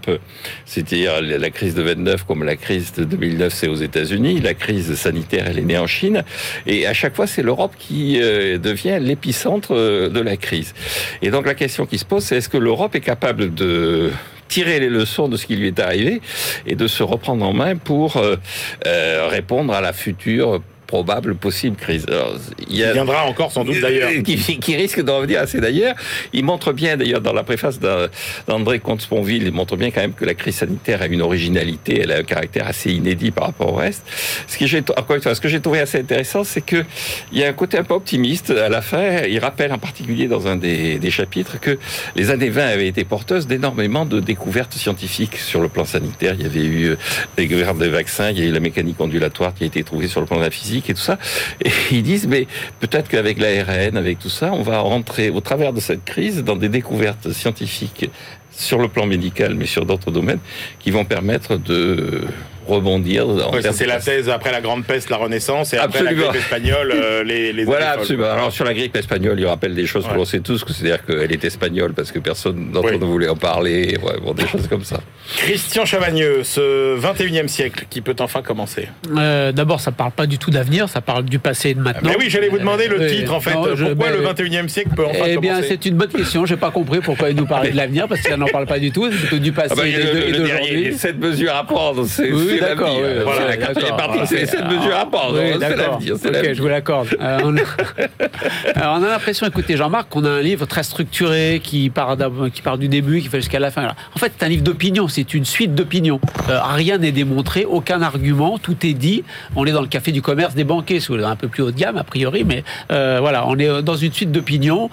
c'est-à-dire 0.66 1.22
la 1.22 1.50
crise 1.50 1.76
de 1.76 1.82
29 1.82 2.26
comme 2.26 2.44
la 2.44 2.56
crise 2.56 2.94
de 2.94 3.04
2009, 3.04 3.54
c'est 3.54 3.68
aux 3.68 3.76
États-Unis. 3.76 4.40
La 4.40 4.54
crise 4.54 4.94
sanitaire, 4.96 5.46
elle 5.48 5.60
est 5.60 5.64
née 5.64 5.78
en 5.78 5.88
Chine. 5.88 6.24
Et 6.66 6.88
à 6.88 6.94
chaque 6.94 7.16
fois, 7.16 7.28
c'est 7.28 7.44
l'Europe 7.44 7.74
qui 7.78 8.20
euh, 8.22 8.58
devient 8.58 8.98
l'épicentre 9.00 9.72
euh, 9.72 10.10
de 10.10 10.20
la 10.20 10.38
crise. 10.38 10.74
Et 11.22 11.32
donc 11.32 11.46
la 11.46 11.56
question 11.56 11.86
qui 11.86 11.98
se 11.98 12.06
pose, 12.06 12.24
c'est 12.24 12.38
est-ce 12.38 12.50
que 12.50 12.58
l'Europe 12.58 12.96
est 12.96 13.02
capable 13.02 13.54
de 13.54 14.12
tirer 14.48 14.80
les 14.80 14.90
leçons 14.90 15.30
de 15.30 15.38
ce 15.38 15.46
qui 15.46 15.56
lui 15.56 15.68
est 15.68 15.80
arrivé 15.80 16.22
et 16.66 16.76
de 16.76 16.88
se 16.88 17.04
reprendre 17.04 17.46
en 17.46 17.54
main 17.54 17.78
pour 17.78 18.18
euh, 18.18 19.28
répondre 19.30 19.74
à 19.74 19.80
la 19.80 19.94
future 19.94 20.62
probable 20.92 21.36
possible 21.36 21.78
crise. 21.78 22.06
Alors, 22.10 22.36
il, 22.68 22.76
y 22.76 22.84
a, 22.84 22.90
il 22.90 22.94
viendra 22.94 23.24
encore 23.24 23.54
sans 23.54 23.64
doute 23.64 23.80
d'ailleurs. 23.80 24.10
Qui, 24.26 24.60
qui, 24.60 24.76
risque 24.76 25.02
d'en 25.02 25.20
revenir 25.20 25.40
assez 25.40 25.62
d'ailleurs. 25.62 25.96
Il 26.34 26.44
montre 26.44 26.74
bien 26.74 26.98
d'ailleurs 26.98 27.22
dans 27.22 27.32
la 27.32 27.44
préface 27.44 27.80
d'André 27.80 28.80
Comte-Sponville, 28.80 29.44
il 29.44 29.54
montre 29.54 29.78
bien 29.78 29.90
quand 29.90 30.02
même 30.02 30.14
que 30.14 30.26
la 30.26 30.34
crise 30.34 30.56
sanitaire 30.56 31.02
a 31.02 31.06
une 31.06 31.22
originalité, 31.22 32.02
elle 32.02 32.12
a 32.12 32.18
un 32.18 32.24
caractère 32.24 32.68
assez 32.68 32.92
inédit 32.92 33.32
par 33.32 33.46
rapport 33.46 33.72
au 33.72 33.78
reste. 33.78 34.04
Ce 34.48 34.58
que 34.58 34.68
j'ai 34.68 34.84
ce 34.86 35.42
que 35.42 35.58
trouvé 35.60 35.80
assez 35.80 36.00
intéressant, 36.00 36.44
c'est 36.44 36.66
que 36.72 36.84
il 37.32 37.40
y 37.40 37.44
a 37.46 37.48
un 37.48 37.54
côté 37.54 37.78
un 37.78 37.86
peu 37.86 37.94
optimiste 37.94 38.50
à 38.50 38.68
la 38.68 38.82
fin. 38.82 39.24
Il 39.30 39.40
rappelle 39.40 39.72
en 39.72 39.80
particulier 39.80 40.28
dans 40.28 40.48
un 40.48 40.58
des, 40.58 41.00
des 41.00 41.12
chapitres 41.12 41.58
que 41.62 41.80
les 42.18 42.32
années 42.32 42.50
20 42.50 42.68
avaient 42.68 42.88
été 42.88 43.06
porteuses 43.06 43.48
d'énormément 43.48 44.06
de 44.06 44.20
découvertes 44.20 44.74
scientifiques 44.74 45.38
sur 45.38 45.62
le 45.62 45.70
plan 45.70 45.86
sanitaire. 45.86 46.36
Il 46.38 46.44
y 46.44 46.46
avait 46.46 46.66
eu 46.66 46.98
les 47.38 47.48
découvertes 47.48 47.78
des 47.78 47.88
vaccins, 47.88 48.30
il 48.32 48.40
y 48.40 48.42
a 48.42 48.46
eu 48.46 48.52
la 48.52 48.60
mécanique 48.60 49.00
ondulatoire 49.00 49.54
qui 49.54 49.64
a 49.64 49.68
été 49.68 49.84
trouvée 49.86 50.10
sur 50.10 50.20
le 50.20 50.28
plan 50.28 50.38
de 50.38 50.44
la 50.44 50.52
physique 50.52 50.81
et 50.90 50.94
tout 50.94 51.02
ça. 51.02 51.18
Et 51.64 51.72
ils 51.92 52.04
disent, 52.04 52.28
mais 52.28 52.48
peut-être 52.80 53.10
qu'avec 53.10 53.40
l'ARN, 53.40 53.98
avec 53.98 54.20
tout 54.20 54.30
ça, 54.30 54.52
on 54.54 54.64
va 54.64 54.80
rentrer 54.80 55.30
au 55.30 55.42
travers 55.42 55.74
de 55.74 55.80
cette 55.80 56.06
crise 56.06 56.44
dans 56.44 56.56
des 56.56 56.70
découvertes 56.70 57.32
scientifiques 57.32 58.10
sur 58.52 58.80
le 58.80 58.88
plan 58.88 59.06
médical, 59.06 59.56
mais 59.56 59.66
sur 59.66 59.86
d'autres 59.86 60.12
domaines, 60.12 60.40
qui 60.80 60.92
vont 60.92 61.06
permettre 61.06 61.58
de 61.58 62.22
rebondir. 62.68 63.28
Ouais, 63.28 63.62
c'est 63.72 63.86
la 63.86 64.00
thèse 64.00 64.30
après 64.30 64.52
la 64.52 64.62
grande 64.62 64.86
peste, 64.86 65.10
la 65.10 65.18
Renaissance, 65.18 65.74
et 65.74 65.78
absolument. 65.78 66.10
après 66.10 66.24
la 66.24 66.32
grippe 66.32 66.42
espagnole, 66.42 66.94
euh, 66.94 67.24
les, 67.24 67.54
les 67.54 67.64
Voilà, 67.64 67.92
absolument. 67.92 68.30
Alors 68.30 68.52
sur 68.52 68.66
la 68.66 68.74
grippe 68.74 68.96
espagnole, 68.96 69.40
il 69.40 69.46
rappelle 69.46 69.76
des 69.76 69.86
choses 69.86 70.06
ouais. 70.06 70.12
que 70.12 70.16
l'on 70.16 70.26
sait 70.26 70.40
tous, 70.40 70.64
c'est-à-dire 70.68 71.06
qu'elle 71.06 71.32
est 71.32 71.44
espagnole 71.44 71.94
parce 71.94 72.12
que 72.12 72.20
personne 72.20 72.72
d'entre 72.72 72.92
oui. 72.92 73.00
nous 73.00 73.08
voulait 73.08 73.30
en 73.30 73.36
parler, 73.36 73.98
ouais, 74.02 74.20
bon, 74.22 74.34
des 74.34 74.48
choses 74.48 74.68
comme 74.68 74.84
ça. 74.84 75.02
Christian 75.38 75.86
Chavagneux, 75.86 76.44
ce 76.44 76.98
21e 77.00 77.48
siècle 77.48 77.86
qui 77.90 78.02
peut 78.02 78.16
enfin 78.20 78.42
commencer 78.42 78.88
euh, 79.18 79.52
D'abord, 79.52 79.80
ça 79.80 79.92
parle 79.92 80.12
pas 80.12 80.28
du 80.28 80.38
tout 80.38 80.52
d'avenir, 80.52 80.90
ça 80.90 81.02
parle 81.02 81.26
du 81.26 81.40
passé 81.40 81.70
et 81.70 81.74
de 81.74 81.82
maintenant. 81.82 82.10
Mais 82.10 82.18
oui, 82.18 82.30
j'allais 82.30 82.50
vous 82.50 82.60
demander 82.60 82.88
le 82.88 83.08
titre 83.08 83.34
en 83.34 83.42
fait. 83.42 83.54
Non, 83.54 83.76
je, 83.76 83.86
pourquoi 83.86 84.12
mais, 84.12 84.18
le 84.18 84.24
21e 84.24 84.68
siècle 84.68 84.92
peut 84.96 85.06
enfin 85.06 85.26
eh 85.28 85.36
commencer 85.36 85.38
Eh 85.38 85.40
bien, 85.40 85.62
c'est 85.68 85.86
une 85.86 85.96
bonne 85.96 86.10
question. 86.10 86.46
J'ai 86.46 86.58
pas 86.58 86.72
compris 86.72 87.00
pourquoi 87.00 87.30
il 87.30 87.36
nous 87.36 87.46
parlait 87.46 87.72
de 87.72 87.78
l'avenir 87.78 88.08
parce 88.08 88.22
qu'il 88.22 88.32
n'en 88.42 88.48
parle 88.48 88.66
pas 88.66 88.80
du 88.80 88.92
tout, 88.92 89.08
c'est 89.12 89.18
plutôt 89.18 89.40
du 89.40 89.52
passé 89.52 89.70
Ah 89.72 89.76
bah, 89.76 89.88
et 89.88 89.92
le, 90.32 90.38
d'aujourd'hui. 90.38 90.98
7 90.98 91.20
mesures 91.20 91.56
à 91.56 91.64
prendre, 91.64 92.06
c'est 92.06 92.32
Oui, 92.32 92.60
l'avenir. 92.60 92.90
oui, 92.96 93.24
voilà, 93.24 93.48
la 93.48 93.58
quatrième 93.58 93.96
c'est 94.26 94.36
les 94.38 94.46
7 94.46 94.66
mesures 94.66 94.96
à 94.96 95.06
prendre. 95.10 95.40
Oui, 95.40 95.58
c'est 95.60 95.76
l'avenir. 95.76 96.16
Ok, 96.16 96.54
je 96.54 96.62
vous 96.62 96.68
l'accorde. 96.68 97.08
Euh, 97.20 97.40
on... 97.44 97.56
A 97.56 99.00
l'impression, 99.00 99.48
écoutez, 99.48 99.78
Jean-Marc, 99.78 100.10
qu'on 100.10 100.26
a 100.26 100.30
un 100.30 100.42
livre 100.42 100.66
très 100.66 100.84
structuré 100.84 101.62
qui 101.64 101.90
part, 101.90 102.18
qui 102.54 102.62
part 102.62 102.78
du 102.78 102.88
début, 102.88 103.22
qui 103.22 103.28
fait 103.28 103.40
jusqu'à 103.40 103.60
la 103.60 103.72
fin. 103.72 103.82
Alors, 103.84 103.96
en 104.16 104.20
fait, 104.20 104.34
c'est 104.38 104.46
un 104.46 104.50
livre 104.50 104.64
d'opinion, 104.64 105.08
c'est 105.08 105.34
une 105.34 105.46
suite 105.46 105.76
d'opinions. 105.76 106.20
Euh, 106.50 106.60
rien 106.62 106.98
n'est 106.98 107.12
démontré, 107.12 107.66
aucun 107.66 108.02
argument, 108.02 108.58
tout 108.58 108.86
est 108.86 108.94
dit. 108.94 109.24
On 109.56 109.66
est 109.66 109.72
dans 109.72 109.82
le 109.82 109.88
café 109.88 110.12
du 110.12 110.22
commerce 110.22 110.56
des 110.56 110.64
banquiers, 110.64 111.00
si 111.00 111.08
vous 111.08 111.16
voulez, 111.16 111.26
un 111.26 111.36
peu 111.36 111.48
plus 111.48 111.64
haut 111.64 111.72
de 111.72 111.78
gamme, 111.78 111.98
a 111.98 112.04
priori, 112.04 112.44
mais 112.44 112.64
euh, 112.92 113.18
voilà, 113.22 113.48
on 113.48 113.58
est 113.58 113.82
dans 113.84 113.96
une 113.96 114.12
suite 114.14 114.32
d'opinions, 114.32 114.90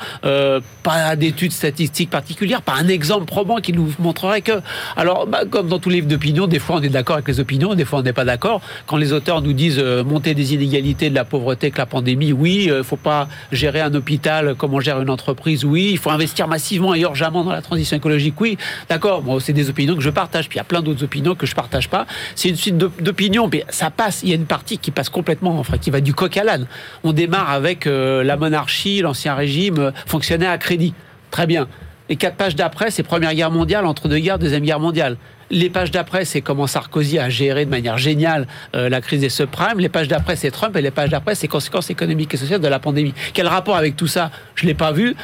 pas 0.82 1.16
d'études 1.16 1.52
statistiques 1.52 2.10
particulières, 2.10 2.62
pas 2.62 2.74
un 2.74 2.88
exemple 2.88 3.26
qui 3.62 3.72
nous 3.72 3.92
montrerait 3.98 4.42
que. 4.42 4.60
Alors, 4.96 5.26
bah, 5.26 5.40
comme 5.50 5.68
dans 5.68 5.78
tous 5.78 5.88
les 5.88 5.96
livres 5.96 6.08
d'opinion, 6.08 6.46
des 6.46 6.58
fois 6.58 6.76
on 6.76 6.82
est 6.82 6.88
d'accord 6.88 7.14
avec 7.16 7.28
les 7.28 7.40
opinions, 7.40 7.74
des 7.74 7.84
fois 7.84 8.00
on 8.00 8.02
n'est 8.02 8.12
pas 8.12 8.24
d'accord. 8.24 8.60
Quand 8.86 8.96
les 8.96 9.12
auteurs 9.12 9.42
nous 9.42 9.52
disent 9.52 9.78
euh, 9.78 10.04
monter 10.04 10.34
des 10.34 10.54
inégalités, 10.54 11.10
de 11.10 11.14
la 11.14 11.24
pauvreté, 11.24 11.70
que 11.70 11.78
la 11.78 11.86
pandémie, 11.86 12.32
oui, 12.32 12.70
il 12.70 12.84
faut 12.84 12.96
pas 12.96 13.28
gérer 13.52 13.80
un 13.80 13.94
hôpital 13.94 14.54
comme 14.56 14.74
on 14.74 14.80
gère 14.80 15.00
une 15.00 15.10
entreprise, 15.10 15.64
oui, 15.64 15.88
il 15.92 15.98
faut 15.98 16.10
investir 16.10 16.48
massivement 16.48 16.94
et 16.94 17.00
urgemment 17.00 17.44
dans 17.44 17.52
la 17.52 17.62
transition 17.62 17.96
écologique, 17.96 18.40
oui, 18.40 18.58
d'accord. 18.88 19.22
Bon, 19.22 19.40
c'est 19.40 19.52
des 19.52 19.68
opinions 19.70 19.94
que 19.94 20.02
je 20.02 20.10
partage, 20.10 20.48
puis 20.48 20.56
il 20.56 20.60
y 20.60 20.60
a 20.60 20.64
plein 20.64 20.82
d'autres 20.82 21.04
opinions 21.04 21.34
que 21.34 21.46
je 21.46 21.54
partage 21.54 21.88
pas. 21.88 22.06
C'est 22.34 22.48
une 22.48 22.56
suite 22.56 22.78
d'op- 22.78 23.02
d'opinions, 23.02 23.48
mais 23.52 23.64
ça 23.68 23.90
passe. 23.90 24.22
Il 24.22 24.28
y 24.28 24.32
a 24.32 24.36
une 24.36 24.46
partie 24.46 24.78
qui 24.78 24.90
passe 24.90 25.08
complètement, 25.08 25.58
enfin, 25.58 25.78
qui 25.78 25.90
va 25.90 26.00
du 26.00 26.14
coq 26.14 26.36
à 26.36 26.44
l'âne. 26.44 26.66
On 27.04 27.12
démarre 27.12 27.50
avec 27.50 27.86
euh, 27.86 28.22
la 28.24 28.36
monarchie, 28.36 29.00
l'ancien 29.00 29.34
régime 29.34 29.78
euh, 29.78 29.90
fonctionnait 30.06 30.46
à 30.46 30.58
crédit. 30.58 30.94
Très 31.30 31.46
bien. 31.46 31.68
Les 32.08 32.16
quatre 32.16 32.36
pages 32.36 32.56
d'après, 32.56 32.90
c'est 32.90 33.02
Première 33.02 33.34
Guerre 33.34 33.50
mondiale, 33.50 33.84
entre 33.84 34.08
deux 34.08 34.18
guerres, 34.18 34.38
Deuxième 34.38 34.64
Guerre 34.64 34.80
mondiale. 34.80 35.18
Les 35.50 35.68
pages 35.68 35.90
d'après, 35.90 36.24
c'est 36.24 36.40
comment 36.40 36.66
Sarkozy 36.66 37.18
a 37.18 37.28
géré 37.28 37.64
de 37.64 37.70
manière 37.70 37.98
géniale 37.98 38.46
euh, 38.74 38.88
la 38.88 39.00
crise 39.00 39.20
des 39.20 39.28
subprimes. 39.28 39.78
Les 39.78 39.88
pages 39.88 40.08
d'après, 40.08 40.36
c'est 40.36 40.50
Trump. 40.50 40.74
Et 40.76 40.82
les 40.82 40.90
pages 40.90 41.10
d'après, 41.10 41.34
c'est 41.34 41.48
conséquences 41.48 41.90
économiques 41.90 42.32
et 42.32 42.36
sociales 42.36 42.60
de 42.60 42.68
la 42.68 42.78
pandémie. 42.78 43.14
Quel 43.34 43.46
rapport 43.46 43.76
avec 43.76 43.96
tout 43.96 44.06
ça? 44.06 44.30
Je 44.54 44.66
l'ai 44.66 44.74
pas 44.74 44.92
vu. 44.92 45.16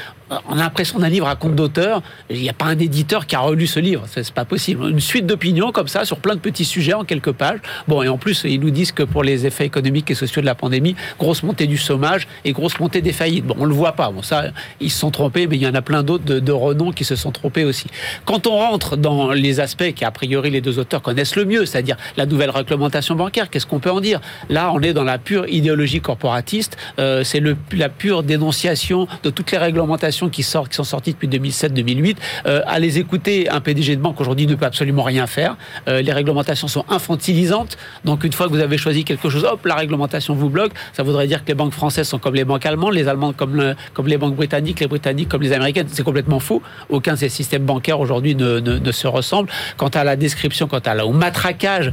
On 0.49 0.55
a 0.55 0.63
l'impression 0.63 0.99
d'un 0.99 1.09
livre 1.09 1.29
à 1.29 1.37
compte 1.37 1.55
d'auteur. 1.55 2.03
Il 2.31 2.41
n'y 2.41 2.49
a 2.49 2.53
pas 2.53 2.67
un 2.67 2.79
éditeur 2.79 3.27
qui 3.27 3.37
a 3.37 3.41
relu 3.41 3.67
ce 3.67 3.81
livre. 3.81 4.05
C'est 4.07 4.33
pas 4.33 4.45
possible. 4.45 4.89
Une 4.89 5.01
suite 5.01 5.27
d'opinions 5.27 5.73
comme 5.73 5.89
ça 5.89 6.05
sur 6.05 6.19
plein 6.19 6.35
de 6.35 6.41
petits 6.41 6.65
sujets 6.65 6.95
en 6.95 7.05
quelques 7.05 7.33
pages. 7.33 7.61
Bon, 7.89 8.03
et 8.03 8.09
en 8.09 8.19
plus, 8.19 8.45
ils 8.45 8.61
nous 8.61 8.71
disent 8.71 8.93
que 8.93 9.03
pour 9.03 9.23
les 9.23 9.47
effets 9.47 9.67
économiques 9.67 10.11
et 10.11 10.15
sociaux 10.15 10.41
de 10.41 10.47
la 10.47 10.55
pandémie, 10.55 10.97
grosse 11.19 11.43
montée 11.43 11.67
du 11.67 11.77
chômage 11.77 12.27
et 12.45 12.53
grosse 12.53 12.79
montée 12.79 13.03
des 13.03 13.13
faillites. 13.13 13.45
Bon, 13.45 13.57
on 13.59 13.65
le 13.65 13.75
voit 13.75 13.93
pas. 13.93 14.11
Bon, 14.11 14.23
ça, 14.23 14.45
ils 14.81 14.91
se 14.91 14.99
sont 14.99 15.11
trompés, 15.11 15.47
mais 15.47 15.57
il 15.57 15.63
y 15.63 15.67
en 15.67 15.75
a 15.75 15.83
plein 15.83 16.03
d'autres 16.03 16.25
de, 16.25 16.53
renom 16.53 16.93
qui 16.93 17.05
se 17.05 17.17
sont 17.17 17.33
trompés 17.33 17.65
aussi. 17.65 17.87
Quand 18.25 18.47
on 18.47 18.57
rentre 18.57 18.97
dans 18.97 19.33
les 19.33 19.61
aspects 19.61 19.93
qui, 19.95 20.05
a 20.05 20.11
priori, 20.11 20.51
les 20.51 20.61
deux 20.61 20.79
auteurs 20.79 21.03
connaissent 21.03 21.37
le 21.37 21.45
mieux, 21.45 21.67
c'est-à-dire 21.67 21.97
la 22.17 22.27
nouvelle 22.27 22.51
réglementation 22.51 23.15
bancaire, 23.15 23.51
qu'est-ce 23.51 23.67
qu'on 23.67 23.81
peut 23.81 23.91
en 23.91 24.01
dire? 24.01 24.21
Là, 24.49 24.71
on 24.73 24.81
est 24.81 24.93
dans 24.93 25.05
la 25.05 25.19
pure 25.19 25.49
idéologie 25.49 26.01
corporatiste. 26.01 26.77
Euh, 26.99 27.25
c'est 27.25 27.43
la 27.73 27.89
pure 27.89 28.23
dénonciation 28.23 29.09
de 29.23 29.31
toutes 29.31 29.51
les 29.51 29.59
réglementations 29.59 30.24
qui 30.29 30.43
sortent, 30.43 30.69
qui 30.71 30.77
sont 30.77 30.85
sorties 30.85 31.13
depuis 31.13 31.29
2007-2008. 31.29 32.17
Euh, 32.47 32.61
à 32.67 32.79
les 32.79 32.99
écouter, 32.99 33.49
un 33.49 33.61
PDG 33.61 33.97
de 33.97 34.01
banque 34.01 34.21
aujourd'hui 34.21 34.47
ne 34.47 34.55
peut 34.55 34.67
absolument 34.67 35.03
rien 35.03 35.27
faire. 35.27 35.57
Euh, 35.89 36.03
les 36.03 36.13
réglementations 36.13 36.69
sont 36.69 36.85
infantilisantes. 36.89 37.77
Donc, 38.05 38.25
une 38.25 38.33
fois 38.33 38.47
que 38.47 38.53
vous 38.53 38.61
avez 38.61 38.79
choisi 38.79 39.05
quelque 39.05 39.29
chose, 39.29 39.45
hop, 39.45 39.65
la 39.67 39.75
réglementation 39.75 40.35
vous 40.35 40.49
bloque. 40.51 40.73
Ça 40.93 41.03
voudrait 41.03 41.27
dire 41.27 41.43
que 41.43 41.49
les 41.49 41.55
banques 41.55 41.73
françaises 41.73 42.09
sont 42.09 42.19
comme 42.19 42.35
les 42.35 42.45
banques 42.45 42.67
allemandes, 42.67 42.95
les 42.95 43.09
allemandes 43.09 43.37
comme, 43.37 43.75
comme 43.93 44.07
les 44.09 44.19
banques 44.19 44.37
britanniques, 44.37 44.81
les 44.81 44.87
britanniques 44.87 45.29
comme 45.29 45.43
les 45.43 45.53
américaines. 45.53 45.87
C'est 45.91 46.03
complètement 46.05 46.41
faux. 46.41 46.63
Aucun 46.89 47.15
de 47.15 47.19
ces 47.19 47.29
systèmes 47.29 47.65
bancaires 47.65 48.01
aujourd'hui 48.01 48.35
ne 48.35 48.93
se 48.93 49.07
ressemble. 49.07 49.49
Quant 49.77 49.89
à 49.89 50.05
la 50.05 50.17
description, 50.17 50.67
quant 50.69 50.79
à 50.79 50.95
la- 50.95 51.07
au 51.07 51.13
matraquage, 51.13 51.93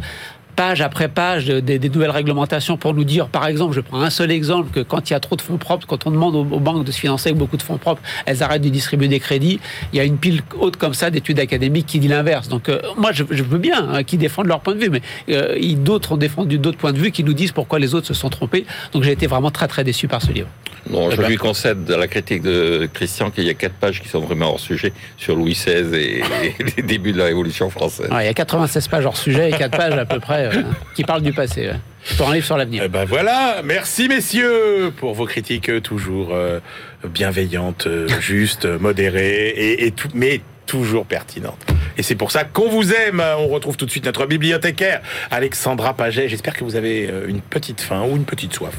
page 0.56 0.82
après 0.82 1.08
page 1.08 1.46
de- 1.46 1.60
des, 1.60 1.90
nouvelles 1.90 2.12
réglementations 2.12 2.78
pour 2.78 2.94
nous 2.94 3.04
dire, 3.04 3.28
par 3.28 3.48
exemple, 3.48 3.74
je 3.74 3.82
prends 3.82 4.02
un 4.02 4.10
seul 4.10 4.32
exemple, 4.32 4.72
que 4.72 4.80
quand 4.80 5.10
il 5.10 5.14
y 5.14 5.16
a 5.16 5.20
trop 5.20 5.36
de 5.36 5.42
fonds 5.42 5.58
propres, 5.58 5.88
quand 5.88 6.06
on 6.08 6.12
demande 6.12 6.36
aux, 6.36 6.44
banques 6.44 6.86
de 6.86 6.92
se 6.92 7.00
financer 7.00 7.30
avec 7.30 7.38
beaucoup 7.38 7.58
de 7.58 7.64
fonds 7.64 7.78
propres, 7.78 8.02
elles 8.26 8.44
arrêtent 8.44 8.62
de 8.62 8.70
distribuer 8.70 9.08
des 9.08 9.20
crédits. 9.20 9.60
Il 9.94 9.98
y 9.98 10.00
a 10.00 10.04
une 10.04 10.18
pile 10.18 10.42
haute 10.60 10.78
comme 10.78 10.94
ça 10.94 11.10
d'études 11.10 11.40
académiques 11.40 11.88
qui 11.88 12.00
dit 12.00 12.08
l'inverse. 12.08 12.48
Donc 12.48 12.70
euh, 12.70 12.80
moi, 12.98 13.12
je, 13.12 13.24
veux 13.24 13.58
bien 13.58 13.90
hein, 13.90 14.04
qu'ils 14.04 14.20
défendent 14.20 14.48
leur 14.48 14.60
point 14.62 14.76
de 14.76 14.80
vue, 14.80 14.90
mais 14.90 15.02
euh, 15.30 15.58
d'autres 15.76 16.14
ont 16.14 16.18
défendu 16.18 16.58
d'autres 16.58 16.78
points 16.78 16.94
de 16.94 17.00
vue 17.00 17.12
qui 17.12 17.24
nous 17.24 17.34
disent 17.34 17.52
pourquoi 17.52 17.80
les 17.80 17.96
autres 17.96 18.08
se 18.08 18.14
sont 18.14 18.30
trompés. 18.30 18.66
Donc 18.94 19.04
j'ai 19.04 19.12
été 19.12 19.28
vraiment 19.28 19.52
très 19.52 19.68
très 19.68 19.84
déçu 19.84 20.08
par 20.08 20.22
ce 20.22 20.32
livre. 20.32 20.48
Non, 20.90 21.10
je 21.12 21.16
Eh 21.16 21.18
ben. 21.20 21.28
lui 21.30 21.36
concède 21.38 21.90
à 21.92 21.98
la 21.98 22.08
critique 22.08 22.42
de 22.42 22.90
Christian 22.92 23.30
qu'il 23.30 23.44
y 23.46 23.50
a 23.50 23.54
quatre 23.54 23.76
pages 23.76 24.02
qui 24.02 24.10
sont 24.10 24.20
vraiment 24.20 24.52
hors 24.54 24.60
sujet 24.60 24.94
sur 25.18 25.36
Louis 25.36 25.54
XVI 25.54 25.96
et, 25.96 26.20
et 26.20 26.24
les 26.78 26.84
débuts 26.84 27.12
de 27.12 27.18
la 27.20 27.26
Révolution 27.26 27.70
française. 27.70 28.10
Ouais, 28.12 28.24
il 28.24 28.26
y 28.26 28.30
a 28.30 28.34
96 28.34 28.88
pages 28.88 29.06
hors 29.06 29.16
sujet 29.18 29.50
et 29.50 29.52
4 29.54 29.78
pages 29.78 29.94
à 29.94 30.06
peu 30.06 30.20
près 30.20 30.48
euh, 30.48 30.62
qui 30.96 31.04
parlent 31.04 31.22
du 31.22 31.34
passé. 31.34 31.68
ouais. 31.68 31.76
Pour 32.18 32.30
un 32.30 32.34
livre 32.34 32.46
sur 32.48 32.58
l'avenir. 32.58 32.82
Eh 32.84 32.90
ben 32.90 33.06
voilà, 33.06 33.62
merci 33.64 34.08
messieurs 34.08 34.92
pour 34.98 35.14
vos 35.14 35.26
critiques 35.28 35.70
euh, 35.70 35.80
toujours 35.82 36.30
euh, 36.34 36.60
bienveillantes, 37.08 37.88
justes, 38.20 38.66
modérées, 38.66 39.50
et, 39.50 39.86
et 39.86 39.92
tout, 39.92 40.08
mais 40.16 40.42
toujours 40.66 41.06
pertinentes. 41.06 41.64
Et 41.98 42.04
c'est 42.04 42.16
pour 42.16 42.32
ça 42.32 42.44
qu'on 42.44 42.70
vous 42.70 42.92
aime. 42.94 43.22
On 43.38 43.48
retrouve 43.50 43.78
tout 43.78 43.86
de 43.86 43.92
suite 43.92 44.06
notre 44.06 44.26
bibliothécaire, 44.26 45.02
Alexandra 45.30 45.94
Paget. 45.94 46.28
J'espère 46.30 46.56
que 46.56 46.64
vous 46.64 46.76
avez 46.76 47.12
une 47.28 47.42
petite 47.42 47.82
faim 47.82 48.04
ou 48.10 48.16
une 48.16 48.24
petite 48.26 48.54
soif. 48.54 48.74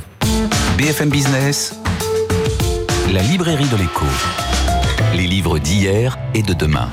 BFM 0.79 1.11
Business, 1.11 1.79
la 3.13 3.21
librairie 3.23 3.69
de 3.69 3.77
l'écho. 3.77 4.07
Les 5.15 5.27
livres 5.27 5.59
d'hier 5.59 6.19
et 6.35 6.43
de 6.43 6.55
demain. 6.55 6.89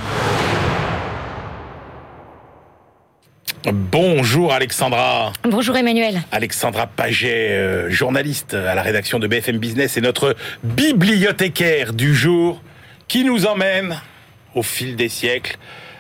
Bonjour 3.72 4.52
Alexandra. 4.52 5.32
Bonjour 5.44 5.78
Emmanuel. 5.78 6.22
Alexandra 6.32 6.88
Paget, 6.88 7.52
euh, 7.52 7.90
journaliste 7.90 8.54
à 8.54 8.76
la 8.76 8.82
rédaction 8.82 9.18
de 9.18 9.28
BFM 9.28 9.58
Business 9.58 9.96
et 9.96 10.02
notre 10.02 10.36
bibliothécaire 10.64 11.94
du 11.94 12.14
jour 12.14 12.62
qui 13.08 13.24
nous 13.24 13.46
emmène 13.46 13.98
au 14.56 14.64
fil 14.64 14.98
des 14.98 15.10
siècles 15.10 15.58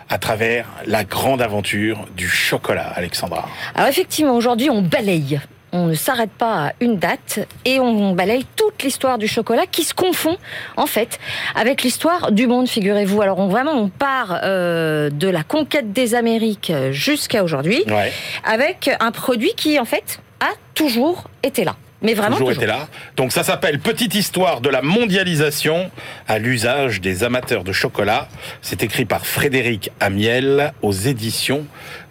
à 0.10 0.18
travers 0.18 0.66
la 0.86 1.06
grande 1.06 1.42
aventure 1.42 2.08
du 2.18 2.28
chocolat, 2.28 2.92
Alexandra. 2.96 3.48
Alors 3.76 3.88
effectivement, 3.88 4.36
aujourd'hui, 4.36 4.70
on 4.70 4.82
balaye. 4.82 5.40
On 5.72 5.88
ne 5.88 5.94
s'arrête 5.94 6.32
pas 6.32 6.68
à 6.68 6.74
une 6.80 6.98
date 6.98 7.40
et 7.66 7.80
on 7.80 8.14
balaye 8.14 8.46
toute 8.56 8.84
l'histoire 8.84 9.18
du 9.18 9.28
chocolat 9.28 9.66
qui 9.66 9.84
se 9.84 9.94
confond 9.94 10.38
en 10.78 10.86
fait 10.86 11.20
avec 11.56 11.84
l'histoire 11.84 12.32
du 12.32 12.48
monde, 12.48 12.68
figurez-vous. 12.68 13.22
Alors 13.22 13.40
on, 13.40 13.48
vraiment, 13.48 13.74
on 13.74 13.90
part 13.90 14.40
euh, 14.44 15.10
de 15.10 15.28
la 15.28 15.44
conquête 15.44 15.94
des 15.94 16.16
Amériques 16.16 16.72
jusqu'à 16.92 17.44
aujourd'hui 17.44 17.84
Ouais, 17.88 18.12
avec 18.44 18.90
un 19.00 19.12
produit 19.12 19.54
qui 19.56 19.80
en 19.80 19.86
fait 19.86 20.20
a 20.40 20.50
toujours 20.74 21.26
été 21.44 21.64
là. 21.64 21.76
Mais 22.02 22.14
vraiment 22.14 22.38
toujours 22.38 22.50
toujours. 22.50 22.64
été 22.64 22.72
là. 22.72 22.88
Donc 23.18 23.34
ça 23.34 23.44
s'appelle 23.44 23.78
Petite 23.80 24.16
histoire 24.16 24.62
de 24.62 24.70
la 24.70 24.82
mondialisation 24.82 25.92
à 26.30 26.40
l'usage 26.40 27.02
des 27.02 27.26
amateurs 27.26 27.66
de 27.66 27.74
chocolat. 27.74 28.30
C'est 28.62 28.84
écrit 28.84 29.04
par 29.04 29.26
Frédéric 29.26 29.92
Amiel 30.00 30.72
aux 30.82 30.94
éditions 30.94 31.66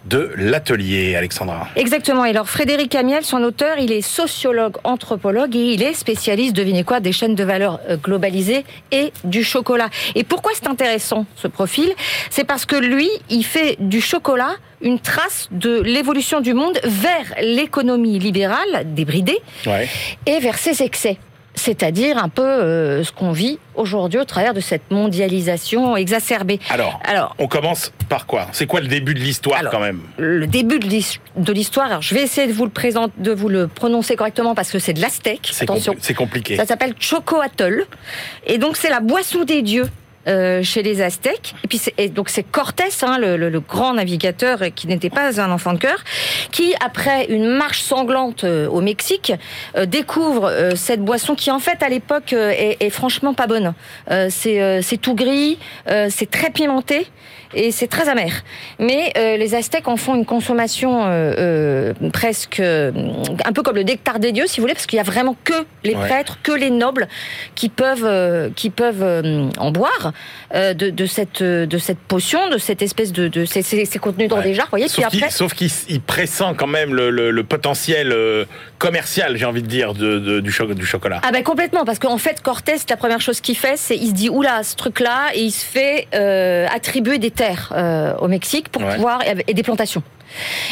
de 0.05 0.31
l'Atelier, 0.37 1.15
Alexandra. 1.15 1.67
Exactement. 1.75 2.25
Et 2.25 2.29
alors, 2.29 2.49
Frédéric 2.49 2.95
Amiel, 2.95 3.23
son 3.23 3.43
auteur, 3.43 3.77
il 3.79 3.91
est 3.91 4.01
sociologue, 4.01 4.77
anthropologue 4.83 5.55
et 5.55 5.73
il 5.73 5.83
est 5.83 5.93
spécialiste, 5.93 6.55
devinez 6.55 6.83
quoi, 6.83 6.99
des 6.99 7.11
chaînes 7.11 7.35
de 7.35 7.43
valeur 7.43 7.79
euh, 7.89 7.97
globalisées 7.97 8.63
et 8.91 9.11
du 9.23 9.43
chocolat. 9.43 9.89
Et 10.15 10.23
pourquoi 10.23 10.51
c'est 10.55 10.67
intéressant, 10.67 11.25
ce 11.35 11.47
profil? 11.47 11.89
C'est 12.29 12.43
parce 12.45 12.65
que 12.65 12.75
lui, 12.75 13.09
il 13.29 13.43
fait 13.43 13.75
du 13.79 14.01
chocolat 14.01 14.51
une 14.81 14.99
trace 14.99 15.47
de 15.51 15.81
l'évolution 15.81 16.39
du 16.39 16.53
monde 16.53 16.79
vers 16.85 17.33
l'économie 17.41 18.17
libérale, 18.19 18.83
débridée, 18.85 19.39
Ouais. 19.65 19.87
et 20.25 20.39
vers 20.39 20.57
ses 20.57 20.81
excès. 20.83 21.17
C'est-à-dire 21.59 22.17
un 22.17 22.29
peu 22.29 22.41
euh, 22.41 23.03
ce 23.03 23.11
qu'on 23.11 23.31
vit 23.33 23.59
aujourd'hui 23.75 24.19
au 24.19 24.23
travers 24.23 24.53
de 24.53 24.61
cette 24.61 24.89
mondialisation 24.91 25.97
exacerbée. 25.97 26.59
Alors, 26.69 26.99
Alors, 27.03 27.35
on 27.37 27.47
commence 27.47 27.91
par 28.07 28.25
quoi? 28.25 28.47
C'est 28.53 28.65
quoi 28.65 28.79
le 28.79 28.87
début 28.87 29.13
de 29.13 29.19
l'histoire 29.19 29.61
quand 29.69 29.79
même? 29.81 29.99
le 30.17 30.47
début 30.47 30.79
de 30.79 30.87
l'his- 30.87 31.19
de 31.35 31.51
l'histoire. 31.53 32.01
Je 32.01 32.15
vais 32.15 32.21
essayer 32.23 32.47
de 32.47 32.53
vous 32.53 32.63
le 32.63 32.71
présenter, 32.71 33.13
de 33.17 33.31
vous 33.31 33.49
le 33.49 33.67
prononcer 33.67 34.15
correctement 34.15 34.55
parce 34.55 34.71
que 34.71 34.79
c'est 34.79 34.93
de 34.93 35.01
l'aztèque. 35.01 35.49
C'est 35.51 35.63
Attention. 35.63 35.93
compli- 35.93 35.97
c'est 36.01 36.13
compliqué. 36.13 36.55
Ça 36.55 36.65
s'appelle 36.65 36.93
Chocoatl. 36.97 37.85
Et 38.47 38.57
donc, 38.57 38.77
c'est 38.77 38.89
la 38.89 39.01
boisson 39.01 39.43
des 39.43 39.61
dieux. 39.61 39.87
Euh, 40.27 40.63
chez 40.63 40.83
les 40.83 41.01
Aztèques. 41.01 41.55
Et 41.63 41.67
puis 41.69 41.81
donc 42.09 42.27
c'est 42.27 42.43
Cortés, 42.43 42.89
hein, 43.03 43.17
le, 43.17 43.59
grand 43.61 43.93
navigateur 43.93 44.61
euh, 44.61 44.69
qui 44.69 44.87
n'était 44.87 45.09
pas 45.09 45.39
un 45.39 45.49
enfant 45.49 45.71
de 45.71 45.77
cœur, 45.77 46.03
qui 46.51 46.73
après 46.85 47.27
une 47.29 47.47
marche 47.47 47.81
sanglante 47.81 48.43
euh, 48.43 48.67
au 48.67 48.81
Mexique 48.81 49.31
découvre 49.87 50.73
cette 50.75 51.01
boisson 51.01 51.35
qui 51.35 51.51
en 51.51 51.59
fait 51.59 51.81
à 51.81 51.87
l'époque 51.87 52.33
est, 52.33 52.89
franchement 52.89 53.33
pas 53.33 53.47
bonne. 53.47 53.73
C'est 54.29 54.99
tout 55.01 55.15
gris, 55.15 55.57
c'est 56.09 56.29
très 56.29 56.49
pimenté 56.49 57.07
et 57.53 57.71
c'est 57.71 57.87
très 57.87 58.09
amer. 58.09 58.31
Mais 58.79 59.11
euh, 59.17 59.37
les 59.37 59.55
Aztèques 59.55 59.87
en 59.87 59.97
font 59.97 60.15
une 60.15 60.25
consommation 60.25 61.05
euh, 61.05 61.33
euh, 61.37 61.93
presque 62.13 62.59
un 62.61 63.53
peu 63.53 63.63
comme 63.63 63.75
le 63.75 63.83
nectar 63.83 64.19
des 64.19 64.31
dieux, 64.31 64.45
si 64.47 64.57
vous 64.59 64.63
voulez, 64.63 64.73
parce 64.73 64.85
qu'il 64.85 64.97
y 64.97 64.99
a 64.99 65.03
vraiment 65.03 65.35
que 65.43 65.53
les 65.83 65.95
Ouais. 65.95 66.07
prêtres, 66.07 66.37
que 66.43 66.51
les 66.51 66.69
nobles 66.69 67.07
qui 67.55 67.69
peuvent 67.69 68.51
qui 68.55 68.69
peuvent 68.69 69.03
en 69.57 69.71
boire. 69.71 70.13
de, 70.53 70.73
de, 70.73 71.05
cette, 71.05 71.43
de 71.43 71.77
cette 71.77 71.99
potion, 71.99 72.49
de 72.49 72.57
cette 72.57 72.81
espèce 72.81 73.11
de... 73.11 73.27
de 73.27 73.45
c'est, 73.45 73.61
c'est, 73.61 73.99
contenu 73.99 74.27
dans 74.27 74.41
des 74.41 74.53
jarres, 74.53 74.67
vous 74.67 74.71
voyez. 74.77 74.87
Sauf 74.87 75.53
qu'il, 75.53 75.67
après, 75.69 75.99
pressent 76.05 76.43
quand 76.57 76.67
même 76.67 76.93
le, 76.95 77.09
le- 77.09 77.31
le 77.31 77.43
potentiel 77.43 78.13
commercial, 78.77 79.35
j'ai 79.37 79.45
envie 79.45 79.61
de 79.61 79.67
dire, 79.67 79.93
de, 79.93 80.19
de- 80.19 80.39
du, 80.39 80.51
cho- 80.51 80.73
du 80.73 80.85
chocolat. 80.85 81.21
Ah 81.23 81.31
ben 81.31 81.43
complètement, 81.43 81.85
parce 81.85 81.99
qu'en 81.99 82.17
fait, 82.17 82.41
Cortés, 82.41 82.75
la 82.89 82.97
première 82.97 83.21
chose 83.21 83.41
qu'il 83.41 83.57
fait, 83.57 83.77
c'est 83.77 83.95
il 83.95 84.07
se 84.09 84.13
dit 84.13 84.29
oula, 84.29 84.63
ce 84.63 84.75
truc-là, 84.75 85.27
et 85.33 85.41
il 85.41 85.51
se 85.51 85.65
fait 85.65 86.07
attribuer 86.71 87.17
des 87.17 87.31
euh, 87.73 88.15
au 88.17 88.27
Mexique 88.27 88.69
pour 88.69 88.81
Ouais. 88.81 88.95
pouvoir 88.95 89.21
et 89.47 89.53
des 89.53 89.63
plantations. 89.63 90.03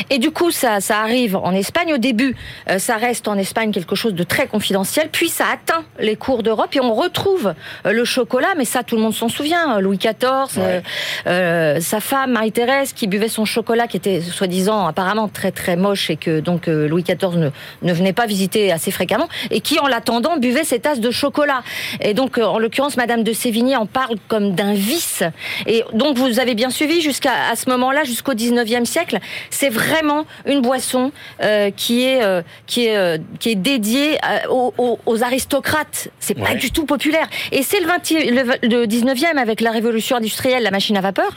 Et 0.10 0.20
du 0.20 0.32
coup, 0.32 0.52
ça, 0.52 0.80
ça 0.82 1.00
arrive 1.00 1.36
en 1.36 1.52
Espagne. 1.54 1.94
Au 1.94 1.98
début, 1.98 2.36
euh, 2.70 2.80
ça 2.80 2.98
reste 2.98 3.28
en 3.28 3.38
Espagne 3.38 3.72
quelque 3.72 3.96
chose 3.96 4.14
de 4.14 4.24
très 4.24 4.48
confidentiel. 4.48 5.10
Puis 5.12 5.30
ça 5.30 5.46
atteint 5.52 5.84
les 6.00 6.16
cours 6.16 6.44
d'Europe 6.44 6.76
et 6.76 6.82
on 6.82 6.94
retrouve 6.94 7.54
euh, 7.86 7.92
le 7.92 8.06
chocolat. 8.06 8.50
Mais 8.58 8.66
ça, 8.66 8.84
tout 8.84 8.96
le 8.96 9.02
monde 9.02 9.14
s'en 9.14 9.30
souvient. 9.30 9.80
Louis 9.80 9.98
XIV, 9.98 10.58
euh, 10.58 10.82
euh, 11.28 11.80
sa 11.80 12.00
femme 12.00 12.32
Marie-Thérèse, 12.32 12.94
qui 12.94 13.08
buvait 13.08 13.28
son 13.28 13.46
chocolat, 13.46 13.88
qui 13.88 13.98
était 13.98 14.22
soi-disant 14.22 14.86
apparemment 14.88 15.28
très 15.28 15.52
très 15.52 15.76
moche 15.76 16.10
et 16.10 16.16
que 16.16 16.40
donc 16.40 16.68
euh, 16.68 16.88
Louis 16.88 17.04
XIV 17.04 17.38
ne, 17.38 17.50
ne 17.82 17.94
venait 17.94 18.14
pas 18.14 18.26
visiter 18.26 18.72
assez 18.72 18.92
fréquemment, 18.92 19.28
et 19.52 19.62
qui 19.62 19.80
en 19.80 19.88
l'attendant 19.88 20.38
buvait 20.38 20.64
ses 20.64 20.80
tasses 20.80 21.00
de 21.00 21.12
chocolat. 21.12 21.64
Et 22.02 22.14
donc, 22.14 22.38
en 22.38 22.60
l'occurrence, 22.60 22.98
Madame 22.98 23.24
de 23.24 23.34
Sévigné 23.34 23.76
en 23.76 23.86
parle 23.86 24.16
comme 24.28 24.54
d'un 24.54 24.74
vice. 24.74 25.24
Et 25.66 25.84
donc, 25.94 26.18
vous 26.18 26.40
avez 26.40 26.56
bien 26.56 26.70
suivi 26.70 27.02
jusqu'à 27.02 27.32
à 27.52 27.56
ce 27.56 27.70
moment-là, 27.70 28.04
jusqu'au 28.04 28.34
19e 28.34 28.86
siècle, 28.86 29.20
c'est 29.50 29.70
vraiment 29.70 30.26
une 30.46 30.62
boisson 30.62 31.12
euh, 31.42 31.72
qui 31.72 32.04
est 32.04 32.24
euh, 32.24 32.42
qui 32.66 32.86
est 32.88 32.98
euh, 32.98 33.18
qui 33.40 33.52
est 33.52 33.56
dédiée 33.56 34.18
à- 34.24 34.50
aux, 34.50 35.24
aristocrates. 35.24 36.10
C'est 36.20 36.36
pas 36.36 36.56
du 36.56 36.72
tout 36.72 36.86
populaire. 36.86 37.28
Et 37.52 37.64
c'est 37.64 37.80
le, 37.80 37.88
20, 37.88 38.12
le, 38.12 38.68
le 38.82 38.86
19e 38.86 39.38
avec 39.38 39.62
la 39.62 39.72
révolution 39.72 40.18
industrielle, 40.18 40.64
la 40.64 40.72
machine 40.72 40.96
à 40.98 41.02
vapeur, 41.02 41.30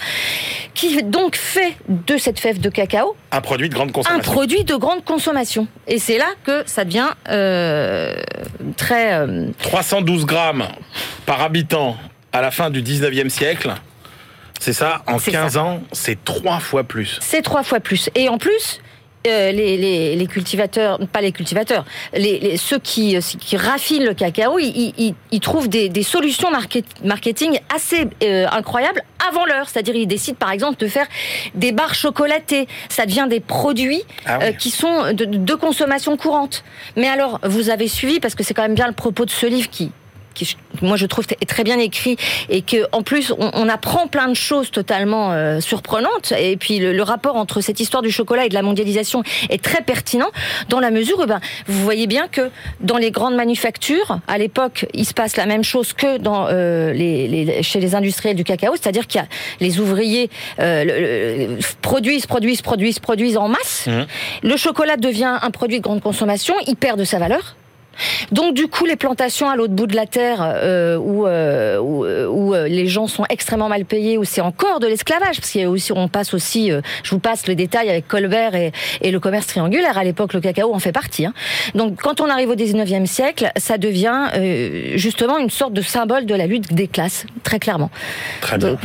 qui 0.74 1.02
donc 1.02 1.36
fait 1.36 1.76
de 1.88 2.16
cette 2.16 2.38
fève 2.38 2.60
de 2.60 2.68
cacao 2.68 3.16
Un 3.32 3.40
produit 3.40 3.68
de 3.68 3.74
grande 3.74 3.90
un 3.90 3.92
consommation. 3.92 4.32
produit 4.32 4.64
de 4.64 4.74
grande 4.76 5.04
consommation. 5.04 5.66
Et 5.86 5.98
c'est 5.98 6.18
là 6.18 6.28
que 6.44 6.62
ça 6.66 6.84
devient 6.84 7.08
très 8.76 9.14
euh, 9.14 9.46
312 9.62 10.26
grammes 10.26 10.66
par 11.26 11.40
habitant 11.42 11.96
à 12.32 12.40
la 12.40 12.50
fin 12.50 12.70
du 12.70 12.82
19e 12.82 13.28
siècle. 13.28 13.72
C'est 14.60 14.72
ça, 14.74 15.02
en 15.08 15.18
C'est 15.18 15.32
15 15.32 15.54
ça. 15.54 15.62
ans, 15.64 15.82
c'est 15.90 16.22
trois 16.24 16.60
fois 16.60 16.84
plus. 16.84 17.18
C'est 17.22 17.42
trois 17.42 17.62
fois 17.64 17.80
plus. 17.80 18.10
Et 18.14 18.28
en 18.28 18.36
plus, 18.38 18.80
euh, 19.26 19.52
les, 19.52 19.76
les, 19.78 20.16
les 20.16 20.26
cultivateurs, 20.26 20.98
pas 21.12 21.20
les 21.22 21.32
cultivateurs, 21.32 21.84
les, 22.14 22.38
les- 22.38 22.56
ceux 22.56 22.78
qui, 22.78 23.16
euh, 23.16 23.20
qui 23.38 23.56
raffinent 23.56 24.04
le 24.04 24.12
cacao, 24.14 24.58
ils, 24.58 24.66
ils- 24.68 24.94
ils, 24.98 25.14
ils 25.32 25.40
trouvent 25.40 25.68
des, 25.68 25.88
des 25.88 26.02
solutions 26.02 26.50
market- 26.50 27.02
marketing 27.04 27.58
assez 27.74 28.06
euh, 28.22 28.46
incroyables 28.52 29.02
avant 29.28 29.44
l'heure. 29.46 29.68
C'est-à-dire, 29.68 29.94
ils 29.96 30.06
décident 30.06 30.36
par 30.38 30.50
exemple 30.52 30.78
de 30.78 30.86
faire 30.86 31.06
des 31.54 31.72
barres 31.72 31.94
chocolatées. 31.94 32.66
Ça 32.90 33.04
devient 33.06 33.26
des 33.28 33.40
produits 33.40 34.02
Ah 34.26 34.38
oui. 34.40 34.46
euh, 34.48 34.52
qui 34.52 34.70
sont 34.70 35.12
de, 35.14 35.24
de 35.26 35.54
consommation 35.54 36.16
courante. 36.18 36.64
Mais 36.96 37.08
alors, 37.08 37.40
vous 37.44 37.68
avez 37.70 37.88
suivi, 37.88 38.20
parce 38.20 38.34
que 38.34 38.42
c'est 38.42 38.54
quand 38.54 38.62
même 38.62 38.74
bien 38.74 38.88
le 38.88 38.94
propos 38.94 39.24
de 39.24 39.30
ce 39.30 39.46
livre 39.46 39.68
qui, 39.70 39.90
qui, 40.34 40.56
moi 40.82 40.96
je 40.96 41.06
trouve 41.06 41.24
est 41.30 41.48
très 41.48 41.64
bien 41.64 41.78
écrit 41.78 42.16
et 42.48 42.62
que 42.62 42.86
en 42.92 43.02
plus 43.02 43.32
on, 43.38 43.50
on 43.54 43.68
apprend 43.68 44.06
plein 44.06 44.28
de 44.28 44.34
choses 44.34 44.70
totalement 44.70 45.32
euh, 45.32 45.60
surprenantes. 45.60 46.32
Et 46.38 46.56
puis 46.56 46.78
le, 46.78 46.92
le 46.92 47.02
rapport 47.02 47.36
entre 47.36 47.60
cette 47.60 47.80
histoire 47.80 48.02
du 48.02 48.10
chocolat 48.10 48.46
et 48.46 48.48
de 48.48 48.54
la 48.54 48.62
mondialisation 48.62 49.22
est 49.48 49.62
très 49.62 49.82
pertinent 49.82 50.30
dans 50.68 50.80
la 50.80 50.90
mesure 50.90 51.18
où 51.20 51.26
ben 51.26 51.40
vous 51.66 51.82
voyez 51.82 52.06
bien 52.06 52.28
que 52.28 52.50
dans 52.80 52.96
les 52.96 53.10
grandes 53.10 53.34
manufactures 53.34 54.20
à 54.28 54.38
l'époque 54.38 54.86
il 54.94 55.04
se 55.06 55.14
passe 55.14 55.36
la 55.36 55.46
même 55.46 55.64
chose 55.64 55.92
que 55.92 56.18
dans 56.18 56.46
euh, 56.48 56.92
les, 56.92 57.28
les- 57.28 57.62
chez 57.62 57.80
les 57.80 57.94
industriels 57.94 58.36
du 58.36 58.44
cacao 58.44 58.72
c'est-à-dire 58.80 59.06
qu'il 59.06 59.20
y 59.20 59.24
a 59.24 59.28
les 59.60 59.80
ouvriers 59.80 60.30
euh, 60.58 60.84
le- 60.84 61.54
le- 61.56 61.58
produisent 61.82 62.26
produisent 62.26 62.62
produisent 62.62 62.98
produisent 63.00 63.36
en 63.36 63.48
masse. 63.48 63.86
Mhm. 63.86 64.06
le 64.42 64.56
chocolat 64.56 64.96
devient 64.96 65.38
un 65.42 65.50
produit 65.50 65.78
de 65.78 65.82
grande 65.84 66.00
consommation 66.02 66.54
il 66.66 66.76
perd 66.76 66.98
de 66.98 67.04
sa 67.04 67.18
valeur 67.18 67.56
donc 68.32 68.54
du 68.54 68.68
coup, 68.68 68.86
les 68.86 68.96
plantations 68.96 69.48
à 69.48 69.56
l'autre 69.56 69.72
bout 69.72 69.86
de 69.86 69.96
la 69.96 70.06
terre, 70.06 70.38
euh, 70.42 70.96
où, 70.96 71.26
euh, 71.26 71.78
où, 71.78 72.04
euh, 72.04 72.26
où, 72.26 72.54
les 72.54 72.86
gens 72.86 73.06
sont 73.06 73.24
extrêmement 73.28 73.68
mal 73.68 73.84
payés, 73.84 74.18
où 74.18 74.24
c'est 74.24 74.40
encore 74.40 74.80
de 74.80 74.86
l'esclavage, 74.86 75.36
parce 75.40 75.50
qu'il 75.50 75.60
y 75.60 75.64
a 75.64 75.70
aussi, 75.70 75.92
on 75.92 76.08
passe 76.08 76.34
aussi, 76.34 76.70
euh, 76.72 76.80
je 77.02 77.10
vous 77.10 77.18
passe 77.18 77.46
le 77.46 77.54
détail 77.54 77.88
avec 77.90 78.08
Colbert 78.08 78.54
et, 78.54 78.72
et 79.00 79.10
le 79.10 79.20
commerce 79.20 79.46
triangulaire. 79.46 79.98
À 79.98 80.04
l'époque, 80.04 80.32
le 80.32 80.40
cacao 80.40 80.72
en 80.74 80.78
fait 80.78 80.92
partie. 80.92 81.26
hein. 81.26 81.34
Donc 81.74 82.00
quand 82.00 82.20
on 82.20 82.28
arrive 82.28 82.50
au 82.50 82.54
19e 82.54 83.06
siècle, 83.06 83.50
ça 83.56 83.78
devient 83.78 84.28
justement 84.94 85.38
une 85.38 85.50
sorte 85.50 85.72
de 85.72 85.82
symbole 85.82 86.26
de 86.26 86.34
la 86.34 86.46
lutte 86.46 86.72
des 86.72 86.86
classes, 86.88 87.26
très 87.42 87.58
clairement. 87.58 87.90
Très 88.40 88.58
bien. 88.58 88.70
Donc, 88.70 88.78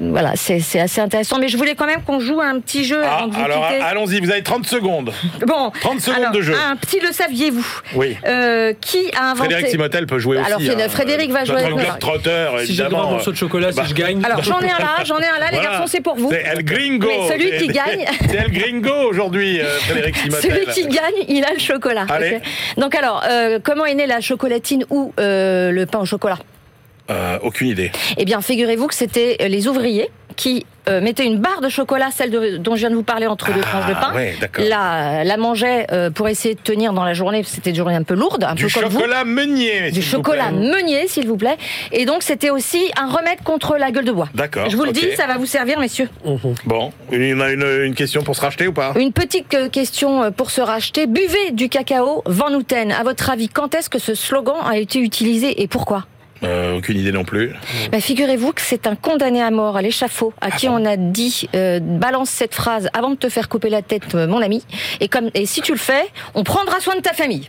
voilà, 0.00 0.32
c'est 0.36 0.80
assez 0.80 1.00
intéressant. 1.00 1.38
Mais 1.38 1.48
je 1.48 1.56
voulais 1.56 1.74
quand 1.74 1.86
même 1.86 2.02
qu'on 2.02 2.20
joue 2.20 2.40
à 2.40 2.46
un 2.46 2.60
petit 2.60 2.84
jeu 2.84 3.00
Ah, 3.04 3.16
avant 3.18 3.26
de 3.28 3.34
vous 3.34 3.40
alors 3.40 3.64
allons-y, 3.64 4.20
vous 4.20 4.30
avez 4.30 4.42
30 4.42 4.66
secondes. 4.66 5.12
Bon, 5.46 5.70
30 5.80 6.00
secondes 6.00 6.18
alors, 6.20 6.32
de 6.32 6.40
jeu. 6.40 6.54
Un 6.54 6.76
petit 6.76 7.00
le 7.00 7.12
saviez-vous? 7.12 7.66
Oui. 7.94 8.16
Euh, 8.26 8.51
Qui 8.80 9.10
a 9.16 9.30
inventé 9.30 9.48
Frédéric 9.50 9.66
Simotel 9.68 10.06
peut 10.06 10.18
jouer 10.18 10.38
aussi. 10.38 10.46
Alors, 10.46 10.60
hein. 10.84 10.88
Frédéric 10.88 11.30
va 11.30 11.44
jouer 11.44 11.68
moi. 11.70 11.82
globe 11.82 11.98
trotteur, 11.98 12.60
Si 12.60 12.74
j'ai 12.74 12.84
droit 12.84 13.02
à 13.04 13.06
un 13.06 13.10
morceau 13.10 13.30
de 13.32 13.36
chocolat, 13.36 13.70
bah, 13.72 13.82
si 13.84 13.90
je 13.90 13.94
gagne. 13.94 14.22
Alors 14.24 14.42
j'en 14.42 14.60
ai 14.60 14.70
un 14.70 14.78
là, 14.78 15.04
j'en 15.04 15.18
ai 15.18 15.26
un 15.26 15.38
là, 15.38 15.46
les 15.50 15.56
Voilà. 15.56 15.70
garçons, 15.70 15.86
c'est 15.86 16.00
pour 16.00 16.16
vous. 16.16 16.30
C'est 16.30 16.42
El 16.42 16.64
Gringo. 16.64 17.08
Mais 17.08 17.28
celui 17.28 17.50
qui 17.58 17.66
C'est- 17.66 17.72
gagne- 17.72 18.04
C'est 18.30 18.36
El 18.36 18.52
Gringo 18.52 18.94
aujourd'hui, 19.08 19.60
euh, 19.60 19.64
Frédéric 19.80 20.16
Simotel. 20.22 20.50
Celui 20.50 20.66
qui 20.66 20.82
gagne, 20.88 21.24
il 21.28 21.44
a 21.44 21.52
le 21.52 21.58
chocolat. 21.60 22.06
Allez. 22.08 22.38
Donc 22.76 22.94
alors, 22.94 23.22
euh, 23.28 23.58
comment 23.62 23.84
est 23.84 23.94
née 23.94 24.06
la 24.06 24.20
chocolatine 24.20 24.84
ou 24.90 25.12
euh, 25.20 25.70
le 25.70 25.86
pain 25.86 26.00
au 26.00 26.04
chocolat? 26.04 26.38
Euh, 27.10 27.36
aucune 27.42 27.66
idée. 27.68 27.90
Eh 28.16 28.24
bien, 28.24 28.40
figurez-vous 28.40 28.86
que 28.86 28.94
c'était 28.94 29.36
euh, 29.42 29.48
les 29.48 29.66
ouvriers 29.66 30.08
qui 30.36 30.66
euh, 30.88 31.00
mettaient 31.00 31.24
une 31.24 31.38
barre 31.38 31.60
de 31.60 31.68
chocolat, 31.68 32.08
celle 32.10 32.30
de- 32.30 32.56
dont 32.56 32.74
je 32.74 32.80
viens 32.80 32.90
de 32.90 32.96
vous 32.96 33.04
parler, 33.04 33.28
entre 33.28 33.52
deux 33.52 33.60
tranches 33.60 33.86
de 33.86 33.92
pain. 33.94 34.10
Ah, 34.12 34.16
ouais. 34.16 34.34
La, 34.58 35.22
la 35.22 35.36
mangeaient 35.36 35.86
euh, 35.92 36.10
pour 36.10 36.28
essayer 36.28 36.54
de 36.56 36.60
tenir 36.60 36.92
dans 36.92 37.04
la 37.04 37.14
journée, 37.14 37.38
parce 37.40 37.50
que 37.50 37.54
c'était 37.56 37.70
une 37.70 37.76
journée 37.76 37.94
un 37.94 38.02
peu 38.02 38.14
lourde, 38.14 38.42
un 38.42 38.54
Du 38.56 38.66
peu 38.66 38.80
comme 38.80 38.88
vous. 38.90 38.98
chocolat 38.98 39.24
meunier. 39.24 39.90
Du 39.92 40.02
s'il 40.02 40.10
vous 40.10 40.16
chocolat 40.24 40.48
plaît. 40.48 40.58
meunier, 40.58 41.06
s'il 41.06 41.28
vous 41.28 41.36
plaît. 41.36 41.56
Et 41.92 42.04
donc, 42.04 42.24
c'était 42.24 42.50
aussi 42.50 42.90
un 43.00 43.06
remède 43.08 43.42
contre 43.44 43.76
la 43.76 43.92
gueule 43.92 44.04
de 44.04 44.10
bois. 44.12 44.28
D'accord. 44.34 44.68
Je 44.70 44.76
vous 44.76 44.84
le 44.84 44.90
dis, 44.92 45.06
ça 45.16 45.26
va 45.28 45.36
vous 45.38 45.46
servir, 45.46 45.78
messieurs. 45.78 46.08
Bon, 46.66 46.92
il 47.12 47.24
y 47.28 47.32
en 47.34 47.40
a 47.40 47.50
une, 47.52 47.64
une 47.84 47.94
question 47.94 48.22
pour 48.22 48.34
se 48.34 48.40
racheter 48.40 48.66
ou 48.66 48.72
pas? 48.72 48.92
Une 48.98 49.12
petite 49.12 49.54
euh, 49.54 49.68
question 49.68 50.32
pour 50.32 50.50
se 50.50 50.60
racheter. 50.60 51.06
Buvez 51.06 51.52
du 51.52 51.68
cacao, 51.68 52.22
Van 52.26 52.52
Houten. 52.52 52.90
À 52.90 53.04
votre 53.04 53.30
avis, 53.30 53.48
quand 53.48 53.74
est-ce 53.76 53.88
que 53.88 54.00
ce 54.00 54.14
slogan 54.16 54.56
a 54.68 54.78
été 54.78 54.98
utilisé 54.98 55.62
et 55.62 55.68
pourquoi? 55.68 56.06
Euh, 56.44 56.76
Aucune 56.76 56.98
idée 56.98 57.12
non 57.12 57.24
plus. 57.24 57.52
Bah, 57.92 58.00
Figurez-vous 58.00 58.52
que 58.52 58.60
c'est 58.62 58.86
un 58.86 58.96
condamné 58.96 59.40
à 59.42 59.50
mort 59.50 59.76
à 59.76 59.82
l'échafaud 59.82 60.32
à 60.40 60.50
qui 60.50 60.68
on 60.68 60.84
a 60.84 60.96
dit 60.96 61.48
euh, 61.54 61.78
balance 61.80 62.30
cette 62.30 62.54
phrase 62.54 62.88
avant 62.94 63.10
de 63.10 63.16
te 63.16 63.28
faire 63.28 63.48
couper 63.48 63.70
la 63.70 63.82
tête, 63.82 64.14
euh, 64.14 64.26
mon 64.26 64.42
ami. 64.42 64.64
Et 65.00 65.08
comme 65.08 65.30
et 65.34 65.46
si 65.46 65.60
tu 65.62 65.72
le 65.72 65.78
fais, 65.78 66.04
on 66.34 66.42
prendra 66.44 66.80
soin 66.80 66.96
de 66.96 67.00
ta 67.00 67.12
famille. 67.12 67.48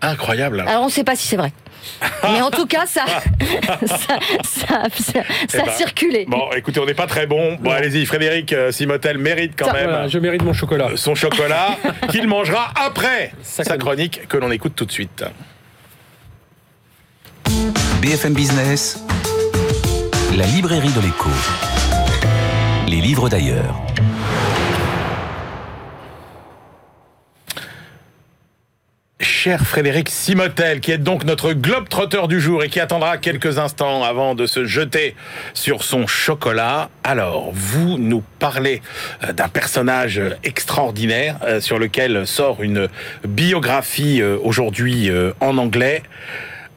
Incroyable. 0.00 0.60
Alors 0.66 0.82
on 0.82 0.86
ne 0.86 0.90
sait 0.92 1.02
pas 1.02 1.16
si 1.16 1.26
c'est 1.26 1.36
vrai. 1.36 1.52
Mais 2.22 2.40
en 2.42 2.50
tout 2.50 2.66
cas, 2.66 2.86
ça, 2.86 3.04
ça, 3.06 3.78
ça, 3.86 4.18
ça- 4.44 4.88
ça 4.92 5.22
Eh 5.54 5.58
a 5.60 5.64
ben, 5.64 5.72
circulé. 5.72 6.24
Bon, 6.28 6.50
écoutez, 6.56 6.78
on 6.80 6.86
n'est 6.86 6.94
pas 6.94 7.06
très 7.06 7.26
bon. 7.26 7.56
Bon, 7.60 7.70
allez-y, 7.70 8.04
Frédéric 8.06 8.54
Simotel 8.70 9.18
mérite 9.18 9.54
quand 9.56 9.66
Ça, 9.66 9.72
même 9.72 9.88
Voilà, 9.90 10.08
je 10.08 10.18
mérite 10.18 10.42
mon 10.42 10.52
chocolat. 10.52 10.90
son 10.96 11.14
chocolat 11.14 11.76
qu'il 12.10 12.28
mangera 12.28 12.72
après 12.76 13.32
sa 13.42 13.76
chronique 13.76 14.28
que 14.28 14.36
l'on 14.36 14.50
écoute 14.52 14.74
tout 14.76 14.84
de 14.84 14.92
suite. 14.92 15.24
BFM 18.00 18.32
Business, 18.32 19.02
la 20.36 20.46
librairie 20.46 20.92
de 20.92 21.00
l'écho. 21.00 21.30
Les 22.86 23.00
livres 23.00 23.28
d'ailleurs. 23.28 23.74
Cher 29.18 29.60
Frédéric 29.62 30.10
Simotel, 30.10 30.78
qui 30.80 30.92
est 30.92 30.98
donc 30.98 31.24
notre 31.24 31.52
globe 31.52 31.88
trotteur 31.88 32.28
du 32.28 32.40
jour 32.40 32.62
et 32.62 32.68
qui 32.68 32.78
attendra 32.78 33.18
quelques 33.18 33.58
instants 33.58 34.04
avant 34.04 34.36
de 34.36 34.46
se 34.46 34.64
jeter 34.64 35.16
sur 35.52 35.82
son 35.82 36.06
chocolat. 36.06 36.90
Alors, 37.02 37.50
vous 37.52 37.98
nous 37.98 38.22
parlez 38.38 38.80
euh, 39.24 39.32
d'un 39.32 39.48
personnage 39.48 40.20
extraordinaire 40.44 41.36
euh, 41.42 41.60
sur 41.60 41.80
lequel 41.80 42.28
sort 42.28 42.62
une 42.62 42.88
biographie 43.26 44.22
euh, 44.22 44.38
aujourd'hui 44.40 45.10
en 45.40 45.58
anglais. 45.58 46.04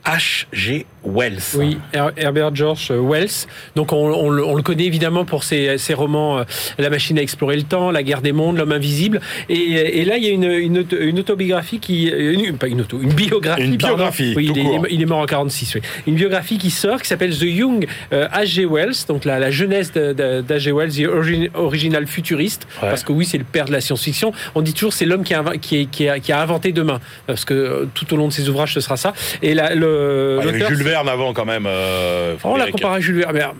H.G. 0.06 0.88
Wells. 1.04 1.56
Oui, 1.58 1.78
Her- 1.94 2.12
Herbert 2.18 2.56
George 2.56 2.92
Wells. 2.92 3.48
Donc 3.76 3.92
on, 3.94 3.98
on 4.14 4.30
le- 4.30 4.46
on 4.46 4.56
le 4.56 4.62
connaît 4.62 4.86
évidemment 4.86 5.26
pour 5.26 5.44
ses, 5.44 5.78
ses 5.78 5.94
romans 5.94 6.40
euh, 6.40 6.44
La 6.78 6.90
machine 6.90 7.18
à 7.18 7.22
explorer 7.22 7.56
le 7.56 7.64
temps, 7.64 7.92
La 7.92 8.04
guerre 8.04 8.22
des 8.22 8.32
mondes, 8.32 8.58
L'homme 8.58 8.72
invisible. 8.72 9.20
Et, 9.50 9.56
et 9.56 10.06
là, 10.06 10.18
il 10.18 10.24
y 10.24 10.28
a 10.28 10.32
une, 10.32 10.44
une, 10.44 10.78
auto- 10.80 10.98
une 11.00 11.20
autobiographie 11.20 11.80
qui, 11.80 12.12
euh, 12.12 12.34
une, 12.34 12.58
pas 12.58 12.68
une 12.68 12.82
auto, 12.82 13.00
une 13.02 13.14
biographie. 13.14 13.64
Une 13.64 13.78
biographie, 13.78 14.34
Oui, 14.36 14.48
tout 14.48 14.54
il 14.56 14.60
est, 14.60 14.64
court. 14.64 14.88
il 14.90 15.02
est 15.02 15.06
mort 15.06 15.20
en 15.20 15.26
46. 15.26 15.76
Oui. 15.76 15.82
Une 16.08 16.16
biographie 16.16 16.58
qui 16.58 16.70
sort 16.72 17.02
qui 17.02 17.08
s'appelle 17.08 17.36
The 17.38 17.44
Young 17.44 17.88
euh, 18.14 18.28
H.G. 18.30 18.66
Wells, 18.66 19.06
donc 19.08 19.26
la, 19.26 19.40
la 19.40 19.50
jeunesse 19.52 19.92
d'H.G. 19.94 20.72
Wells, 20.72 20.92
The 20.92 21.08
origin- 21.08 21.50
Original 21.56 22.06
Futurist. 22.08 22.68
Ouais. 22.82 22.90
Parce 22.90 23.04
que 23.04 23.12
oui, 23.12 23.26
c'est 23.26 23.38
le 23.40 23.44
père 23.44 23.66
de 23.66 23.72
la 23.72 23.82
science-fiction. 23.82 24.34
On 24.56 24.62
dit 24.62 24.74
toujours 24.74 24.94
c'est 24.94 25.06
l'homme 25.06 25.24
qui 25.24 25.34
qui, 25.62 25.88
qui, 25.88 26.08
a, 26.10 26.20
qui 26.20 26.32
a 26.32 26.42
inventé 26.42 26.72
demain, 26.74 27.00
parce 27.28 27.46
que 27.46 27.54
euh, 27.54 27.86
tout 27.94 28.14
au 28.14 28.18
long 28.18 28.28
de 28.28 28.34
ses 28.34 28.50
ouvrages, 28.50 28.74
ce 28.74 28.82
sera 28.82 28.98
ça. 28.98 29.14
Et 29.42 29.54
la- 29.54 29.74
le, 29.76 29.88
euh, 29.88 30.40
Ah, 30.42 30.91
Verne 30.92 31.08
avant 31.08 31.34
quand 31.34 31.46
même. 31.46 31.66
euh, 31.68 32.36
on 32.44 32.58
l'a 32.58 32.70
comparé 32.70 32.98
à 32.98 33.00
Jules 33.00 33.26
Verne. 33.32 33.56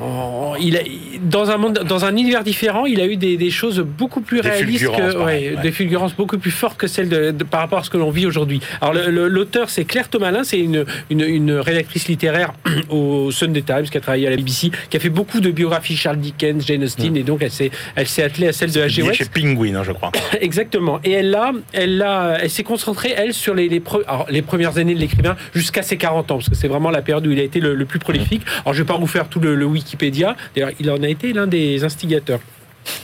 Oh, 0.00 0.54
il 0.60 0.76
a, 0.76 0.80
dans 1.22 1.50
un 1.50 1.56
monde, 1.56 1.80
dans 1.86 2.04
un 2.04 2.12
univers 2.16 2.44
différent, 2.44 2.86
il 2.86 3.00
a 3.00 3.06
eu 3.06 3.16
des, 3.16 3.36
des 3.36 3.50
choses 3.50 3.80
beaucoup 3.80 4.20
plus 4.20 4.40
Des 4.40 4.48
réalistes, 4.48 4.86
que, 4.86 5.16
ouais, 5.18 5.54
ouais. 5.54 5.56
des 5.62 5.72
fulgurances 5.72 6.14
beaucoup 6.14 6.38
plus 6.38 6.50
fortes 6.50 6.76
que 6.78 6.86
celles 6.86 7.08
de, 7.08 7.30
de- 7.30 7.44
par 7.44 7.60
rapport 7.60 7.78
à 7.80 7.84
ce 7.84 7.90
que 7.90 7.96
l'on 7.96 8.10
vit 8.10 8.26
aujourd'hui. 8.26 8.60
Alors 8.80 8.94
l'auteur, 8.94 9.70
c'est 9.70 9.84
Claire 9.84 10.08
Thomalin, 10.08 10.44
c'est 10.44 10.58
une, 10.60 10.84
une, 11.10 11.20
une 11.22 11.52
rédactrice 11.52 12.08
littéraire 12.08 12.52
au 12.90 13.30
Sunday 13.30 13.62
Times 13.62 13.84
qui 13.84 13.96
a 13.96 14.00
travaillé 14.00 14.26
à 14.26 14.30
la 14.30 14.36
BBC, 14.36 14.70
qui 14.90 14.96
a 14.96 15.00
fait 15.00 15.08
beaucoup 15.10 15.40
de 15.40 15.50
biographies 15.50 15.96
Charles 15.96 16.18
Dickens, 16.18 16.64
Jane 16.66 16.84
Austen, 16.84 17.16
et 17.16 17.22
donc 17.22 17.42
elle 17.42 17.50
s'est, 17.50 17.70
elle 17.96 18.06
s'est 18.06 18.22
attelée 18.22 18.48
à 18.48 18.52
celle 18.52 18.70
de 18.72 18.80
H.G. 18.80 19.02
Wells. 19.02 19.14
chez 19.14 19.24
Penguin, 19.26 19.76
hein, 19.76 19.82
je 19.84 19.92
crois. 19.92 20.12
Exactement. 20.40 21.00
Et 21.04 21.12
elle 21.12 21.34
a, 21.34 21.52
elle 21.72 22.00
a, 22.02 22.38
elle 22.40 22.50
s'est 22.50 22.62
concentrée 22.64 23.12
elle 23.16 23.32
sur 23.34 23.54
les 23.54 23.68
les, 23.68 23.80
pre- 23.80 24.04
alors, 24.06 24.26
les 24.30 24.42
premières 24.42 24.78
années 24.78 24.94
de 24.94 25.00
l'écrivain 25.00 25.36
jusqu'à 25.54 25.82
ses 25.82 25.96
40 25.96 26.30
ans 26.30 26.34
parce 26.36 26.48
que 26.48 26.54
c'est 26.54 26.68
vraiment 26.68 26.90
la 26.90 27.02
période 27.02 27.26
où 27.26 27.30
il 27.30 27.40
a 27.40 27.42
été 27.42 27.60
le, 27.60 27.74
le 27.74 27.84
plus 27.86 27.98
prolifique. 27.98 28.42
Alors 28.64 28.74
je 28.74 28.82
vais 28.82 28.86
pas 28.86 28.96
vous 28.98 29.06
faire 29.06 29.28
tout 29.28 29.40
le, 29.40 29.54
le 29.54 29.63
Wikipédia. 29.64 30.36
D'ailleurs, 30.54 30.72
il 30.80 30.90
en 30.90 31.02
a 31.02 31.08
été 31.08 31.32
l'un 31.32 31.46
des 31.46 31.84
instigateurs. 31.84 32.40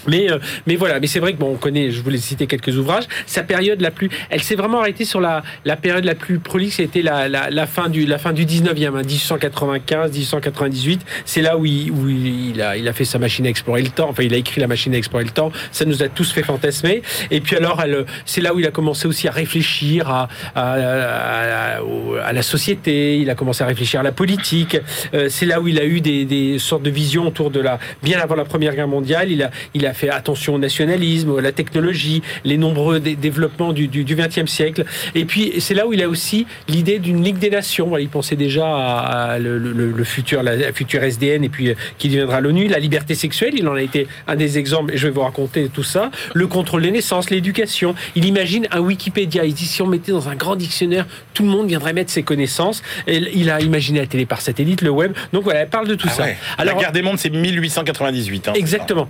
Mais, 0.07 0.31
euh, 0.31 0.39
mais 0.67 0.77
voilà, 0.77 1.01
mais 1.01 1.07
c'est 1.07 1.21
vrai 1.21 1.33
que 1.33 1.39
bon, 1.39 1.53
on 1.53 1.57
connaît, 1.57 1.91
je 1.91 2.01
voulais 2.03 2.19
citer 2.19 2.47
quelques 2.47 2.77
ouvrages. 2.77 3.05
Sa 3.27 3.43
période 3.43 3.81
la 3.81 3.91
plus, 3.91 4.09
elle 4.31 4.43
s'est 4.43 4.55
vraiment 4.55 4.81
arrêtée 4.81 5.05
sur 5.05 5.21
la, 5.21 5.43
la 5.65 5.77
période 5.77 6.05
la 6.05 6.15
plus 6.15 6.39
prolixe, 6.39 6.77
c'était 6.77 7.03
la, 7.03 7.29
la, 7.29 7.51
la 7.51 7.67
fin 7.67 7.89
du, 7.89 8.07
la 8.07 8.19
fin 8.19 8.33
du 8.33 8.45
19e, 8.45 8.97
hein, 8.97 9.03
1895, 9.03 10.13
1898. 10.13 11.01
C'est 11.25 11.43
là 11.43 11.57
où, 11.57 11.67
il, 11.67 11.91
où 11.91 12.09
il, 12.09 12.61
a, 12.63 12.77
il 12.77 12.87
a 12.89 12.93
fait 12.93 13.05
sa 13.05 13.19
machine 13.19 13.47
à 13.47 13.49
explorer 13.49 13.83
le 13.83 13.89
temps. 13.89 14.09
Enfin, 14.11 14.23
il 14.23 14.35
a 14.35 14.37
écrit 14.37 14.61
la 14.61 14.67
machine 14.67 14.95
à 14.95 14.99
explorer 14.99 15.25
le 15.25 15.31
temps. 15.31 15.53
Ça 15.73 15.85
nous 15.85 16.03
a 16.03 16.09
tous 16.09 16.31
fait 16.33 16.43
fantasmer. 16.43 17.03
Et 17.31 17.41
puis 17.41 17.57
alors, 17.57 17.83
c'est 18.27 18.41
là 18.41 18.55
où 18.55 18.59
il 18.61 18.67
a 18.67 18.71
commencé 18.71 19.07
aussi 19.07 19.29
à 19.29 19.31
réfléchir 19.31 20.09
à, 20.09 20.29
à, 20.55 20.73
à- 20.75 21.81
à 22.25 22.33
la 22.33 22.43
société. 22.43 23.19
Il 23.19 23.31
a 23.31 23.35
commencé 23.35 23.63
à 23.65 23.67
réfléchir 23.67 24.01
à 24.01 24.03
la 24.03 24.13
politique. 24.13 24.77
Euh, 25.15 25.29
c'est 25.29 25.47
là 25.47 25.61
où 25.61 25.69
il 25.69 25.79
a 25.79 25.85
eu 25.85 26.01
des, 26.01 26.25
des 26.25 26.59
sortes 26.59 26.83
de 26.83 26.91
visions 26.91 27.27
autour 27.27 27.51
de 27.51 27.61
la, 27.61 27.79
bien 28.03 28.19
avant 28.21 28.35
la 28.35 28.45
Première 28.45 28.75
Guerre 28.75 28.89
mondiale. 28.89 29.31
Il 29.31 29.43
a, 29.43 29.51
il 29.75 29.87
a 29.87 29.93
fait 29.95 30.09
attention 30.11 30.55
au 30.55 30.59
nationalisme, 30.59 31.37
à 31.39 31.41
la 31.41 31.53
technologie, 31.53 32.23
les 32.45 32.57
nombreux 32.57 33.01
dé- 33.01 33.17
développements 33.17 33.73
du, 33.73 33.89
du, 33.89 34.05
du 34.05 34.17
XXe 34.17 34.47
siècle. 34.51 34.85
Et 35.15 35.25
puis 35.25 35.53
c'est 35.61 35.75
là 35.75 35.87
où 35.87 35.93
il 35.93 36.03
a 36.03 36.09
aussi 36.09 36.47
l'idée 36.69 36.99
d'une 36.99 37.23
Ligue 37.23 37.39
des 37.39 37.51
Nations. 37.51 37.87
Voilà, 37.89 38.03
il 38.03 38.09
pensait 38.09 38.37
déjà 38.37 38.67
à, 38.67 39.33
à 39.33 39.39
le, 39.39 39.59
le- 39.59 39.91
le 39.93 40.05
futur, 40.05 40.43
la, 40.43 40.57
la 40.57 40.73
future 40.73 41.03
SDN 41.03 41.45
et 41.45 41.49
puis 41.49 41.69
euh, 41.71 41.75
qui 41.99 42.09
deviendra 42.09 42.41
l'ONU, 42.41 42.69
la 42.69 42.79
liberté 42.79 43.15
sexuelle. 43.15 43.53
Il 43.57 43.69
en 43.69 43.75
a 43.75 43.83
été 43.83 44.07
un 44.27 44.37
des 44.37 44.59
exemples. 44.59 44.95
Et 44.95 44.97
je 44.97 45.07
vais 45.07 45.13
vous 45.13 45.21
raconter 45.23 45.69
tout 45.69 45.83
ça. 45.83 46.11
Le 46.35 46.47
contrôle 46.47 46.83
des 46.83 46.91
naissances, 46.91 47.31
l'éducation. 47.31 47.95
Il 48.17 48.25
imagine 48.25 48.67
un 48.71 48.81
Wikipédia. 48.81 49.45
Il 49.45 49.55
dit 49.55 49.67
si 49.67 49.83
on 49.83 49.87
mettait 49.87 50.13
dans 50.13 50.29
un 50.29 50.35
grand 50.35 50.57
dictionnaire, 50.57 51.07
tout 51.35 51.43
le 51.45 51.49
monde 51.51 51.69
viendrait 51.69 51.93
mettre 51.93 52.11
ses 52.11 52.23
connaissances. 52.23 52.83
Et 53.07 53.17
il 53.35 53.51
a 53.51 53.61
imaginé 53.61 54.01
la 54.01 54.07
télé 54.07 54.27
par 54.27 54.41
satellite, 54.41 54.83
le 54.83 54.91
web. 54.91 55.13
Donc 55.33 55.45
voilà, 55.45 55.61
elle 55.61 55.69
parle 55.69 55.87
de 55.89 55.95
tout 55.95 56.09
Ah 56.11 56.15
ça. 56.15 56.23
ouais. 56.25 56.37
la 56.65 56.75
guerre 56.75 56.93
des 56.93 57.03
mondes, 57.03 57.19
c'est 57.19 57.31
1898. 57.31 58.49
hein, 58.49 58.53
c'est 58.55 58.61
Exactement, 58.61 59.09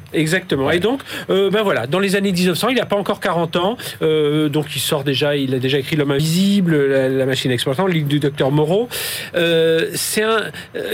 exactement. 0.50 0.66
Ouais. 0.66 0.76
Et 0.76 0.80
donc, 0.80 1.00
euh, 1.30 1.50
ben 1.50 1.62
voilà, 1.62 1.86
dans 1.86 1.98
les 1.98 2.16
années 2.16 2.32
1900, 2.32 2.68
il 2.70 2.76
n'a 2.76 2.86
pas 2.86 2.96
encore 2.96 3.20
40 3.20 3.56
ans, 3.56 3.76
euh, 4.02 4.48
donc 4.48 4.66
il 4.74 4.80
sort 4.80 5.04
déjà, 5.04 5.36
il 5.36 5.54
a 5.54 5.58
déjà 5.58 5.78
écrit 5.78 5.96
L'homme 5.96 6.10
invisible, 6.12 6.76
La, 6.86 7.08
la 7.08 7.26
machine 7.26 7.50
exploitante, 7.50 7.88
le 7.88 7.94
livre 7.94 8.08
du 8.08 8.20
docteur 8.20 8.50
Moreau. 8.50 8.88
Euh, 9.34 9.88
c'est 9.94 10.22
un, 10.22 10.40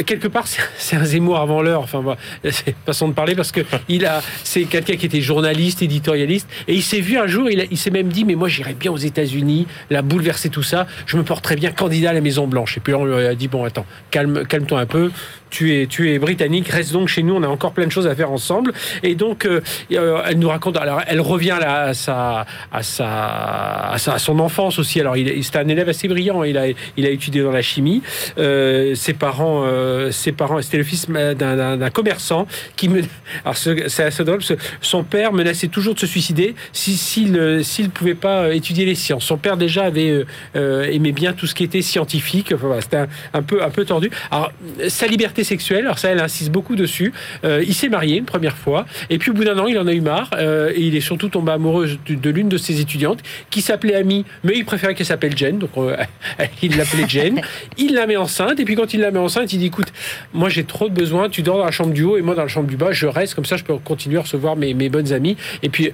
quelque 0.05 0.29
part, 0.29 0.45
c'est 0.47 0.97
un 0.97 1.05
Zemmour 1.05 1.39
avant 1.39 1.63
l'heure. 1.63 1.81
Enfin, 1.81 2.01
voilà, 2.01 2.19
c'est 2.51 2.75
façon 2.85 3.09
de 3.09 3.15
parler 3.15 3.35
parce 3.35 3.53
que 3.53 3.61
il 3.89 4.05
a, 4.07 4.23
c'est 4.45 4.65
quelqu'un 4.65 4.97
qui 4.97 5.07
était 5.07 5.21
journaliste, 5.21 5.83
éditorialiste, 5.83 6.49
et 6.69 6.75
il 6.75 6.83
s'est 6.83 7.01
vu 7.01 7.19
un 7.19 7.27
jour, 7.27 7.51
il, 7.51 7.61
a- 7.61 7.65
il 7.71 7.77
s'est 7.79 7.91
même 7.91 8.09
dit, 8.09 8.25
mais 8.25 8.35
moi 8.35 8.49
j'irais 8.49 8.75
bien 8.75 8.91
aux 8.93 8.97
États-Unis, 8.97 9.67
la 9.91 10.03
bouleverser 10.03 10.49
tout 10.51 10.63
ça, 10.63 10.87
je 11.07 11.17
me 11.17 11.23
porterais 11.23 11.57
bien 11.57 11.71
candidat 11.71 12.11
à 12.11 12.13
la 12.13 12.21
Maison 12.21 12.47
Blanche. 12.47 12.77
Et 12.77 12.81
puis 12.81 12.93
là, 12.93 12.99
on 12.99 13.05
lui 13.05 13.15
a 13.27 13.35
dit, 13.35 13.49
bon, 13.49 13.65
attends, 13.65 13.87
calme, 14.11 14.45
calme-toi 14.47 14.81
un 14.81 14.87
peu. 14.87 15.11
Tu 15.57 16.11
es, 16.13 16.19
britannique, 16.19 16.69
reste 16.69 16.93
donc 16.93 17.09
chez 17.09 17.23
nous, 17.23 17.35
on 17.35 17.43
a 17.43 17.49
encore 17.49 17.73
plein 17.73 17.87
de 17.87 17.91
choses 17.91 18.07
à 18.07 18.15
faire 18.15 18.31
ensemble. 18.31 18.75
Et 19.03 19.15
donc, 19.15 19.47
euh, 19.47 19.63
euh, 19.93 20.21
elle 20.27 20.39
nous 20.39 20.51
raconte, 20.51 20.77
alors 20.77 21.01
elle 21.07 21.23
revient 21.23 21.57
à, 21.63 21.95
sa, 21.95 22.45
à, 22.71 22.83
sa, 22.83 23.89
à, 23.93 23.97
sa- 23.97 24.13
à 24.15 24.19
son 24.19 24.39
enfance 24.39 24.79
aussi. 24.79 25.01
Alors, 25.01 25.17
il, 25.17 25.43
c'était 25.43 25.59
un 25.61 25.69
élève 25.69 25.89
assez 25.89 26.09
brillant, 26.09 26.43
il 26.45 26.59
a, 26.59 26.67
il 26.99 27.07
a 27.07 27.09
étudié 27.09 27.43
dans 27.43 27.53
la 27.53 27.63
chimie. 27.63 28.03
Euh, 28.37 28.95
ses 28.95 29.15
parents, 29.15 29.65
ses 30.11 30.33
parents 30.33 30.61
c'était 30.61 30.77
le 30.77 30.85
fils 30.85 31.09
d'un, 31.09 31.91
commerçant 31.91 32.47
qui 32.77 32.91
me. 32.91 33.01
Alors, 33.45 33.57
ce- 33.57 33.89
c'est 33.89 34.05
assez 34.05 34.25
drôle, 34.25 34.41
son 34.83 35.05
père 35.05 35.33
menaçait 35.33 35.69
toujours 35.69 35.95
de 35.95 36.01
se 36.01 36.07
suicider 36.07 36.55
si, 36.75 36.99
s'il 36.99 37.33
ne 37.33 37.63
s'il 37.63 37.89
pouvait 37.89 38.15
pas 38.15 38.53
étudier 38.55 38.85
les 38.85 38.95
sciences. 38.95 39.25
Son 39.25 39.39
père, 39.39 39.57
déjà, 39.57 39.85
avait 39.85 40.23
aimé 40.55 41.13
bien 41.13 41.33
tout 41.33 41.47
ce 41.47 41.55
qui 41.55 41.65
était 41.65 41.81
scientifique. 41.81 42.53
Enfin, 42.55 42.77
c'était 42.83 42.97
un, 42.99 43.09
un 43.33 43.43
peu, 43.43 43.63
un 43.63 43.71
peu 43.71 43.87
tordu. 43.87 44.11
Alors, 44.31 44.53
sa 44.89 45.07
liberté 45.07 45.45
sexuelle, 45.47 45.85
alors 45.85 45.99
ça, 45.99 46.09
elle 46.11 46.21
insiste 46.21 46.51
beaucoup 46.51 46.77
dessus. 46.77 47.13
Euh, 47.45 47.63
il 47.67 47.75
s'est 47.75 47.89
marié 47.89 48.19
une 48.19 48.25
première 48.25 48.57
fois, 48.57 48.85
et 49.11 49.19
puis 49.19 49.31
au 49.31 49.35
bout 49.35 49.45
d'un 49.45 49.59
an, 49.59 49.67
il 49.67 49.79
en 49.79 49.87
a 49.87 49.93
eu 49.93 50.01
marre, 50.01 50.31
euh, 50.37 50.71
et 50.75 50.81
il 50.83 50.95
est 50.97 51.01
surtout 51.01 51.29
tombé 51.29 51.53
amoureux 51.53 51.89
de, 52.09 52.31
l'une 52.31 52.49
de 52.49 52.59
ses 52.59 52.81
étudiantes, 52.81 53.21
qui 53.51 53.63
s'appelait 53.63 53.95
Amy, 53.95 54.25
mais 54.45 54.53
il 54.57 54.65
préférait 54.65 54.95
qu'elle 54.95 55.07
s'appelle 55.07 55.37
Jane, 55.37 55.59
donc 55.59 55.71
euh, 55.79 55.97
il 56.63 56.77
l'appelait 56.77 57.05
Jane. 57.09 57.41
Il 57.79 57.95
la 57.95 58.07
met 58.07 58.17
enceinte, 58.17 58.61
et 58.61 58.65
puis 58.65 58.75
quand 58.75 58.93
il 58.93 59.01
la 59.01 59.11
met 59.11 59.19
enceinte, 59.19 59.53
il 59.53 59.59
dit, 59.59 59.67
écoute, 59.67 59.93
moi 60.35 60.49
j'ai 60.49 60.65
trop 60.65 60.89
de 60.89 60.95
besoins, 60.95 61.29
tu 61.29 61.43
dors 61.43 61.59
dans 61.59 61.65
la 61.65 61.71
chambre 61.71 61.93
du 61.93 62.03
haut, 62.03 62.17
et 62.19 62.23
moi 62.23 62.35
dans 62.35 62.43
la 62.43 62.49
chambre 62.49 62.69
du 62.69 62.77
bas, 62.77 62.93
je 62.93 63.07
reste, 63.07 63.35
comme 63.35 63.45
ça 63.47 63.57
je 63.57 63.65
peux 63.65 63.77
continuer 63.77 64.19
à 64.19 64.23
recevoir 64.23 64.57
mes, 64.57 64.75
mes 64.75 64.89
bonnes 64.89 65.13
amies. 65.13 65.37
Et 65.63 65.69
puis, 65.69 65.93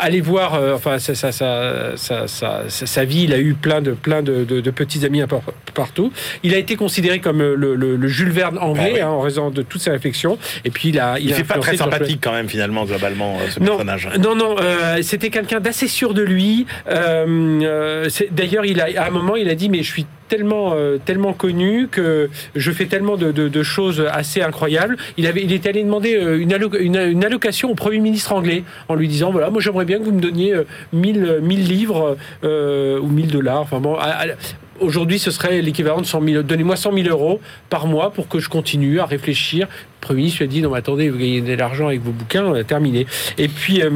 aller 0.00 0.20
voir, 0.20 0.58
enfin, 0.74 0.98
sa, 0.98 1.14
sa, 1.14 1.32
sa, 1.96 2.26
sa, 2.68 3.04
vie, 3.04 3.24
il 3.24 3.32
a 3.32 3.38
eu 3.38 3.54
plein 3.54 3.80
de, 3.82 3.92
plein 3.92 4.22
de, 4.22 4.44
de- 4.44 4.60
de 4.60 4.70
petits 4.70 5.04
amis 5.04 5.20
partout. 5.74 6.12
Il 6.42 6.54
a 6.54 6.58
été 6.58 6.76
considéré 6.76 7.18
comme 7.20 7.38
le, 7.38 7.54
le- 7.74 7.96
le 7.96 8.08
Jules 8.08 8.30
Verne 8.30 8.58
anglais, 8.70 8.90
Ah 8.90 8.94
oui. 8.94 9.00
hein, 9.00 9.08
en 9.08 9.20
raison 9.20 9.50
de 9.50 9.62
toutes 9.62 9.80
ses 9.80 9.90
réflexions. 9.90 10.38
Et 10.64 10.70
puis, 10.70 10.88
il 10.90 10.98
a, 10.98 11.18
Il 11.18 11.32
a 11.32 11.36
fait 11.36 11.44
pas 11.44 11.58
très 11.58 11.76
sympathique 11.76 12.20
quand 12.22 12.32
même 12.32 12.48
finalement 12.48 12.84
globalement 12.84 13.36
euh, 13.40 13.48
ce 13.50 13.60
non, 13.60 13.66
personnage. 13.76 14.08
non, 14.18 14.34
non, 14.34 14.56
euh, 14.60 14.98
c'était 15.02 15.30
quelqu'un 15.30 15.60
d'assez 15.60 15.88
sûr 15.88 16.14
de 16.14 16.22
lui. 16.22 16.66
Euh, 16.88 18.08
D'ailleurs, 18.30 18.64
il 18.64 18.80
a, 18.80 18.86
à 19.02 19.06
un 19.08 19.10
moment, 19.10 19.36
il 19.36 19.48
a 19.48 19.54
dit, 19.54 19.68
mais 19.68 19.82
je 19.82 19.90
suis 19.90 20.06
tellement, 20.28 20.72
euh, 20.74 20.98
tellement 21.02 21.32
connu 21.32 21.88
que 21.90 22.28
je 22.54 22.70
fais 22.70 22.84
tellement 22.86 23.16
de, 23.16 23.32
de- 23.32 23.48
de 23.48 23.62
choses 23.62 24.06
assez 24.12 24.42
incroyables. 24.42 24.96
Il, 25.16 25.26
avait, 25.26 25.42
il 25.42 25.52
était 25.52 25.70
allé 25.70 25.82
demander 25.82 26.10
une, 26.38 26.52
allo- 26.52 26.70
une- 26.78 26.96
une 26.96 27.24
allocation 27.24 27.70
au 27.70 27.74
Premier 27.74 27.98
ministre 27.98 28.32
anglais 28.32 28.62
en 28.88 28.94
lui 28.94 29.08
disant, 29.08 29.30
voilà, 29.30 29.48
moi 29.50 29.60
j'aimerais 29.62 29.86
bien 29.86 29.98
que 29.98 30.04
vous 30.04 30.12
me 30.12 30.20
donniez 30.20 30.52
euh, 30.54 30.64
1000, 30.92 31.38
1000 31.42 31.64
livres 31.66 32.16
euh, 32.44 33.00
ou 33.00 33.06
1000 33.08 33.28
dollars. 33.28 33.60
Enfin 33.62 33.80
bon, 33.80 33.94
à- 33.94 34.04
à- 34.04 34.26
Aujourd'hui, 34.80 35.18
ce 35.18 35.30
serait 35.30 35.60
l'équivalent 35.62 36.00
de 36.00 36.06
100 36.06 36.22
000. 36.22 36.42
Donnez-moi 36.42 36.76
100 36.76 36.92
000 36.92 37.08
euros 37.08 37.40
par 37.70 37.86
mois 37.86 38.12
pour 38.12 38.28
que 38.28 38.38
je 38.38 38.48
continue 38.48 39.00
à 39.00 39.06
réfléchir. 39.06 39.66
Le 39.66 40.00
Premier 40.00 40.18
ministre 40.18 40.38
lui 40.40 40.44
a 40.44 40.48
dit 40.48 40.62
non, 40.62 40.70
mais 40.70 40.78
attendez, 40.78 41.10
vous 41.10 41.18
gagnez 41.18 41.40
de 41.40 41.54
l'argent 41.54 41.88
avec 41.88 42.00
vos 42.00 42.12
bouquins, 42.12 42.44
on 42.44 42.54
a 42.54 42.64
terminé. 42.64 43.06
Et 43.36 43.48
puis, 43.48 43.82
euh, 43.82 43.90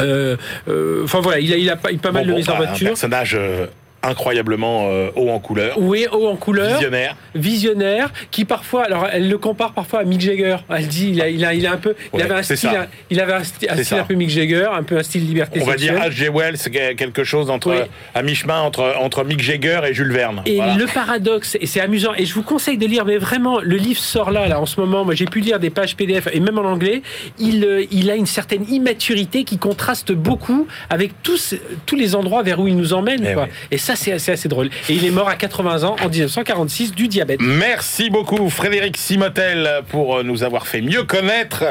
euh, 0.00 0.36
euh, 0.68 1.04
enfin 1.04 1.20
voilà, 1.20 1.40
il 1.40 1.52
a, 1.52 1.56
il 1.56 1.70
a 1.70 1.76
pas, 1.76 1.88
pas 2.00 2.12
mal 2.12 2.26
de 2.26 2.30
bon, 2.32 2.36
mises 2.38 2.48
en 2.48 2.52
bah, 2.52 2.60
Un 2.62 2.66
voiture. 2.66 2.88
personnage 2.88 3.34
euh, 3.38 3.66
incroyablement 4.06 4.88
euh, 4.90 5.10
haut 5.16 5.30
en 5.30 5.38
couleur, 5.38 5.74
Oui, 5.78 6.06
haut 6.12 6.26
en 6.28 6.36
couleur, 6.36 6.74
visionnaire. 6.74 7.16
visionnaire, 7.34 8.12
qui 8.30 8.44
parfois, 8.44 8.84
alors 8.84 9.06
elle 9.12 9.28
le 9.28 9.38
compare 9.38 9.72
parfois 9.72 10.00
à 10.00 10.04
Mick 10.04 10.20
Jagger. 10.20 10.56
Elle 10.68 10.86
dit, 10.88 11.10
il 11.10 11.20
a, 11.22 11.28
il 11.28 11.44
a, 11.44 11.54
il 11.54 11.66
a 11.66 11.72
un 11.72 11.76
peu, 11.76 11.94
il 12.12 12.16
Ouais, 12.16 12.22
avait 12.22 12.34
un 12.34 12.42
style, 12.42 12.56
ça. 12.58 12.86
il 13.10 13.20
avait 13.20 13.32
un 13.34 13.44
style 13.44 13.68
peu 14.08 14.14
Mick 14.14 14.30
Jagger, 14.30 14.68
un 14.72 14.82
peu 14.82 14.98
un 14.98 15.02
style 15.02 15.26
liberté 15.26 15.60
On 15.62 15.66
va 15.66 15.76
dire. 15.76 15.94
H.G. 15.94 16.28
Wells, 16.32 16.56
c'est 16.58 16.70
quelque 16.70 17.24
chose 17.24 17.50
entre 17.50 17.70
Oui. 17.70 17.78
à 18.14 18.22
mi-chemin 18.22 18.60
entre 18.60 18.94
entre 19.00 19.24
Mick 19.24 19.40
Jagger 19.42 19.80
et 19.88 19.94
Jules 19.94 20.12
Verne. 20.12 20.42
Et 20.46 20.56
Voilà. 20.56 20.74
le 20.76 20.86
paradoxe, 20.86 21.56
et 21.60 21.66
c'est 21.66 21.80
amusant, 21.80 22.12
et 22.16 22.24
je 22.24 22.34
vous 22.34 22.42
conseille 22.42 22.78
de 22.78 22.86
lire, 22.86 23.04
mais 23.04 23.16
vraiment, 23.18 23.60
le 23.60 23.76
livre 23.76 24.00
sort 24.00 24.30
là, 24.30 24.46
là, 24.48 24.60
en 24.60 24.66
ce 24.66 24.80
moment. 24.80 25.04
Moi, 25.04 25.14
j'ai 25.14 25.24
pu 25.26 25.40
lire 25.40 25.58
des 25.58 25.70
pages 25.70 25.96
PDF, 25.96 26.28
et 26.32 26.40
même 26.40 26.58
en 26.58 26.64
anglais, 26.64 27.02
il, 27.38 27.64
euh, 27.64 27.84
il 27.90 28.10
a 28.10 28.14
une 28.14 28.26
certaine 28.26 28.64
immaturité 28.70 29.44
qui 29.44 29.58
contraste 29.58 30.12
beaucoup 30.12 30.66
avec 30.90 31.10
tous, 31.22 31.54
tous 31.86 31.96
les 31.96 32.14
endroits 32.14 32.42
vers 32.42 32.60
où 32.60 32.68
il 32.68 32.76
nous 32.76 32.92
emmène. 32.92 33.24
Eh 33.28 33.34
quoi. 33.34 33.44
oui. 33.44 33.48
Et 33.70 33.78
ça, 33.78 33.95
c'est 33.96 34.12
assez, 34.12 34.32
assez 34.32 34.48
drôle. 34.48 34.70
Et 34.88 34.94
il 34.94 35.04
est 35.04 35.10
mort 35.10 35.28
à 35.28 35.34
80 35.36 35.84
ans, 35.84 35.96
en 36.02 36.08
1946, 36.08 36.92
du 36.94 37.08
diabète. 37.08 37.40
Merci 37.40 38.10
beaucoup 38.10 38.48
Frédéric 38.50 38.96
Simotel 38.96 39.82
pour 39.88 40.22
nous 40.24 40.42
avoir 40.42 40.66
fait 40.66 40.80
mieux 40.80 41.04
connaître 41.04 41.64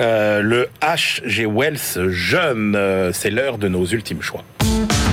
euh, 0.00 0.40
le 0.40 0.68
H.G. 0.82 1.46
Wells 1.46 2.10
jeune. 2.10 2.74
Euh, 2.76 3.10
C'est 3.12 3.30
l'heure 3.30 3.58
de 3.58 3.68
nos 3.68 3.84
ultimes 3.86 4.22
choix. 4.22 4.44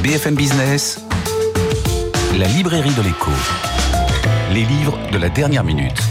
BFM 0.03 0.36
Business, 0.36 1.01
la 2.38 2.47
librairie 2.47 2.93
de 2.93 3.01
l'écho. 3.01 3.32
Les 4.53 4.63
livres 4.63 4.97
de 5.11 5.18
la 5.18 5.30
dernière 5.30 5.63
minute. 5.63 6.01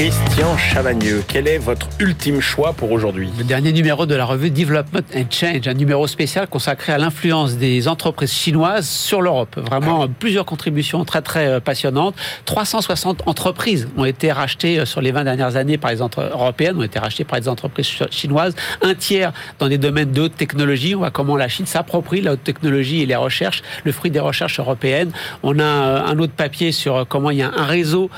Christian 0.00 0.56
Chavagneux, 0.56 1.22
quel 1.28 1.46
est 1.46 1.58
votre 1.58 1.86
ultime 1.98 2.40
choix 2.40 2.72
pour 2.72 2.90
aujourd'hui? 2.90 3.28
Le 3.36 3.44
dernier 3.44 3.70
numéro 3.70 4.06
de 4.06 4.14
la 4.14 4.24
revue 4.24 4.50
Development 4.50 5.04
and 5.14 5.26
Change, 5.28 5.68
un 5.68 5.74
numéro 5.74 6.06
spécial 6.06 6.48
consacré 6.48 6.94
à 6.94 6.96
l'influence 6.96 7.58
des 7.58 7.86
entreprises 7.86 8.32
chinoises 8.32 8.88
sur 8.88 9.20
l'Europe. 9.20 9.58
Vraiment 9.58 10.08
plusieurs 10.08 10.46
contributions 10.46 11.04
très 11.04 11.20
très 11.20 11.48
euh, 11.48 11.60
passionnantes. 11.60 12.14
360 12.46 13.28
entreprises 13.28 13.88
ont 13.98 14.06
été 14.06 14.32
rachetées 14.32 14.78
euh, 14.78 14.86
sur 14.86 15.02
les 15.02 15.12
20 15.12 15.24
dernières 15.24 15.56
années 15.56 15.76
par 15.76 15.90
les 15.90 16.00
entreprises 16.00 16.32
européennes, 16.32 16.78
ont 16.78 16.82
été 16.82 16.98
rachetées 16.98 17.24
par 17.24 17.38
les 17.38 17.46
entreprises 17.46 17.90
chinoises. 18.10 18.54
Un 18.80 18.94
tiers 18.94 19.34
dans 19.58 19.68
des 19.68 19.76
domaines 19.76 20.12
de 20.12 20.22
haute 20.22 20.34
technologie. 20.34 20.94
On 20.94 21.00
voit 21.00 21.10
comment 21.10 21.36
la 21.36 21.48
Chine 21.48 21.66
s'approprie 21.66 22.22
la 22.22 22.32
haute 22.32 22.42
technologie 22.42 23.02
et 23.02 23.06
les 23.06 23.16
recherches, 23.16 23.62
le 23.84 23.92
fruit 23.92 24.10
des 24.10 24.18
recherches 24.18 24.60
européennes. 24.60 25.12
On 25.42 25.58
a 25.58 25.62
euh, 25.62 26.06
un 26.06 26.18
autre 26.20 26.32
papier 26.32 26.72
sur 26.72 27.06
comment 27.06 27.30
il 27.30 27.36
y 27.36 27.42
a 27.42 27.52
un 27.54 27.66
réseau 27.66 28.08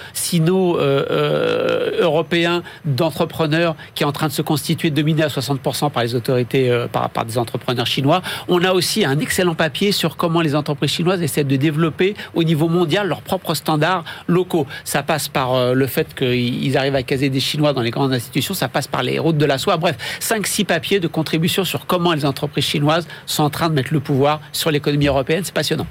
sino-européen 1.72 2.62
d'entrepreneurs 2.84 3.76
qui 3.94 4.02
est 4.02 4.06
en 4.06 4.12
train 4.12 4.28
de 4.28 4.32
se 4.32 4.42
constituer, 4.42 4.90
dominé 4.90 5.22
à 5.22 5.28
60% 5.28 5.90
par 5.90 6.02
les 6.02 6.14
autorités, 6.14 6.86
par, 6.90 7.10
par 7.10 7.24
des 7.24 7.38
entrepreneurs 7.38 7.86
chinois. 7.86 8.22
On 8.48 8.62
a 8.64 8.72
aussi 8.72 9.04
un 9.04 9.18
excellent 9.18 9.54
papier 9.54 9.92
sur 9.92 10.16
comment 10.16 10.40
les 10.40 10.54
entreprises 10.54 10.90
chinoises 10.90 11.22
essaient 11.22 11.44
de 11.44 11.56
développer 11.56 12.14
au 12.34 12.44
niveau 12.44 12.68
mondial 12.68 13.08
leurs 13.08 13.22
propres 13.22 13.54
standards 13.54 14.04
locaux. 14.28 14.66
Ça 14.84 15.02
passe 15.02 15.28
par 15.28 15.54
euh, 15.54 15.74
le 15.74 15.86
fait 15.86 16.14
qu'ils 16.14 16.76
arrivent 16.76 16.94
à 16.94 17.02
caser 17.02 17.30
des 17.30 17.40
Chinois 17.40 17.72
dans 17.72 17.82
les 17.82 17.90
grandes 17.90 18.12
institutions, 18.12 18.54
ça 18.54 18.68
passe 18.68 18.86
par 18.86 19.02
les 19.02 19.18
routes 19.18 19.38
de 19.38 19.44
la 19.44 19.58
soie. 19.58 19.76
Bref, 19.76 19.96
5-6 20.20 20.64
papiers 20.64 21.00
de 21.00 21.08
contribution 21.08 21.64
sur 21.64 21.86
comment 21.86 22.12
les 22.12 22.24
entreprises 22.24 22.64
chinoises 22.64 23.06
sont 23.26 23.42
en 23.42 23.50
train 23.50 23.68
de 23.68 23.74
mettre 23.74 23.92
le 23.92 24.00
pouvoir 24.00 24.40
sur 24.52 24.70
l'économie 24.70 25.06
européenne. 25.06 25.42
C'est 25.44 25.54
passionnant. 25.54 25.86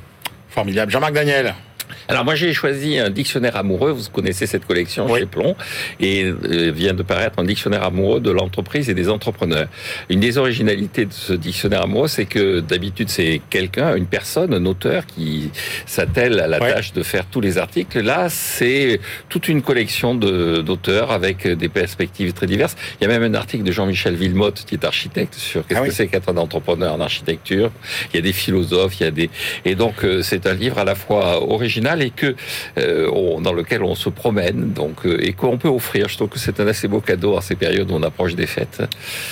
Formidable. 0.50 0.92
Jean-Marc 0.92 1.14
Daniel. 1.14 1.54
Alors 2.08 2.26
moi 2.26 2.36
j'ai 2.36 2.54
choisi 2.54 2.98
un 2.98 3.10
dictionnaire 3.10 3.56
amoureux, 3.56 3.92
vous 3.92 4.10
connaissez 4.12 4.48
cette 4.48 4.66
collection 4.66 5.14
chez 5.16 5.26
Plomb, 5.26 5.56
et 6.00 6.26
euh, 6.26 6.72
vient 6.72 6.94
de 6.94 7.04
paraître 7.04 7.40
un 7.40 7.44
dictionnaire 7.44 7.84
amoureux 7.84 8.20
de 8.20 8.32
l'entreprise 8.32 8.90
et 8.90 8.94
des 8.94 9.10
entrepreneurs. 9.10 9.68
Une 10.10 10.20
des 10.20 10.38
originalités 10.38 11.06
de 11.06 11.14
ce 11.14 11.34
dictionnaire 11.34 11.84
amoureux, 11.84 12.08
c'est 12.08 12.26
que 12.26 12.60
d'habitude 12.60 13.10
c'est 13.10 13.42
quelqu'un, 13.50 13.96
une 13.96 14.06
personne, 14.06 14.54
un 14.54 14.66
auteur 14.66 15.06
qui 15.06 15.52
s'attelle 15.86 16.40
à 16.40 16.48
la 16.48 16.60
tâche 16.60 16.94
de 16.94 17.04
faire 17.04 17.26
tous 17.26 17.42
les 17.42 17.58
articles. 17.58 18.02
Là 18.02 18.30
c'est 18.30 19.00
toute 19.30 19.48
une 19.48 19.62
collection 19.62 20.16
d'auteurs 20.16 21.12
avec 21.12 21.48
des 21.48 21.70
perspectives 21.70 22.34
très 22.34 22.48
diverses. 22.48 22.76
Il 23.00 23.08
y 23.08 23.12
a 23.12 23.20
même 23.20 23.24
un 23.24 23.38
article 23.38 23.64
de 23.64 23.72
Jean-Michel 23.72 24.16
Villemotte 24.16 24.64
qui 24.66 24.76
est 24.76 24.86
architecte 24.86 25.36
sur 25.36 25.66
qu'est-ce 25.66 25.80
ah 25.80 25.86
que 25.86 25.92
c'est 25.92 26.08
qu'être 26.08 26.30
un 26.30 26.38
entrepreneur 26.38 26.94
en 26.94 27.00
architecture. 27.00 27.72
Il 28.12 28.18
y 28.18 28.20
a 28.20 28.22
des 28.22 28.34
philosophes, 28.34 29.00
il 29.00 29.04
y 29.04 29.08
a 29.08 29.12
des... 29.12 29.30
Et 29.66 29.76
donc 29.76 30.04
euh, 30.04 30.22
c'est 30.22 30.46
un 30.48 30.54
livre 30.54 30.78
à 30.80 30.84
la 30.84 30.96
fois 30.96 31.42
original 31.42 31.81
et 32.00 32.12
que 32.12 32.36
euh, 32.78 33.40
dans 33.42 33.54
lequel 33.54 33.84
on 33.84 33.96
se 33.96 34.10
promène 34.10 34.72
donc 34.74 35.06
euh, 35.06 35.18
et 35.22 35.34
qu'on 35.34 35.58
peut 35.58 35.68
offrir. 35.68 36.08
Je 36.10 36.16
trouve 36.16 36.30
que 36.30 36.40
c'est 36.40 36.60
un 36.60 36.68
assez 36.68 36.88
beau 36.88 37.02
cadeau 37.02 37.38
à 37.38 37.42
ces 37.42 37.56
périodes 37.56 37.92
où 37.92 37.96
on 37.96 38.04
approche 38.04 38.36
des 38.36 38.48
fêtes. 38.48 38.82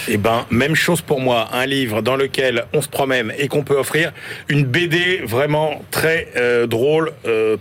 Eh 0.08 0.18
ben, 0.18 0.45
même 0.50 0.76
chose 0.76 1.02
pour 1.02 1.20
moi, 1.20 1.50
un 1.54 1.66
livre 1.66 2.02
dans 2.02 2.16
lequel 2.16 2.66
on 2.74 2.82
se 2.82 2.89
promène 2.89 3.34
et 3.38 3.47
qu'on 3.47 3.64
peut 3.64 3.78
offrir 3.78 4.12
une 4.47 4.66
BD 4.66 5.22
vraiment 5.24 5.84
très 5.91 6.30
euh, 6.36 6.68
drôle 6.68 7.12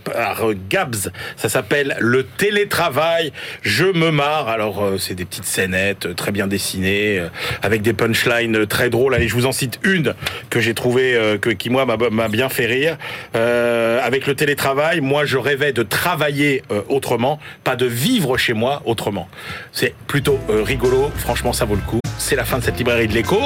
par 0.03 0.43
Gabs. 0.69 1.11
Ça 1.37 1.49
s'appelle 1.49 1.95
Le 1.99 2.23
télétravail. 2.23 3.31
Je 3.61 3.85
me 3.85 4.11
marre. 4.11 4.49
Alors 4.49 4.93
c'est 4.97 5.15
des 5.15 5.25
petites 5.25 5.45
scénettes 5.45 6.15
très 6.15 6.31
bien 6.31 6.47
dessinées 6.47 7.21
avec 7.61 7.81
des 7.81 7.93
punchlines 7.93 8.65
très 8.65 8.89
drôles. 8.89 9.13
Allez, 9.13 9.27
je 9.27 9.35
vous 9.35 9.45
en 9.45 9.51
cite 9.51 9.79
une 9.83 10.15
que 10.49 10.59
j'ai 10.59 10.73
trouvé 10.73 11.37
que 11.41 11.49
qui 11.49 11.69
moi 11.69 11.85
m'a 11.85 12.27
bien 12.27 12.49
fait 12.49 12.65
rire 12.65 12.97
avec 13.33 14.27
le 14.27 14.35
télétravail 14.35 14.78
moi 15.01 15.25
je 15.25 15.37
rêvais 15.37 15.73
de 15.73 15.83
travailler 15.83 16.63
euh, 16.71 16.81
autrement, 16.89 17.39
pas 17.63 17.75
de 17.75 17.85
vivre 17.85 18.37
chez 18.37 18.53
moi 18.53 18.81
autrement. 18.85 19.27
C'est 19.71 19.93
plutôt 20.07 20.39
euh, 20.49 20.63
rigolo, 20.63 21.11
franchement 21.17 21.53
ça 21.53 21.65
vaut 21.65 21.75
le 21.75 21.81
coup. 21.81 21.99
C'est 22.17 22.35
la 22.35 22.45
fin 22.45 22.59
de 22.59 22.63
cette 22.63 22.77
librairie 22.77 23.07
de 23.07 23.13
l'écho. 23.13 23.39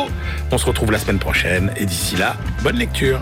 On 0.51 0.57
se 0.57 0.65
retrouve 0.65 0.91
la 0.91 0.99
semaine 0.99 1.19
prochaine 1.19 1.71
et 1.77 1.85
d'ici 1.85 2.15
là, 2.15 2.35
bonne 2.63 2.77
lecture. 2.77 3.19